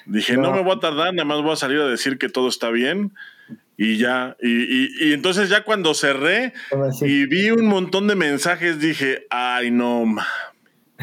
Dije, 0.08 0.38
no. 0.38 0.52
me 0.52 0.64
voy 0.64 0.76
a 0.76 0.80
tardar, 0.80 1.14
nada 1.14 1.26
más 1.26 1.44
voy 1.44 1.54
a 1.54 1.56
salir 1.56 1.80
a 1.80 1.88
decir 1.88 2.18
que 2.18 2.30
todo 2.30 2.50
está 2.50 2.72
bien. 2.72 3.14
Y 3.78 3.98
ya, 3.98 4.38
y, 4.42 5.08
y, 5.08 5.14
entonces 5.14 5.50
ya 5.50 5.64
cuando 5.64 5.94
cerré 5.94 6.54
y 7.02 7.28
vi 7.28 7.52
un 7.52 7.68
montón 7.68 8.08
de 8.08 8.16
mensajes, 8.16 8.80
dije, 8.80 9.28
ay, 9.30 9.70
no. 9.70 10.16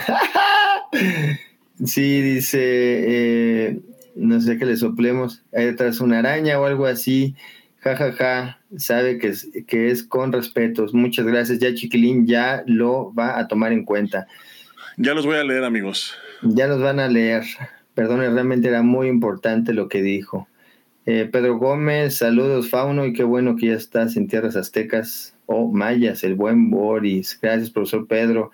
sí, 1.84 2.22
dice, 2.22 2.58
eh, 2.60 3.80
no 4.14 4.40
sé 4.40 4.58
qué 4.58 4.66
le 4.66 4.76
soplemos, 4.76 5.42
hay 5.52 5.66
detrás 5.66 6.00
una 6.00 6.18
araña 6.18 6.60
o 6.60 6.64
algo 6.64 6.86
así. 6.86 7.34
Ja, 7.80 7.96
ja, 7.96 8.12
ja, 8.12 8.60
sabe 8.76 9.18
que 9.18 9.28
es, 9.28 9.48
que 9.66 9.90
es 9.90 10.02
con 10.02 10.32
respetos. 10.32 10.92
Muchas 10.92 11.24
gracias. 11.26 11.60
Ya 11.60 11.74
Chiquilín 11.74 12.26
ya 12.26 12.62
lo 12.66 13.14
va 13.14 13.38
a 13.38 13.48
tomar 13.48 13.72
en 13.72 13.84
cuenta. 13.84 14.26
Ya 14.98 15.14
los 15.14 15.24
voy 15.24 15.36
a 15.36 15.44
leer, 15.44 15.64
amigos. 15.64 16.14
Ya 16.42 16.66
los 16.66 16.82
van 16.82 17.00
a 17.00 17.08
leer. 17.08 17.44
Perdone, 17.94 18.28
realmente 18.28 18.68
era 18.68 18.82
muy 18.82 19.08
importante 19.08 19.72
lo 19.72 19.88
que 19.88 20.02
dijo. 20.02 20.46
Eh, 21.06 21.28
Pedro 21.32 21.56
Gómez, 21.56 22.18
saludos, 22.18 22.68
Fauno, 22.68 23.06
y 23.06 23.14
qué 23.14 23.24
bueno 23.24 23.56
que 23.56 23.68
ya 23.68 23.74
estás 23.74 24.16
en 24.16 24.28
tierras 24.28 24.56
aztecas 24.56 25.34
o 25.46 25.66
mayas, 25.66 26.22
el 26.22 26.34
buen 26.34 26.70
Boris. 26.70 27.38
Gracias, 27.40 27.70
profesor 27.70 28.06
Pedro. 28.06 28.52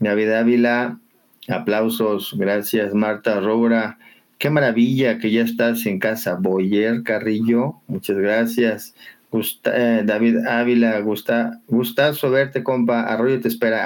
David 0.00 0.30
Ávila, 0.30 1.00
aplausos, 1.48 2.34
gracias, 2.36 2.94
Marta 2.94 3.40
Roura. 3.40 3.98
Qué 4.38 4.50
maravilla 4.50 5.18
que 5.18 5.32
ya 5.32 5.42
estás 5.42 5.84
en 5.86 5.98
casa. 5.98 6.36
Boyer 6.36 7.02
Carrillo, 7.02 7.80
muchas 7.88 8.16
gracias. 8.16 8.94
Eh, 9.32 10.02
David 10.04 10.46
Ávila, 10.46 11.00
gusta, 11.00 11.60
gustazo 11.66 12.30
verte, 12.30 12.62
compa. 12.62 13.02
Arroyo 13.02 13.40
te 13.40 13.48
espera. 13.48 13.80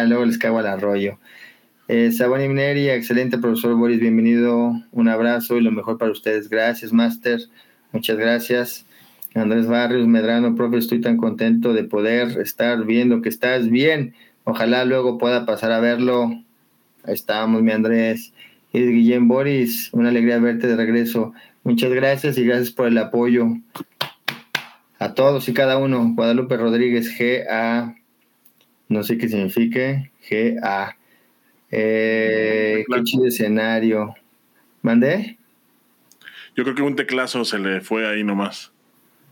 Ah, 0.00 0.04
luego 0.04 0.24
les 0.24 0.38
cago 0.38 0.58
al 0.58 0.66
arroyo. 0.66 1.18
Eh, 1.86 2.10
Saboni 2.12 2.48
Mineria, 2.48 2.94
excelente 2.94 3.36
profesor 3.36 3.76
Boris, 3.76 4.00
bienvenido. 4.00 4.72
Un 4.90 5.08
abrazo 5.08 5.58
y 5.58 5.60
lo 5.60 5.70
mejor 5.70 5.98
para 5.98 6.12
ustedes. 6.12 6.48
Gracias, 6.48 6.92
Master. 6.92 7.40
Muchas 7.92 8.16
gracias. 8.16 8.86
Andrés 9.34 9.66
Barrios 9.66 10.06
Medrano, 10.06 10.54
profe, 10.54 10.78
estoy 10.78 11.00
tan 11.00 11.18
contento 11.18 11.74
de 11.74 11.84
poder 11.84 12.40
estar 12.40 12.84
viendo 12.84 13.20
que 13.20 13.28
estás 13.28 13.68
bien. 13.68 14.14
Ojalá 14.44 14.84
luego 14.84 15.18
pueda 15.18 15.46
pasar 15.46 15.72
a 15.72 15.80
verlo. 15.80 16.30
Ahí 17.04 17.14
estamos, 17.14 17.62
mi 17.62 17.72
Andrés. 17.72 18.32
Y 18.72 18.80
Guillén 18.80 19.28
Boris, 19.28 19.90
una 19.92 20.10
alegría 20.10 20.38
verte 20.38 20.66
de 20.66 20.76
regreso. 20.76 21.32
Muchas 21.62 21.92
gracias 21.92 22.36
y 22.36 22.44
gracias 22.44 22.70
por 22.70 22.86
el 22.86 22.98
apoyo 22.98 23.46
a 24.98 25.14
todos 25.14 25.48
y 25.48 25.54
cada 25.54 25.78
uno. 25.78 26.12
Guadalupe 26.14 26.56
Rodríguez, 26.56 27.16
GA, 27.18 27.94
no 28.88 29.02
sé 29.02 29.16
qué 29.16 29.28
signifique, 29.28 30.10
GA. 30.30 30.96
Eh, 31.70 32.84
qué 32.86 33.02
chido 33.04 33.26
escenario. 33.26 34.14
¿Mandé? 34.82 35.38
Yo 36.54 36.64
creo 36.64 36.76
que 36.76 36.82
un 36.82 36.96
teclazo 36.96 37.44
se 37.44 37.58
le 37.58 37.80
fue 37.80 38.06
ahí 38.06 38.22
nomás. 38.22 38.73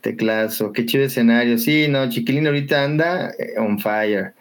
Teclazo, 0.02 0.72
qué 0.72 0.84
chido 0.84 1.04
escenario. 1.04 1.56
Sí, 1.58 1.86
no, 1.88 2.10
Chiquilín 2.10 2.46
ahorita 2.46 2.84
anda 2.84 3.30
eh, 3.38 3.54
on 3.56 3.78
fire. 3.78 4.34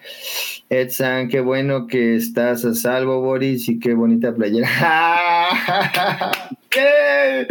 Edsan, 0.70 1.30
qué 1.30 1.40
bueno 1.40 1.86
que 1.86 2.16
estás 2.16 2.66
a 2.66 2.74
salvo, 2.74 3.22
Boris, 3.22 3.70
y 3.70 3.80
qué 3.80 3.94
bonita 3.94 4.34
playera. 4.34 4.68
¿Qué? 6.70 7.48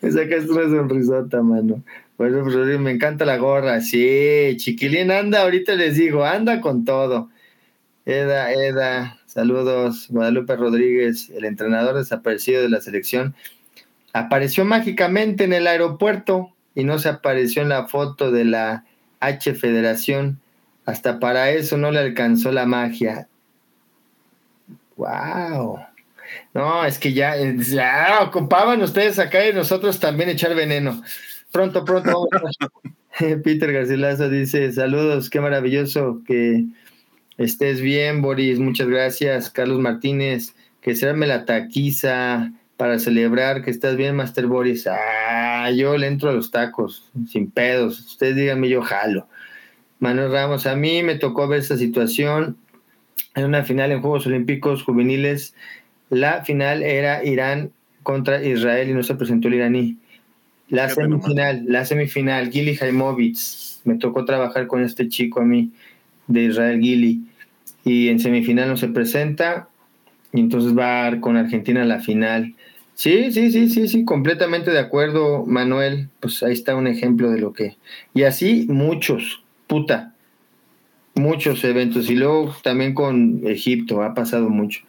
Me 0.00 0.10
sacaste 0.10 0.50
una 0.50 0.76
sonrisota, 0.76 1.40
mano. 1.42 1.84
Pues, 2.16 2.32
me 2.80 2.90
encanta 2.90 3.24
la 3.24 3.36
gorra. 3.36 3.80
Sí, 3.80 4.56
Chiquilín 4.56 5.12
anda, 5.12 5.42
ahorita 5.42 5.74
les 5.74 5.96
digo, 5.96 6.24
anda 6.24 6.60
con 6.60 6.84
todo. 6.84 7.30
Eda, 8.06 8.52
Eda, 8.52 9.20
saludos. 9.26 10.08
Guadalupe 10.08 10.56
Rodríguez, 10.56 11.30
el 11.30 11.44
entrenador 11.44 11.96
desaparecido 11.96 12.60
de 12.60 12.70
la 12.70 12.80
selección, 12.80 13.36
apareció 14.12 14.64
mágicamente 14.64 15.44
en 15.44 15.52
el 15.52 15.68
aeropuerto 15.68 16.52
y 16.74 16.84
no 16.84 16.98
se 16.98 17.08
apareció 17.08 17.62
en 17.62 17.68
la 17.68 17.86
foto 17.86 18.30
de 18.30 18.44
la 18.44 18.84
H 19.20 19.54
Federación. 19.54 20.40
Hasta 20.84 21.20
para 21.20 21.50
eso 21.50 21.76
no 21.76 21.90
le 21.90 22.00
alcanzó 22.00 22.50
la 22.50 22.66
magia. 22.66 23.28
¡Wow! 24.96 25.78
No, 26.54 26.84
es 26.84 26.98
que 26.98 27.12
ya, 27.12 27.34
ya 27.36 28.20
ocupaban 28.22 28.82
ustedes 28.82 29.18
acá 29.18 29.46
y 29.46 29.52
nosotros 29.52 30.00
también 30.00 30.30
echar 30.30 30.54
veneno. 30.54 31.02
Pronto, 31.50 31.84
pronto. 31.84 32.28
Peter 33.44 33.72
Garcilaso 33.72 34.28
dice: 34.28 34.72
Saludos, 34.72 35.30
qué 35.30 35.40
maravilloso 35.40 36.22
que 36.26 36.64
estés 37.38 37.80
bien, 37.80 38.22
Boris. 38.22 38.58
Muchas 38.58 38.88
gracias. 38.88 39.50
Carlos 39.50 39.80
Martínez, 39.80 40.54
que 40.80 40.94
se 40.94 41.12
la 41.12 41.44
taquiza 41.44 42.52
para 42.76 42.98
celebrar 42.98 43.62
que 43.62 43.70
estás 43.70 43.96
bien, 43.96 44.16
Master 44.16 44.46
Boris. 44.46 44.86
Ah, 44.86 45.70
yo 45.70 45.96
le 45.96 46.06
entro 46.06 46.30
a 46.30 46.32
los 46.32 46.50
tacos, 46.50 47.10
sin 47.28 47.50
pedos. 47.50 48.00
Ustedes 48.00 48.36
díganme, 48.36 48.68
yo 48.68 48.82
jalo. 48.82 49.28
Manuel 50.00 50.32
Ramos, 50.32 50.66
a 50.66 50.74
mí 50.74 51.02
me 51.02 51.14
tocó 51.14 51.46
ver 51.46 51.60
esta 51.60 51.76
situación 51.76 52.56
en 53.34 53.44
una 53.44 53.62
final 53.62 53.92
en 53.92 54.00
Juegos 54.00 54.26
Olímpicos 54.26 54.82
Juveniles. 54.82 55.54
La 56.10 56.44
final 56.44 56.82
era 56.82 57.24
Irán 57.24 57.70
contra 58.02 58.42
Israel 58.42 58.90
y 58.90 58.94
no 58.94 59.02
se 59.02 59.14
presentó 59.14 59.48
el 59.48 59.54
iraní. 59.54 59.98
La 60.68 60.88
semifinal, 60.88 61.64
la 61.66 61.84
semifinal, 61.84 62.50
Gili 62.50 62.76
Jaimovitz. 62.76 63.82
Me 63.84 63.96
tocó 63.96 64.24
trabajar 64.24 64.66
con 64.66 64.82
este 64.82 65.08
chico 65.08 65.40
a 65.40 65.44
mí, 65.44 65.70
de 66.26 66.44
Israel 66.44 66.80
Gili. 66.80 67.22
Y 67.84 68.08
en 68.08 68.20
semifinal 68.20 68.68
no 68.68 68.76
se 68.76 68.88
presenta. 68.88 69.68
Y 70.32 70.40
entonces 70.40 70.76
va 70.76 71.20
con 71.20 71.36
Argentina 71.36 71.82
a 71.82 71.86
la 71.86 72.00
final. 72.00 72.54
Sí, 72.94 73.32
sí, 73.32 73.50
sí, 73.50 73.68
sí, 73.68 73.88
sí, 73.88 74.04
completamente 74.04 74.70
de 74.70 74.78
acuerdo, 74.78 75.44
Manuel. 75.46 76.08
Pues 76.20 76.42
ahí 76.42 76.52
está 76.52 76.74
un 76.76 76.86
ejemplo 76.86 77.30
de 77.30 77.40
lo 77.40 77.52
que. 77.52 77.76
Y 78.14 78.22
así 78.24 78.66
muchos, 78.68 79.42
puta. 79.66 80.14
Muchos 81.14 81.62
eventos. 81.64 82.08
Y 82.10 82.16
luego 82.16 82.54
también 82.62 82.94
con 82.94 83.42
Egipto, 83.46 84.02
ha 84.02 84.14
pasado 84.14 84.48
mucho. 84.48 84.80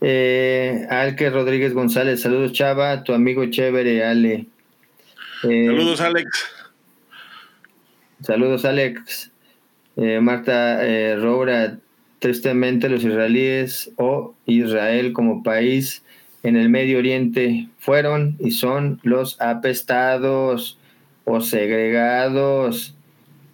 Eh, 0.00 0.86
Alque 0.90 1.30
Rodríguez 1.30 1.72
González, 1.72 2.20
saludos 2.20 2.52
Chava, 2.52 3.02
tu 3.02 3.12
amigo 3.12 3.46
chévere, 3.46 4.04
Ale. 4.04 4.46
Eh, 5.44 5.66
saludos, 5.66 6.00
Alex. 6.00 6.46
Saludos, 8.20 8.64
Alex. 8.64 9.32
Eh, 9.96 10.20
Marta 10.20 10.84
eh, 10.84 11.16
Roura, 11.16 11.78
tristemente 12.18 12.88
los 12.88 13.04
israelíes 13.04 13.90
o 13.96 14.34
Israel 14.46 15.12
como 15.12 15.42
país 15.42 16.02
en 16.42 16.56
el 16.56 16.68
Medio 16.68 16.98
Oriente 16.98 17.68
fueron 17.78 18.36
y 18.38 18.52
son 18.52 19.00
los 19.02 19.40
apestados 19.40 20.78
o 21.24 21.40
segregados 21.40 22.94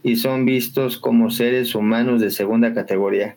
y 0.03 0.17
son 0.17 0.45
vistos 0.45 0.99
como 0.99 1.31
seres 1.31 1.75
humanos 1.75 2.21
de 2.21 2.31
segunda 2.31 2.75
categoría. 2.75 3.37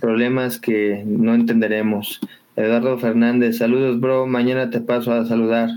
Problemas 0.00 0.58
que 0.58 1.02
no 1.06 1.34
entenderemos. 1.34 2.20
Eduardo 2.56 2.98
Fernández, 2.98 3.58
saludos 3.58 4.00
bro, 4.00 4.26
mañana 4.26 4.70
te 4.70 4.80
paso 4.80 5.12
a 5.12 5.24
saludar. 5.24 5.70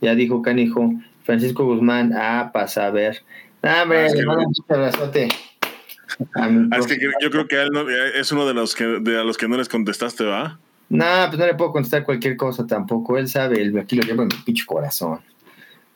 Ya 0.00 0.14
dijo 0.14 0.42
Canijo, 0.42 0.94
Francisco 1.24 1.64
Guzmán, 1.64 2.12
ah, 2.14 2.50
pasa 2.52 2.86
a 2.86 2.90
ver. 2.90 3.22
Ah, 3.62 3.82
hombre, 3.82 4.06
un 4.26 4.54
abrazote. 4.68 5.28
Ah, 6.34 6.48
es 6.78 6.86
que 6.86 6.98
yo 7.20 7.30
creo 7.30 7.48
que 7.48 7.62
él 7.62 7.70
es 8.14 8.30
uno 8.32 8.46
de 8.46 8.54
los 8.54 8.74
que 8.74 8.84
de 8.84 9.20
a 9.20 9.24
los 9.24 9.36
que 9.36 9.48
no 9.48 9.56
les 9.56 9.68
contestaste, 9.68 10.24
¿va? 10.24 10.58
No, 10.88 11.04
pues 11.26 11.38
no 11.38 11.46
le 11.46 11.54
puedo 11.54 11.72
contestar 11.72 12.04
cualquier 12.04 12.36
cosa 12.36 12.66
tampoco. 12.66 13.18
Él 13.18 13.28
sabe, 13.28 13.60
él, 13.62 13.76
aquí 13.78 13.96
lo 13.96 14.02
lleva 14.02 14.22
en 14.22 14.28
mi 14.28 14.36
pinche 14.44 14.64
corazón. 14.66 15.20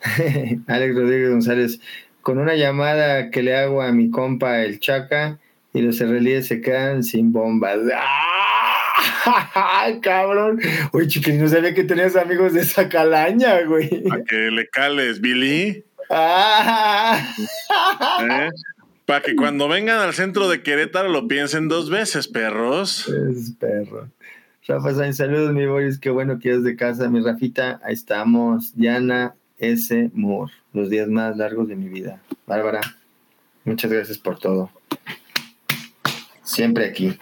Alex 0.67 0.95
Rodríguez 0.95 1.31
González, 1.31 1.81
con 2.23 2.39
una 2.39 2.55
llamada 2.55 3.31
que 3.31 3.43
le 3.43 3.57
hago 3.57 3.83
a 3.83 3.93
mi 3.93 4.11
compa 4.11 4.61
el 4.63 4.81
Chaca 4.81 5.39
y 5.73 5.83
los 5.83 5.97
israelíes 5.97 6.47
se 6.47 6.61
quedan 6.61 7.05
sin 7.05 7.33
bombas. 7.33 7.79
¡Ah! 7.95 9.89
cabrón! 10.03 10.61
Uy, 10.93 11.07
chiquilín, 11.07 11.43
no 11.43 11.49
sabía 11.49 11.75
que 11.75 11.85
tenías 11.85 12.17
amigos 12.17 12.55
de 12.55 12.63
esa 12.63 12.89
calaña, 12.89 13.63
güey. 13.63 14.03
A 14.11 14.23
que 14.25 14.51
le 14.51 14.69
cales, 14.69 15.21
Billy. 15.21 15.85
¡Ah! 16.11 17.35
¿Eh? 18.23 18.49
Para 19.09 19.23
que 19.23 19.35
cuando 19.35 19.69
vengan 19.69 20.01
al 20.01 20.13
centro 20.13 20.51
de 20.51 20.63
Querétaro 20.63 21.09
lo 21.09 21.27
piensen 21.29 21.67
dos 21.67 21.89
veces, 21.89 22.29
perros. 22.29 23.09
Es 23.09 23.53
perro. 23.53 24.11
Rafa 24.67 24.93
Sainz, 24.93 25.17
saludos, 25.17 25.55
mi 25.55 25.65
Boris. 25.65 25.99
Qué 25.99 26.11
bueno 26.11 26.39
que 26.39 26.53
es 26.53 26.63
de 26.63 26.77
casa, 26.77 27.09
mi 27.09 27.23
Rafita. 27.23 27.81
Ahí 27.83 27.95
estamos. 27.95 28.77
Diana 28.77 29.35
S. 29.57 30.11
Moore. 30.13 30.53
Los 30.75 30.91
días 30.91 31.09
más 31.09 31.39
largos 31.39 31.69
de 31.69 31.77
mi 31.77 31.89
vida. 31.89 32.21
Bárbara, 32.47 32.83
muchas 33.65 33.91
gracias 33.91 34.19
por 34.19 34.39
todo. 34.39 34.71
Siempre 36.43 36.85
aquí. 36.85 37.17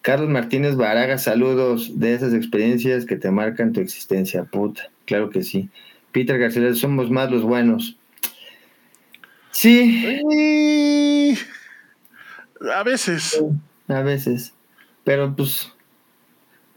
Carlos 0.00 0.30
Martínez 0.30 0.76
Baraga, 0.76 1.18
saludos 1.18 2.00
de 2.00 2.14
esas 2.14 2.32
experiencias 2.32 3.04
que 3.04 3.16
te 3.16 3.30
marcan 3.30 3.74
tu 3.74 3.80
existencia. 3.80 4.44
Puta, 4.44 4.90
claro 5.04 5.28
que 5.28 5.42
sí. 5.42 5.68
Peter 6.10 6.38
García, 6.38 6.72
somos 6.72 7.10
más 7.10 7.30
los 7.30 7.42
buenos. 7.42 7.98
Sí. 9.60 11.34
A 12.72 12.84
veces. 12.84 13.42
A 13.88 14.02
veces. 14.02 14.54
Pero 15.02 15.34
pues 15.34 15.72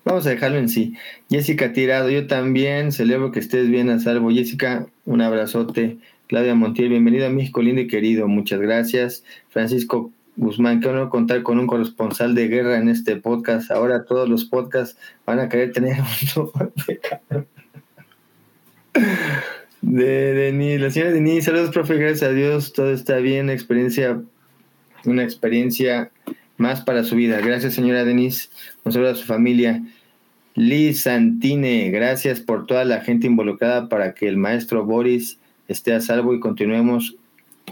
vamos 0.03 0.25
a 0.25 0.32
dejarlo 0.32 0.57
en 0.57 0.67
sí. 0.67 0.95
Jessica 1.29 1.73
Tirado, 1.73 2.09
yo 2.09 2.25
también 2.25 2.91
celebro 2.91 3.32
que 3.32 3.39
estés 3.39 3.69
bien 3.69 3.91
a 3.91 3.99
salvo. 3.99 4.32
Jessica, 4.32 4.88
un 5.05 5.21
abrazote. 5.21 5.99
Claudia 6.25 6.55
Montiel, 6.55 6.89
bienvenido 6.89 7.27
a 7.27 7.29
México, 7.29 7.61
lindo 7.61 7.82
y 7.82 7.88
querido. 7.88 8.27
Muchas 8.27 8.59
gracias. 8.59 9.23
Francisco 9.49 10.11
Guzmán, 10.36 10.79
qué 10.79 10.88
honor 10.88 11.09
contar 11.09 11.43
con 11.43 11.59
un 11.59 11.67
corresponsal 11.67 12.34
de 12.34 12.47
guerra 12.47 12.79
en 12.79 12.89
este 12.89 13.15
podcast. 13.15 13.69
Ahora 13.69 14.05
todos 14.05 14.27
los 14.27 14.45
podcasts 14.45 14.97
van 15.27 15.38
a 15.38 15.49
querer 15.49 15.71
tener 15.71 15.97
un 16.36 16.51
de 19.82 20.34
Denis, 20.34 20.79
la 20.79 20.91
señora 20.91 21.11
Denis, 21.11 21.45
saludos, 21.45 21.71
profe, 21.71 21.97
gracias 21.97 22.29
a 22.29 22.34
Dios, 22.34 22.71
todo 22.73 22.91
está 22.91 23.17
bien, 23.17 23.49
experiencia, 23.49 24.21
una 25.05 25.23
experiencia 25.23 26.11
más 26.57 26.82
para 26.82 27.03
su 27.03 27.15
vida. 27.15 27.41
Gracias, 27.41 27.73
señora 27.73 28.05
Denis, 28.05 28.51
un 28.84 28.91
saludo 28.91 29.11
a 29.11 29.15
su 29.15 29.25
familia. 29.25 29.82
Liz 30.53 31.01
Santine, 31.01 31.89
gracias 31.89 32.41
por 32.41 32.67
toda 32.67 32.86
la 32.86 33.01
gente 33.01 33.25
involucrada 33.25 33.89
para 33.89 34.13
que 34.13 34.27
el 34.27 34.38
maestro 34.38 34.86
Boris 34.86 35.39
esté 35.67 35.93
a 35.93 36.01
salvo 36.01 36.36
y 36.36 36.39
continuemos 36.39 37.15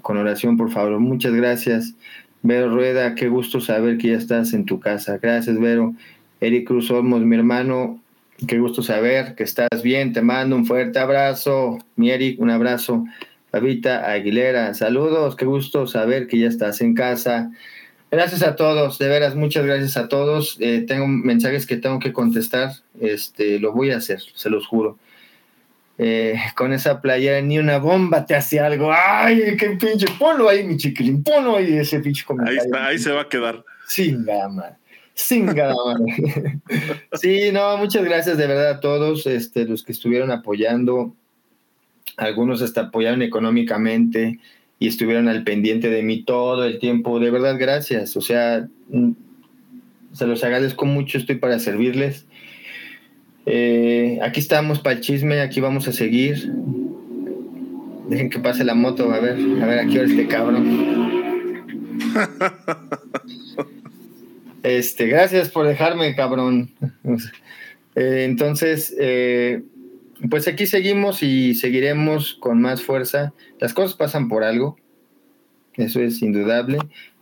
con 0.01 0.17
oración, 0.17 0.57
por 0.57 0.71
favor. 0.71 0.99
Muchas 0.99 1.33
gracias. 1.33 1.95
Vero 2.41 2.73
Rueda, 2.73 3.15
qué 3.15 3.27
gusto 3.27 3.59
saber 3.59 3.97
que 3.97 4.09
ya 4.09 4.17
estás 4.17 4.53
en 4.53 4.65
tu 4.65 4.79
casa. 4.79 5.19
Gracias, 5.21 5.59
Vero. 5.59 5.93
Eric 6.41 6.67
Cruz 6.67 6.89
Olmos, 6.89 7.21
mi 7.21 7.35
hermano, 7.35 8.01
Qué 8.47 8.57
gusto 8.57 8.81
saber 8.81 9.35
que 9.35 9.43
estás 9.43 9.83
bien. 9.83 10.13
Te 10.13 10.21
mando 10.21 10.55
un 10.55 10.65
fuerte 10.65 10.99
abrazo. 10.99 11.79
Mi 11.95 12.11
Eric, 12.11 12.39
un 12.39 12.49
abrazo. 12.49 13.05
Pavita 13.51 14.11
Aguilera, 14.11 14.73
saludos. 14.73 15.35
Qué 15.35 15.45
gusto 15.45 15.87
saber 15.87 16.27
que 16.27 16.37
ya 16.39 16.47
estás 16.47 16.81
en 16.81 16.93
casa. 16.93 17.51
Gracias 18.11 18.41
a 18.41 18.55
todos, 18.55 18.97
de 18.97 19.07
veras, 19.07 19.35
muchas 19.35 19.65
gracias 19.65 19.95
a 19.95 20.07
todos. 20.07 20.57
Eh, 20.59 20.83
tengo 20.87 21.07
mensajes 21.07 21.67
que 21.67 21.77
tengo 21.77 21.99
que 21.99 22.11
contestar. 22.11 22.71
Este, 22.99 23.59
lo 23.59 23.71
voy 23.71 23.91
a 23.91 23.97
hacer, 23.97 24.19
se 24.33 24.49
los 24.49 24.65
juro. 24.65 24.97
Eh, 25.99 26.35
con 26.55 26.73
esa 26.73 27.01
playera 27.01 27.41
ni 27.41 27.59
una 27.59 27.77
bomba 27.77 28.25
te 28.25 28.33
hace 28.33 28.59
algo. 28.59 28.91
Ay, 28.91 29.55
qué 29.57 29.71
pinche. 29.71 30.07
Ponlo 30.17 30.49
ahí, 30.49 30.63
mi 30.63 30.77
chiquilín. 30.77 31.23
Ponlo 31.23 31.57
ahí 31.57 31.77
ese 31.77 31.99
pinche 31.99 32.25
comentario. 32.25 32.61
Ahí 32.61 32.65
está, 32.65 32.85
ahí 32.87 32.99
se 32.99 33.11
va 33.11 33.21
a 33.21 33.29
quedar. 33.29 33.63
Sin 33.87 34.25
gama. 35.27 35.99
sí, 37.13 37.51
no, 37.51 37.77
muchas 37.77 38.03
gracias 38.03 38.37
de 38.37 38.47
verdad 38.47 38.69
a 38.69 38.79
todos 38.79 39.25
este, 39.25 39.65
los 39.65 39.83
que 39.83 39.91
estuvieron 39.91 40.31
apoyando. 40.31 41.13
Algunos 42.17 42.61
hasta 42.61 42.81
apoyaron 42.81 43.21
económicamente 43.21 44.39
y 44.79 44.87
estuvieron 44.87 45.27
al 45.27 45.43
pendiente 45.43 45.89
de 45.89 46.03
mí 46.03 46.23
todo 46.23 46.65
el 46.65 46.79
tiempo. 46.79 47.19
De 47.19 47.31
verdad, 47.31 47.57
gracias. 47.59 48.15
O 48.17 48.21
sea, 48.21 48.67
mm, 48.89 49.11
se 50.13 50.27
los 50.27 50.43
agradezco 50.43 50.85
mucho, 50.85 51.17
estoy 51.17 51.35
para 51.35 51.59
servirles. 51.59 52.25
Eh, 53.45 54.19
aquí 54.21 54.39
estamos 54.39 54.79
para 54.79 54.95
el 54.95 55.01
chisme, 55.01 55.41
aquí 55.41 55.59
vamos 55.59 55.87
a 55.87 55.91
seguir. 55.91 56.51
Dejen 58.07 58.29
que 58.29 58.39
pase 58.39 58.63
la 58.63 58.73
moto, 58.73 59.11
a 59.11 59.19
ver, 59.19 59.37
a 59.61 59.65
ver, 59.65 59.79
aquí 59.79 59.97
este 59.97 60.27
cabrón. 60.27 61.19
Este, 64.69 65.07
gracias 65.07 65.49
por 65.49 65.65
dejarme, 65.65 66.15
cabrón. 66.15 66.69
Eh, 67.95 68.23
entonces, 68.23 68.95
eh, 68.99 69.63
pues 70.29 70.47
aquí 70.47 70.67
seguimos 70.67 71.23
y 71.23 71.55
seguiremos 71.55 72.35
con 72.35 72.61
más 72.61 72.83
fuerza. 72.83 73.33
Las 73.59 73.73
cosas 73.73 73.97
pasan 73.97 74.29
por 74.29 74.43
algo, 74.43 74.77
eso 75.73 75.99
es 75.99 76.21
indudable. 76.21 76.77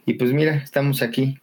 Y 0.06 0.16
pues 0.16 0.34
mira, 0.34 0.56
estamos 0.56 1.02
aquí. 1.02 1.40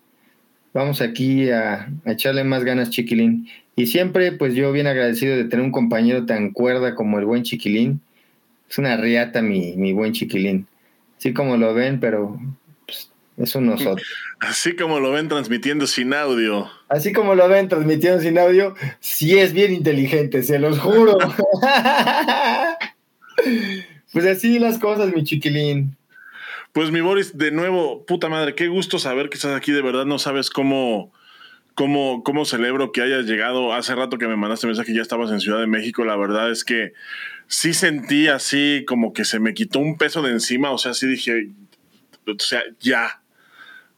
vamos 0.75 1.01
aquí 1.01 1.51
a, 1.51 1.91
echarle 2.05 2.45
más 2.45 2.65
ganas, 2.65 2.91
Chiquilín. 2.91 3.49
Y 3.75 3.87
siempre, 3.87 4.33
pues 4.33 4.55
yo 4.55 4.71
bien 4.73 4.87
agradecido 4.87 5.35
de 5.35 5.45
tener 5.45 5.65
un 5.65 5.73
compañero 5.73 6.27
tan 6.27 6.51
cuerda 6.51 6.95
como 6.95 7.19
el 7.19 7.25
buen 7.25 7.45
Chiquilín. 7.45 8.03
Es 8.69 8.77
una 8.77 8.99
riata 8.99 9.41
mi, 9.41 9.75
mi 9.77 9.95
buen 9.95 10.13
Chiquilín. 10.13 10.67
Así 11.17 11.33
como 11.33 11.57
lo 11.57 11.73
ven, 11.73 11.99
pero 11.99 12.39
es 13.37 13.55
un 13.55 13.67
nosotros. 13.67 14.07
Así 14.41 14.77
como 14.77 15.01
lo 15.01 15.11
ven 15.13 15.29
transmitiendo 15.29 15.87
sin 15.87 16.15
audio. 16.15 16.71
Así 16.89 17.13
como 17.13 17.35
lo 17.35 17.49
ven 17.49 17.69
transmitiendo 17.69 18.21
sin 18.21 18.39
audio, 18.39 18.75
sí 19.01 19.39
es 19.39 19.53
bien 19.53 19.73
inteligente, 19.73 20.43
se 20.43 20.59
los 20.59 20.79
juro. 20.79 21.19
pues 24.13 24.27
así 24.27 24.59
las 24.59 24.79
cosas, 24.79 25.13
mi 25.15 25.25
chiquilín. 25.25 25.97
Pues 26.73 26.91
mi 26.91 27.01
Boris, 27.01 27.39
de 27.39 27.53
nuevo, 27.53 28.05
puta 28.05 28.29
madre, 28.29 28.55
qué 28.55 28.69
gusto 28.69 28.99
saber 28.99 29.29
que 29.29 29.37
estás 29.37 29.57
aquí. 29.57 29.73
De 29.73 29.81
verdad 29.81 30.07
no 30.07 30.19
sabes 30.19 30.51
cómo, 30.51 31.13
cómo, 31.75 32.23
cómo 32.25 32.45
celebro 32.45 32.93
que 32.93 33.01
hayas 33.01 33.27
llegado. 33.27 33.73
Hace 33.73 33.95
rato 33.95 34.19
que 34.19 34.27
me 34.27 34.37
mandaste 34.37 34.67
mensaje 34.67 34.95
ya 34.95 35.03
estabas 35.03 35.31
en 35.31 35.41
Ciudad 35.41 35.61
de 35.61 35.69
México. 35.69 36.05
La 36.05 36.17
verdad 36.17 36.51
es 36.51 36.65
que 36.65 36.93
sí 37.47 37.75
sentí 37.75 38.29
así 38.29 38.85
como 38.87 39.13
que 39.13 39.25
se 39.25 39.39
me 39.39 39.55
quitó 39.55 39.79
un 39.79 39.97
peso 39.97 40.21
de 40.21 40.33
encima. 40.33 40.73
O 40.73 40.79
sea, 40.79 40.95
sí 40.95 41.07
dije, 41.07 41.51
o 42.27 42.35
sea, 42.39 42.63
ya. 42.81 43.21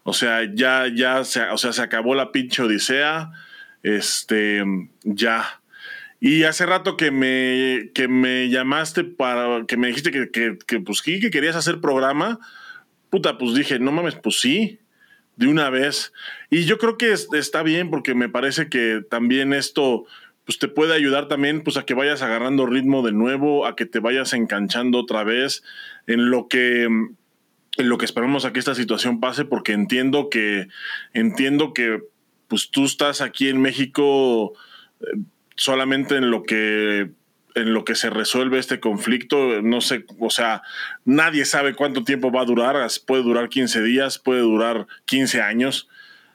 O 0.07 0.13
sea, 0.13 0.49
ya, 0.55 0.87
ya, 0.95 1.25
se, 1.25 1.43
o 1.43 1.59
sea, 1.59 1.73
se 1.73 1.83
acabó 1.83 2.15
la 2.15 2.33
pinche 2.33 2.63
odisea. 2.63 3.33
Este, 3.83 4.65
ya. 5.03 5.61
Y 6.21 6.45
hace 6.45 6.65
rato 6.65 6.97
que 6.97 7.11
me, 7.11 7.91
que 7.93 8.09
me 8.09 8.49
llamaste 8.49 9.05
para 9.05 9.67
que 9.67 9.77
me 9.77 9.89
dijiste 9.89 10.11
que, 10.11 10.31
que, 10.31 10.57
que 10.67 10.81
pues, 10.81 11.03
que 11.03 11.31
querías 11.31 11.57
hacer 11.57 11.81
programa 11.81 12.41
puta, 13.11 13.39
pues 13.39 13.55
dije, 13.55 13.79
no 13.79 13.93
mames, 13.93 14.15
pues 14.17 14.41
sí, 14.41 14.79
de 15.37 15.47
una 15.49 15.71
vez. 15.71 16.13
Y 16.51 16.65
yo 16.65 16.79
creo 16.79 16.99
que 16.99 17.13
está 17.13 17.63
bien 17.63 17.91
porque 17.91 18.15
me 18.15 18.29
parece 18.29 18.69
que 18.69 19.03
también 19.09 19.53
esto 19.53 20.05
pues 20.45 20.59
te 20.59 20.69
puede 20.69 20.95
ayudar 20.95 21.27
también 21.27 21.63
pues 21.63 21.77
a 21.77 21.85
que 21.85 21.95
vayas 21.95 22.23
agarrando 22.23 22.67
ritmo 22.67 23.03
de 23.03 23.13
nuevo, 23.13 23.67
a 23.67 23.75
que 23.75 23.85
te 23.85 23.99
vayas 23.99 24.33
enganchando 24.33 24.99
otra 24.99 25.25
vez 25.25 25.65
en 26.07 26.31
lo 26.31 26.47
que 26.47 26.89
lo 27.79 27.99
que 27.99 28.05
esperamos 28.05 28.45
a 28.45 28.53
que 28.53 28.59
esta 28.59 28.75
situación 28.75 29.21
pase 29.21 29.45
porque 29.45 29.73
entiendo 29.73 30.29
que 30.31 30.69
entiendo 31.13 31.73
que 31.73 32.03
pues 32.49 32.71
tú 32.71 32.85
estás 32.85 33.21
aquí 33.21 33.49
en 33.49 33.61
México 33.61 34.53
eh, 35.01 35.19
solamente 35.57 36.17
en 36.17 36.31
lo 36.31 36.43
que 36.43 37.11
en 37.57 37.73
lo 37.73 37.85
que 37.85 37.95
se 37.95 38.11
resuelve 38.11 38.59
este 38.59 38.81
conflicto. 38.81 39.63
No 39.63 39.81
sé, 39.81 40.05
o 40.21 40.31
sea, 40.31 40.63
nadie 41.05 41.47
sabe 41.47 41.75
cuánto 41.75 42.05
tiempo 42.05 42.31
va 42.31 42.43
a 42.43 42.45
durar. 42.45 42.77
Puede 43.07 43.23
durar 43.23 43.49
15 43.49 43.83
días, 43.83 44.19
puede 44.19 44.41
durar 44.41 44.87
15 45.07 45.41
años. 45.41 45.89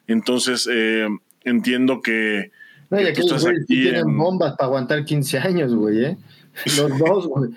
Entonces, 0.07 0.67
eh, 0.69 1.07
entiendo 1.43 2.01
que. 2.01 2.51
No, 2.89 2.99
y 2.99 3.05
aquí 3.05 3.21
los 3.21 3.47
tienen 3.67 4.17
bombas 4.17 4.55
para 4.57 4.65
aguantar 4.65 5.05
15 5.05 5.37
años, 5.37 5.73
güey, 5.73 6.05
¿eh? 6.05 6.17
Los 6.77 6.97
dos, 6.97 7.27
güey. 7.27 7.51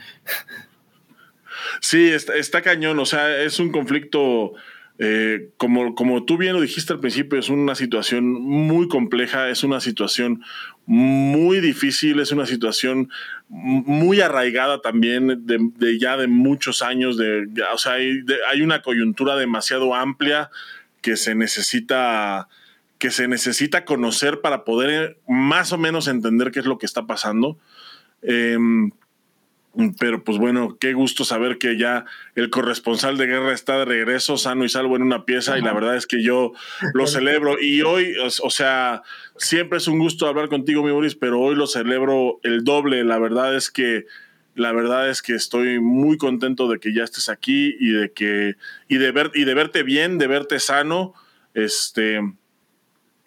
Sí, 1.81 2.09
está, 2.09 2.35
está, 2.37 2.62
cañón. 2.62 2.99
O 2.99 3.07
sea, 3.07 3.43
es 3.43 3.59
un 3.59 3.70
conflicto. 3.70 4.55
Eh, 5.01 5.49
como, 5.57 5.97
como 5.97 6.25
tú 6.25 6.37
bien 6.39 6.53
lo 6.53 6.61
dijiste 6.61 6.93
al 6.93 7.01
principio, 7.01 7.37
es 7.37 7.49
una 7.49 7.75
situación 7.75 8.31
muy 8.31 8.87
compleja, 8.87 9.49
es 9.49 9.64
una 9.64 9.81
situación 9.81 10.45
muy 10.87 11.61
difícil, 11.61 12.20
es 12.20 12.33
una 12.33 12.47
situación 12.47 13.11
muy 13.49 14.20
arraigada 14.20 14.81
también 14.81 15.47
de, 15.47 15.99
ya 15.99 16.16
de 16.16 16.27
muchos 16.27 16.83
años, 16.83 17.16
de, 17.16 17.47
o 17.72 17.79
sea, 17.79 17.95
hay, 17.95 18.62
una 18.62 18.83
coyuntura 18.83 19.37
demasiado 19.37 19.95
amplia 19.95 20.51
que 21.01 21.16
se 21.16 21.35
necesita 21.35 22.49
que 22.99 23.11
se 23.11 23.29
necesita 23.29 23.85
conocer 23.85 24.41
para 24.41 24.64
poder 24.64 25.18
más 25.29 25.72
o 25.72 25.79
menos 25.79 26.09
entender 26.09 26.51
qué 26.53 26.61
es 26.61 26.66
lo 26.66 26.79
que 26.79 26.87
está 26.87 27.07
pasando. 27.07 27.59
Em, 28.22 28.93
pero 29.99 30.22
pues 30.22 30.39
bueno, 30.39 30.77
qué 30.79 30.93
gusto 30.93 31.25
saber 31.25 31.59
que 31.59 31.77
ya 31.77 32.05
el 32.35 32.51
corresponsal 32.51 33.16
de 33.16 33.27
guerra 33.27 33.53
está 33.53 33.79
de 33.79 33.85
regreso, 33.85 34.37
sano 34.37 34.64
y 34.64 34.68
salvo 34.68 34.97
en 34.97 35.03
una 35.03 35.25
pieza, 35.25 35.59
y 35.59 35.62
la 35.62 35.72
verdad 35.72 35.97
es 35.97 36.07
que 36.07 36.22
yo 36.22 36.53
lo 36.93 37.07
celebro. 37.07 37.61
Y 37.61 37.83
hoy, 37.83 38.14
o, 38.20 38.51
sea, 38.51 39.03
siempre 39.37 39.79
es 39.79 39.89
un 39.89 39.99
gusto 39.99 40.27
hablar 40.27 40.49
contigo, 40.49 40.83
mi 40.83 40.93
Boris, 40.93 41.16
pero 41.16 41.41
hoy 41.41 41.57
lo 41.57 41.66
celebro 41.66 42.39
el 42.43 42.62
doble. 42.64 43.05
La 43.05 43.18
verdad 43.18 43.57
es 43.57 43.70
que 43.70 44.07
la 44.55 44.72
verdad 44.72 45.11
es 45.11 45.20
que 45.20 45.35
estoy 45.35 45.81
muy 45.81 46.16
contento 46.16 46.68
de 46.68 46.79
que 46.79 46.95
ya 46.95 47.03
estés 47.03 47.29
aquí 47.29 47.77
y 47.81 47.91
de 47.91 48.12
que 48.12 48.55
y 48.89 48.99
de 48.99 49.11
ver 49.11 49.33
y 49.35 49.45
de 49.45 49.55
verte 49.55 49.83
bien, 49.83 50.18
de 50.18 50.29
verte 50.29 50.61
sano. 50.61 51.14
Este 51.55 52.20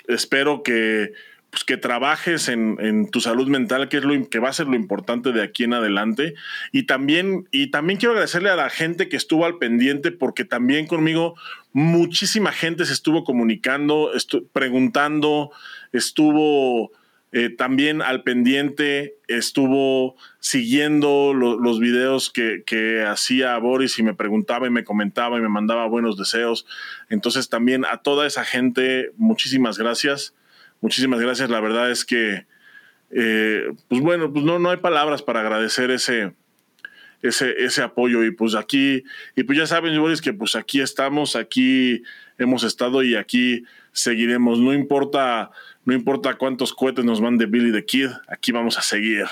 espero 0.07 0.63
que 0.63 1.11
pues, 1.49 1.63
que 1.63 1.77
trabajes 1.77 2.49
en, 2.49 3.09
tu 3.09 3.21
salud 3.21 3.47
mental, 3.47 3.89
que 3.89 3.97
es 3.97 4.03
lo 4.03 4.29
que 4.29 4.39
va 4.39 4.49
a 4.49 4.53
ser 4.53 4.67
lo 4.67 4.75
importante 4.75 5.31
de 5.31 5.41
aquí 5.41 5.63
en 5.63 5.73
adelante. 5.73 6.35
Y 6.71 6.83
también, 6.83 7.47
y 7.51 7.67
también 7.67 7.99
quiero 7.99 8.11
agradecerle 8.11 8.49
a 8.49 8.55
la 8.55 8.69
gente 8.69 9.09
que 9.09 9.17
estuvo 9.17 9.45
al 9.45 9.57
pendiente, 9.57 10.11
porque 10.11 10.45
también 10.45 10.87
conmigo 10.87 11.35
muchísima 11.73 12.51
gente 12.51 12.85
se 12.85 12.93
estuvo 12.93 13.23
comunicando, 13.23 14.11
preguntando, 14.51 15.51
estuvo 15.93 16.91
eh, 17.31 17.49
también 17.49 18.01
al 18.01 18.23
pendiente, 18.23 19.17
estuvo 19.27 20.15
siguiendo 20.39 21.33
los 21.33 21.79
videos 21.79 22.29
que, 22.29 22.63
que 22.65 23.03
hacía 23.03 23.57
Boris 23.57 23.99
y 23.99 24.03
me 24.03 24.13
preguntaba 24.13 24.67
y 24.67 24.69
me 24.69 24.83
comentaba 24.83 25.37
y 25.37 25.41
me 25.41 25.49
mandaba 25.49 25.87
buenos 25.87 26.17
deseos. 26.17 26.65
Entonces 27.09 27.49
también 27.49 27.83
a 27.85 27.97
toda 27.97 28.27
esa 28.27 28.45
gente, 28.45 29.11
muchísimas 29.17 29.77
gracias. 29.77 30.33
Muchísimas 30.81 31.19
gracias. 31.19 31.49
La 31.49 31.59
verdad 31.59 31.91
es 31.91 32.05
que, 32.05 32.45
eh, 33.11 33.71
pues 33.87 34.01
bueno, 34.01 34.31
pues 34.31 34.45
no, 34.45 34.59
no 34.59 34.69
hay 34.69 34.77
palabras 34.77 35.21
para 35.21 35.41
agradecer 35.41 35.91
ese, 35.91 36.33
ese, 37.21 37.63
ese 37.63 37.81
apoyo. 37.81 38.23
Y 38.23 38.31
pues 38.31 38.55
aquí, 38.55 39.03
y 39.35 39.43
pues 39.43 39.57
ya 39.57 39.67
saben, 39.67 39.99
Boris, 39.99 40.21
que 40.21 40.33
pues 40.33 40.55
aquí 40.55 40.81
estamos, 40.81 41.35
aquí 41.35 42.03
hemos 42.37 42.63
estado 42.63 43.03
y 43.03 43.15
aquí 43.15 43.63
seguiremos. 43.91 44.59
No 44.59 44.73
importa, 44.73 45.51
no 45.85 45.93
importa 45.93 46.35
cuántos 46.35 46.73
cohetes 46.73 47.05
nos 47.05 47.21
mande 47.21 47.45
Billy 47.45 47.71
the 47.71 47.85
Kid, 47.85 48.09
aquí 48.27 48.51
vamos 48.51 48.77
a 48.77 48.81
seguir. 48.81 49.25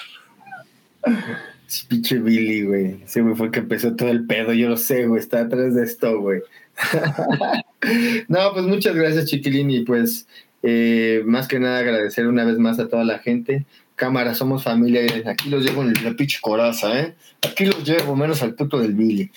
Pinche 1.88 2.20
Billy, 2.20 2.64
güey. 2.64 3.04
Ese 3.04 3.22
güey 3.22 3.36
fue 3.36 3.52
que 3.52 3.60
empezó 3.60 3.96
todo 3.96 4.10
el 4.10 4.26
pedo, 4.26 4.54
yo 4.54 4.70
lo 4.70 4.78
sé, 4.78 5.08
güey. 5.08 5.20
Está 5.20 5.42
atrás 5.42 5.74
de 5.76 5.84
esto, 5.84 6.20
güey. 6.20 6.42
no, 8.28 8.54
pues 8.54 8.66
muchas 8.66 8.96
gracias, 8.96 9.26
Chiquilini. 9.26 9.82
Pues 9.82 10.28
eh, 10.68 11.22
más 11.26 11.48
que 11.48 11.60
nada 11.60 11.78
agradecer 11.78 12.28
una 12.28 12.44
vez 12.44 12.58
más 12.58 12.80
a 12.80 12.88
toda 12.88 13.04
la 13.04 13.20
gente. 13.20 13.68
Cámara, 13.96 14.34
somos 14.34 14.64
familia. 14.64 15.06
Aquí 15.28 15.50
los 15.50 15.64
llevo 15.64 15.84
en 15.84 15.94
la 16.04 16.14
pinche 16.16 16.40
coraza, 16.42 17.00
¿eh? 17.00 17.14
Aquí 17.48 17.66
los 17.66 17.84
llevo, 17.84 18.16
menos 18.16 18.42
al 18.42 18.56
puto 18.56 18.80
del 18.80 18.96
Billy. 18.96 19.32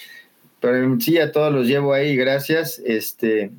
Pero 0.61 0.99
sí, 1.01 1.19
a 1.19 1.31
todos 1.31 1.53
los 1.53 1.67
llevo 1.67 1.93
ahí, 1.93 2.17
gracias. 2.17 2.81
Este. 2.83 3.51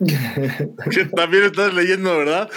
También 1.14 1.44
estás 1.44 1.74
leyendo, 1.74 2.16
¿verdad? 2.16 2.50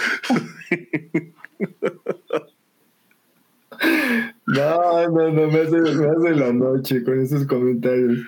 No, 4.46 5.08
no, 5.08 5.30
no, 5.30 5.46
me 5.46 5.60
hace, 5.60 5.78
me 5.78 6.08
hace 6.08 6.30
la 6.34 6.52
noche 6.54 7.04
con 7.04 7.20
esos 7.20 7.46
comentarios. 7.46 8.18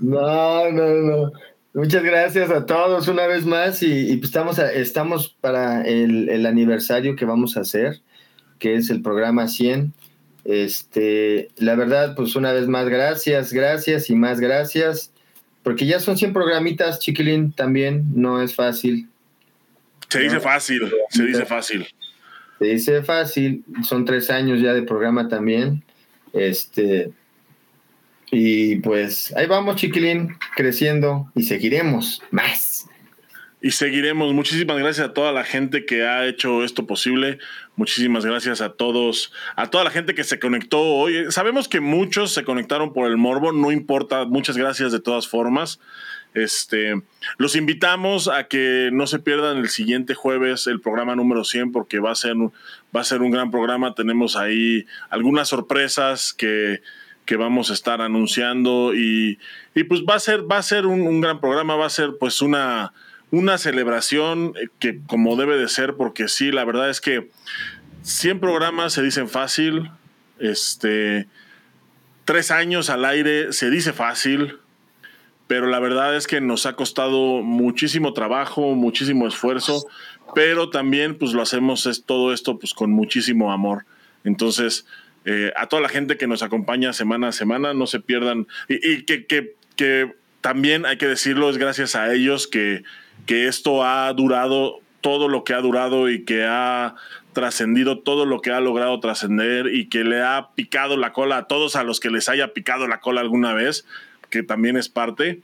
No, 0.00 0.70
no, 0.72 0.94
no. 1.02 1.32
Muchas 1.74 2.04
gracias 2.04 2.52
a 2.52 2.66
todos 2.66 3.08
una 3.08 3.26
vez 3.26 3.44
más 3.44 3.82
y, 3.82 4.16
pues 4.18 4.26
estamos, 4.26 4.60
estamos 4.60 5.36
para 5.40 5.82
el, 5.82 6.46
aniversario 6.46 7.16
que 7.16 7.24
vamos 7.24 7.56
a 7.56 7.62
hacer, 7.62 8.00
que 8.60 8.76
es 8.76 8.90
el 8.90 9.02
programa 9.02 9.48
100. 9.48 9.92
Este, 10.44 11.48
la 11.56 11.74
verdad, 11.74 12.14
pues 12.14 12.36
una 12.36 12.52
vez 12.52 12.68
más, 12.68 12.88
gracias, 12.88 13.52
gracias 13.52 14.08
y 14.08 14.14
más 14.14 14.38
gracias, 14.38 15.12
porque 15.64 15.84
ya 15.84 15.98
son 15.98 16.16
100 16.16 16.32
programitas, 16.32 17.00
chiquilín, 17.00 17.50
también 17.50 18.04
no 18.14 18.40
es 18.40 18.54
fácil. 18.54 19.08
Se 20.08 20.20
dice 20.20 20.38
fácil, 20.38 20.92
se 21.10 21.24
dice 21.24 21.44
fácil. 21.44 21.88
Se 22.60 22.64
dice 22.66 23.02
fácil, 23.02 23.64
son 23.82 24.04
tres 24.04 24.30
años 24.30 24.60
ya 24.60 24.74
de 24.74 24.82
programa 24.82 25.26
también. 25.26 25.82
Este, 26.32 27.10
y 28.30 28.76
pues 28.76 29.32
ahí 29.36 29.46
vamos, 29.46 29.76
chiquilín, 29.76 30.36
creciendo 30.56 31.30
y 31.34 31.42
seguiremos 31.44 32.22
más. 32.30 32.88
Y 33.64 33.70
seguiremos. 33.70 34.34
Muchísimas 34.34 34.76
gracias 34.76 35.08
a 35.08 35.14
toda 35.14 35.32
la 35.32 35.42
gente 35.42 35.86
que 35.86 36.04
ha 36.04 36.26
hecho 36.26 36.64
esto 36.64 36.86
posible. 36.86 37.38
Muchísimas 37.76 38.26
gracias 38.26 38.60
a 38.60 38.74
todos, 38.74 39.32
a 39.56 39.70
toda 39.70 39.84
la 39.84 39.90
gente 39.90 40.14
que 40.14 40.22
se 40.22 40.38
conectó 40.38 40.82
hoy. 40.82 41.32
Sabemos 41.32 41.66
que 41.66 41.80
muchos 41.80 42.34
se 42.34 42.44
conectaron 42.44 42.92
por 42.92 43.10
el 43.10 43.16
morbo, 43.16 43.52
no 43.52 43.72
importa. 43.72 44.26
Muchas 44.26 44.58
gracias 44.58 44.92
de 44.92 45.00
todas 45.00 45.28
formas. 45.28 45.80
Este, 46.34 47.00
los 47.38 47.56
invitamos 47.56 48.28
a 48.28 48.48
que 48.48 48.90
no 48.92 49.06
se 49.06 49.20
pierdan 49.20 49.56
el 49.56 49.70
siguiente 49.70 50.12
jueves 50.12 50.66
el 50.66 50.82
programa 50.82 51.16
número 51.16 51.42
100 51.42 51.72
porque 51.72 52.00
va 52.00 52.10
a 52.10 52.16
ser, 52.16 52.36
va 52.36 53.00
a 53.00 53.04
ser 53.04 53.22
un 53.22 53.30
gran 53.30 53.50
programa. 53.50 53.94
Tenemos 53.94 54.36
ahí 54.36 54.84
algunas 55.08 55.48
sorpresas 55.48 56.34
que 56.34 56.82
que 57.24 57.36
vamos 57.36 57.70
a 57.70 57.74
estar 57.74 58.00
anunciando 58.00 58.94
y, 58.94 59.38
y 59.74 59.84
pues 59.84 60.02
va 60.02 60.16
a 60.16 60.20
ser, 60.20 60.50
va 60.50 60.58
a 60.58 60.62
ser 60.62 60.86
un, 60.86 61.02
un, 61.02 61.20
gran 61.20 61.40
programa, 61.40 61.76
va 61.76 61.86
a 61.86 61.90
ser 61.90 62.16
pues 62.18 62.42
una, 62.42 62.92
una 63.30 63.58
celebración 63.58 64.54
que 64.78 65.00
como 65.06 65.36
debe 65.36 65.56
de 65.56 65.68
ser, 65.68 65.94
porque 65.94 66.28
sí, 66.28 66.52
la 66.52 66.64
verdad 66.64 66.90
es 66.90 67.00
que 67.00 67.30
100 68.02 68.40
programas 68.40 68.92
se 68.92 69.02
dicen 69.02 69.28
fácil, 69.28 69.90
este, 70.38 71.26
tres 72.24 72.50
años 72.50 72.90
al 72.90 73.04
aire 73.04 73.52
se 73.52 73.70
dice 73.70 73.92
fácil, 73.92 74.58
pero 75.46 75.66
la 75.66 75.78
verdad 75.78 76.16
es 76.16 76.26
que 76.26 76.40
nos 76.40 76.66
ha 76.66 76.74
costado 76.74 77.42
muchísimo 77.42 78.12
trabajo, 78.12 78.74
muchísimo 78.74 79.26
esfuerzo, 79.26 79.86
pero 80.34 80.70
también 80.70 81.16
pues 81.16 81.32
lo 81.32 81.42
hacemos 81.42 81.86
es, 81.86 82.04
todo 82.04 82.32
esto 82.32 82.58
pues 82.58 82.74
con 82.74 82.90
muchísimo 82.90 83.52
amor. 83.52 83.84
Entonces, 84.24 84.86
eh, 85.24 85.52
a 85.56 85.68
toda 85.68 85.82
la 85.82 85.88
gente 85.88 86.16
que 86.16 86.26
nos 86.26 86.42
acompaña 86.42 86.92
semana 86.92 87.28
a 87.28 87.32
semana, 87.32 87.74
no 87.74 87.86
se 87.86 88.00
pierdan, 88.00 88.46
y, 88.68 89.04
que, 89.04 89.26
que, 89.26 90.14
también 90.40 90.84
hay 90.84 90.98
que 90.98 91.06
decirlo, 91.06 91.48
es 91.48 91.56
gracias 91.56 91.94
a 91.94 92.12
ellos 92.12 92.46
que, 92.46 92.82
que 93.24 93.48
esto 93.48 93.84
ha 93.84 94.12
durado 94.12 94.80
todo 95.00 95.28
lo 95.28 95.44
que 95.44 95.54
ha 95.54 95.60
durado 95.60 96.10
y 96.10 96.24
que 96.24 96.44
ha 96.44 96.94
trascendido 97.32 97.98
todo 97.98 98.26
lo 98.26 98.40
que 98.40 98.50
ha 98.50 98.60
logrado 98.60 99.00
trascender 99.00 99.66
y 99.66 99.88
que 99.88 100.04
le 100.04 100.22
ha 100.22 100.50
picado 100.54 100.96
la 100.96 101.12
cola 101.12 101.38
a 101.38 101.46
todos 101.46 101.76
a 101.76 101.82
los 101.82 102.00
que 102.00 102.10
les 102.10 102.28
haya 102.28 102.52
picado 102.52 102.86
la 102.86 103.00
cola 103.00 103.20
alguna 103.20 103.54
vez, 103.54 103.86
que 104.30 104.42
también 104.42 104.76
es 104.76 104.88
parte 104.88 105.40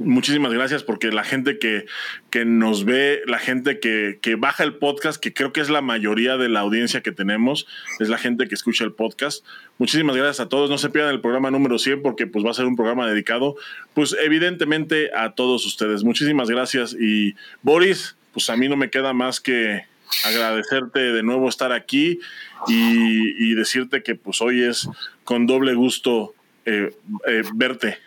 muchísimas 0.00 0.52
gracias 0.52 0.82
porque 0.82 1.12
la 1.12 1.22
gente 1.22 1.58
que, 1.58 1.86
que 2.30 2.44
nos 2.44 2.84
ve, 2.84 3.20
la 3.26 3.38
gente 3.38 3.78
que, 3.78 4.18
que, 4.20 4.34
baja 4.34 4.64
el 4.64 4.74
podcast, 4.74 5.20
que 5.20 5.32
creo 5.32 5.52
que 5.52 5.60
es 5.60 5.70
la 5.70 5.82
mayoría 5.82 6.36
de 6.36 6.48
la 6.48 6.60
audiencia 6.60 7.02
que 7.02 7.12
tenemos, 7.12 7.66
es 8.00 8.08
la 8.08 8.18
gente 8.18 8.48
que 8.48 8.54
escucha 8.54 8.84
el 8.84 8.92
podcast. 8.92 9.44
Muchísimas 9.78 10.16
gracias 10.16 10.40
a 10.40 10.48
todos. 10.48 10.70
No 10.70 10.78
se 10.78 10.90
pierdan 10.90 11.14
el 11.14 11.20
programa 11.20 11.50
número 11.50 11.78
100 11.78 12.02
porque 12.02 12.26
pues 12.26 12.44
va 12.44 12.50
a 12.50 12.54
ser 12.54 12.64
un 12.64 12.76
programa 12.76 13.06
dedicado, 13.06 13.56
pues 13.94 14.16
evidentemente 14.20 15.10
a 15.14 15.32
todos 15.32 15.64
ustedes. 15.66 16.02
Muchísimas 16.02 16.48
gracias 16.48 16.96
y 16.98 17.34
Boris, 17.62 18.16
pues 18.32 18.50
a 18.50 18.56
mí 18.56 18.68
no 18.68 18.76
me 18.76 18.90
queda 18.90 19.12
más 19.12 19.40
que 19.40 19.84
agradecerte 20.24 21.00
de 21.00 21.22
nuevo 21.22 21.48
estar 21.48 21.72
aquí 21.72 22.18
y, 22.66 23.54
decirte 23.54 24.02
que 24.02 24.14
pues 24.14 24.40
hoy 24.40 24.62
es 24.62 24.88
con 25.24 25.46
doble 25.46 25.74
gusto 25.74 26.34
eh, 26.64 26.94
eh, 27.26 27.42
verte. 27.54 27.98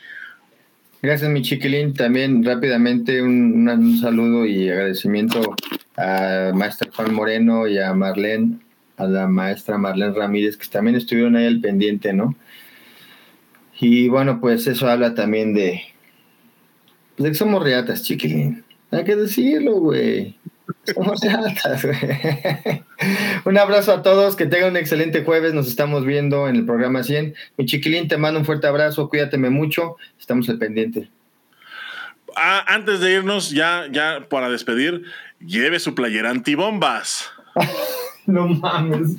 Gracias, 1.03 1.29
mi 1.29 1.41
chiquilín. 1.41 1.93
También 1.93 2.45
rápidamente 2.45 3.21
un, 3.21 3.97
saludo 3.99 4.45
y 4.45 4.69
agradecimiento 4.69 5.53
a 5.97 6.53
maestra 6.55 6.89
Juan 6.95 7.13
Moreno 7.13 7.67
y 7.67 7.77
a 7.77 7.93
Marlene, 7.93 8.59
a 8.95 9.05
la 9.05 9.27
maestra 9.27 9.77
Marlene 9.77 10.13
Ramírez, 10.13 10.55
que 10.55 10.65
también 10.69 10.95
estuvieron 10.95 11.35
ahí 11.35 11.45
al 11.45 11.59
pendiente, 11.59 12.13
¿no? 12.13 12.37
Y 13.81 14.07
bueno, 14.07 14.39
pues 14.39 14.65
eso 14.65 14.87
habla 14.87 15.13
también 15.13 15.53
de, 15.53 15.81
pues 17.17 17.25
de 17.25 17.29
que 17.31 17.35
somos 17.35 17.61
reatas, 17.61 18.03
chiquilín. 18.03 18.63
Hay 18.89 19.03
que 19.03 19.17
decirlo, 19.17 19.73
güey. 19.81 20.37
Somos 20.93 21.21
reatas, 21.21 21.85
güey. 21.85 21.97
un 23.45 23.57
abrazo 23.57 23.93
a 23.93 24.01
todos, 24.01 24.35
que 24.35 24.45
tengan 24.45 24.71
un 24.71 24.77
excelente 24.77 25.23
jueves. 25.23 25.53
Nos 25.53 25.67
estamos 25.67 26.05
viendo 26.05 26.47
en 26.47 26.55
el 26.55 26.65
programa 26.65 27.03
100. 27.03 27.35
Mi 27.57 27.65
chiquilín, 27.65 28.07
te 28.07 28.17
mando 28.17 28.39
un 28.39 28.45
fuerte 28.45 28.67
abrazo, 28.67 29.09
cuídateme 29.09 29.49
mucho. 29.49 29.97
Estamos 30.19 30.47
al 30.49 30.57
pendiente. 30.57 31.09
Ah, 32.35 32.65
antes 32.67 32.99
de 32.99 33.13
irnos, 33.13 33.51
ya, 33.51 33.87
ya 33.91 34.27
para 34.29 34.49
despedir, 34.49 35.03
lleve 35.39 35.79
su 35.79 35.95
playera 35.95 36.29
antibombas. 36.29 37.29
no 38.25 38.47
mames. 38.47 39.17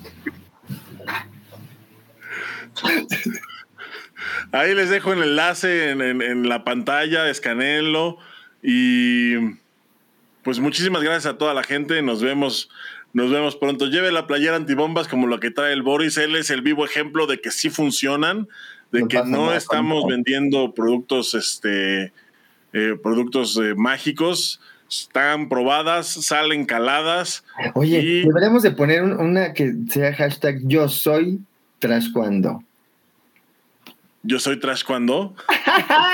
Ahí 4.51 4.75
les 4.75 4.91
dejo 4.91 5.13
el 5.13 5.23
enlace 5.23 5.91
en, 5.91 6.01
en, 6.01 6.23
en 6.23 6.49
la 6.49 6.65
pantalla, 6.65 7.29
escaneenlo 7.29 8.19
y 8.63 9.35
pues 10.45 10.61
muchísimas 10.61 11.03
gracias 11.03 11.27
a 11.27 11.39
toda 11.39 11.55
la 11.55 11.63
gente. 11.63 12.03
Nos 12.03 12.23
vemos, 12.23 12.69
nos 13.13 13.31
vemos 13.31 13.57
pronto. 13.57 13.87
Lleve 13.87 14.13
la 14.13 14.27
playera 14.27 14.57
antibombas 14.57 15.09
como 15.09 15.27
lo 15.27 15.41
que 15.41 15.51
trae 15.51 15.73
el 15.73 15.83
Boris. 15.83 16.19
Él 16.19 16.37
es 16.37 16.51
el 16.51 16.63
vivo 16.63 16.85
ejemplo 16.85 17.27
de 17.27 17.41
que 17.41 17.51
sí 17.51 17.71
funcionan, 17.71 18.49
de 18.93 19.09
que 19.09 19.23
no 19.25 19.53
estamos 19.55 20.05
vendiendo 20.07 20.73
productos, 20.75 21.35
este, 21.35 22.13
eh, 22.73 22.97
productos 23.03 23.57
eh, 23.57 23.75
mágicos. 23.75 24.61
Están 24.89 25.49
probadas, 25.49 26.07
salen 26.07 26.67
caladas. 26.67 27.45
Oye, 27.75 28.01
y... 28.01 28.21
deberíamos 28.27 28.63
de 28.63 28.71
poner 28.71 29.03
una 29.03 29.55
que 29.55 29.75
sea 29.91 30.15
hashtag 30.15 30.61
yo 30.63 30.89
soy 30.89 31.41
tras 31.79 32.11
cuando. 32.11 32.63
Yo 34.23 34.39
soy 34.39 34.61
tras 34.61 34.85
cuando. 34.85 35.35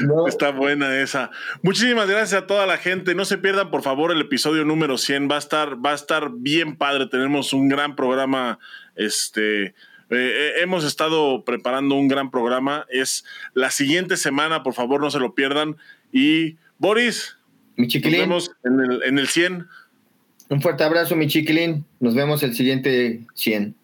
No. 0.00 0.26
Está 0.26 0.50
buena 0.50 1.00
esa. 1.00 1.30
Muchísimas 1.62 2.08
gracias 2.08 2.42
a 2.42 2.46
toda 2.46 2.66
la 2.66 2.78
gente. 2.78 3.14
No 3.14 3.24
se 3.24 3.38
pierdan, 3.38 3.70
por 3.70 3.82
favor, 3.82 4.12
el 4.12 4.20
episodio 4.20 4.64
número 4.64 4.98
100. 4.98 5.30
Va 5.30 5.36
a 5.36 5.38
estar, 5.38 5.84
va 5.84 5.92
a 5.92 5.94
estar 5.94 6.30
bien 6.32 6.76
padre. 6.76 7.06
Tenemos 7.06 7.52
un 7.52 7.68
gran 7.68 7.96
programa. 7.96 8.58
Este, 8.96 9.74
eh, 10.10 10.52
hemos 10.60 10.84
estado 10.84 11.44
preparando 11.44 11.94
un 11.94 12.08
gran 12.08 12.30
programa. 12.30 12.86
Es 12.90 13.24
la 13.54 13.70
siguiente 13.70 14.16
semana, 14.16 14.62
por 14.62 14.74
favor, 14.74 15.00
no 15.00 15.10
se 15.10 15.18
lo 15.18 15.34
pierdan. 15.34 15.76
Y 16.12 16.56
Boris, 16.78 17.36
mi 17.76 17.88
chiquilín. 17.88 18.28
nos 18.28 18.48
vemos 18.48 18.50
en 18.64 18.80
el, 18.80 19.02
en 19.04 19.18
el 19.18 19.28
100. 19.28 19.66
Un 20.50 20.62
fuerte 20.62 20.84
abrazo, 20.84 21.16
mi 21.16 21.26
chiquilín. 21.26 21.84
Nos 22.00 22.14
vemos 22.14 22.42
el 22.42 22.54
siguiente 22.54 23.20
100. 23.34 23.74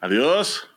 Adiós. 0.00 0.68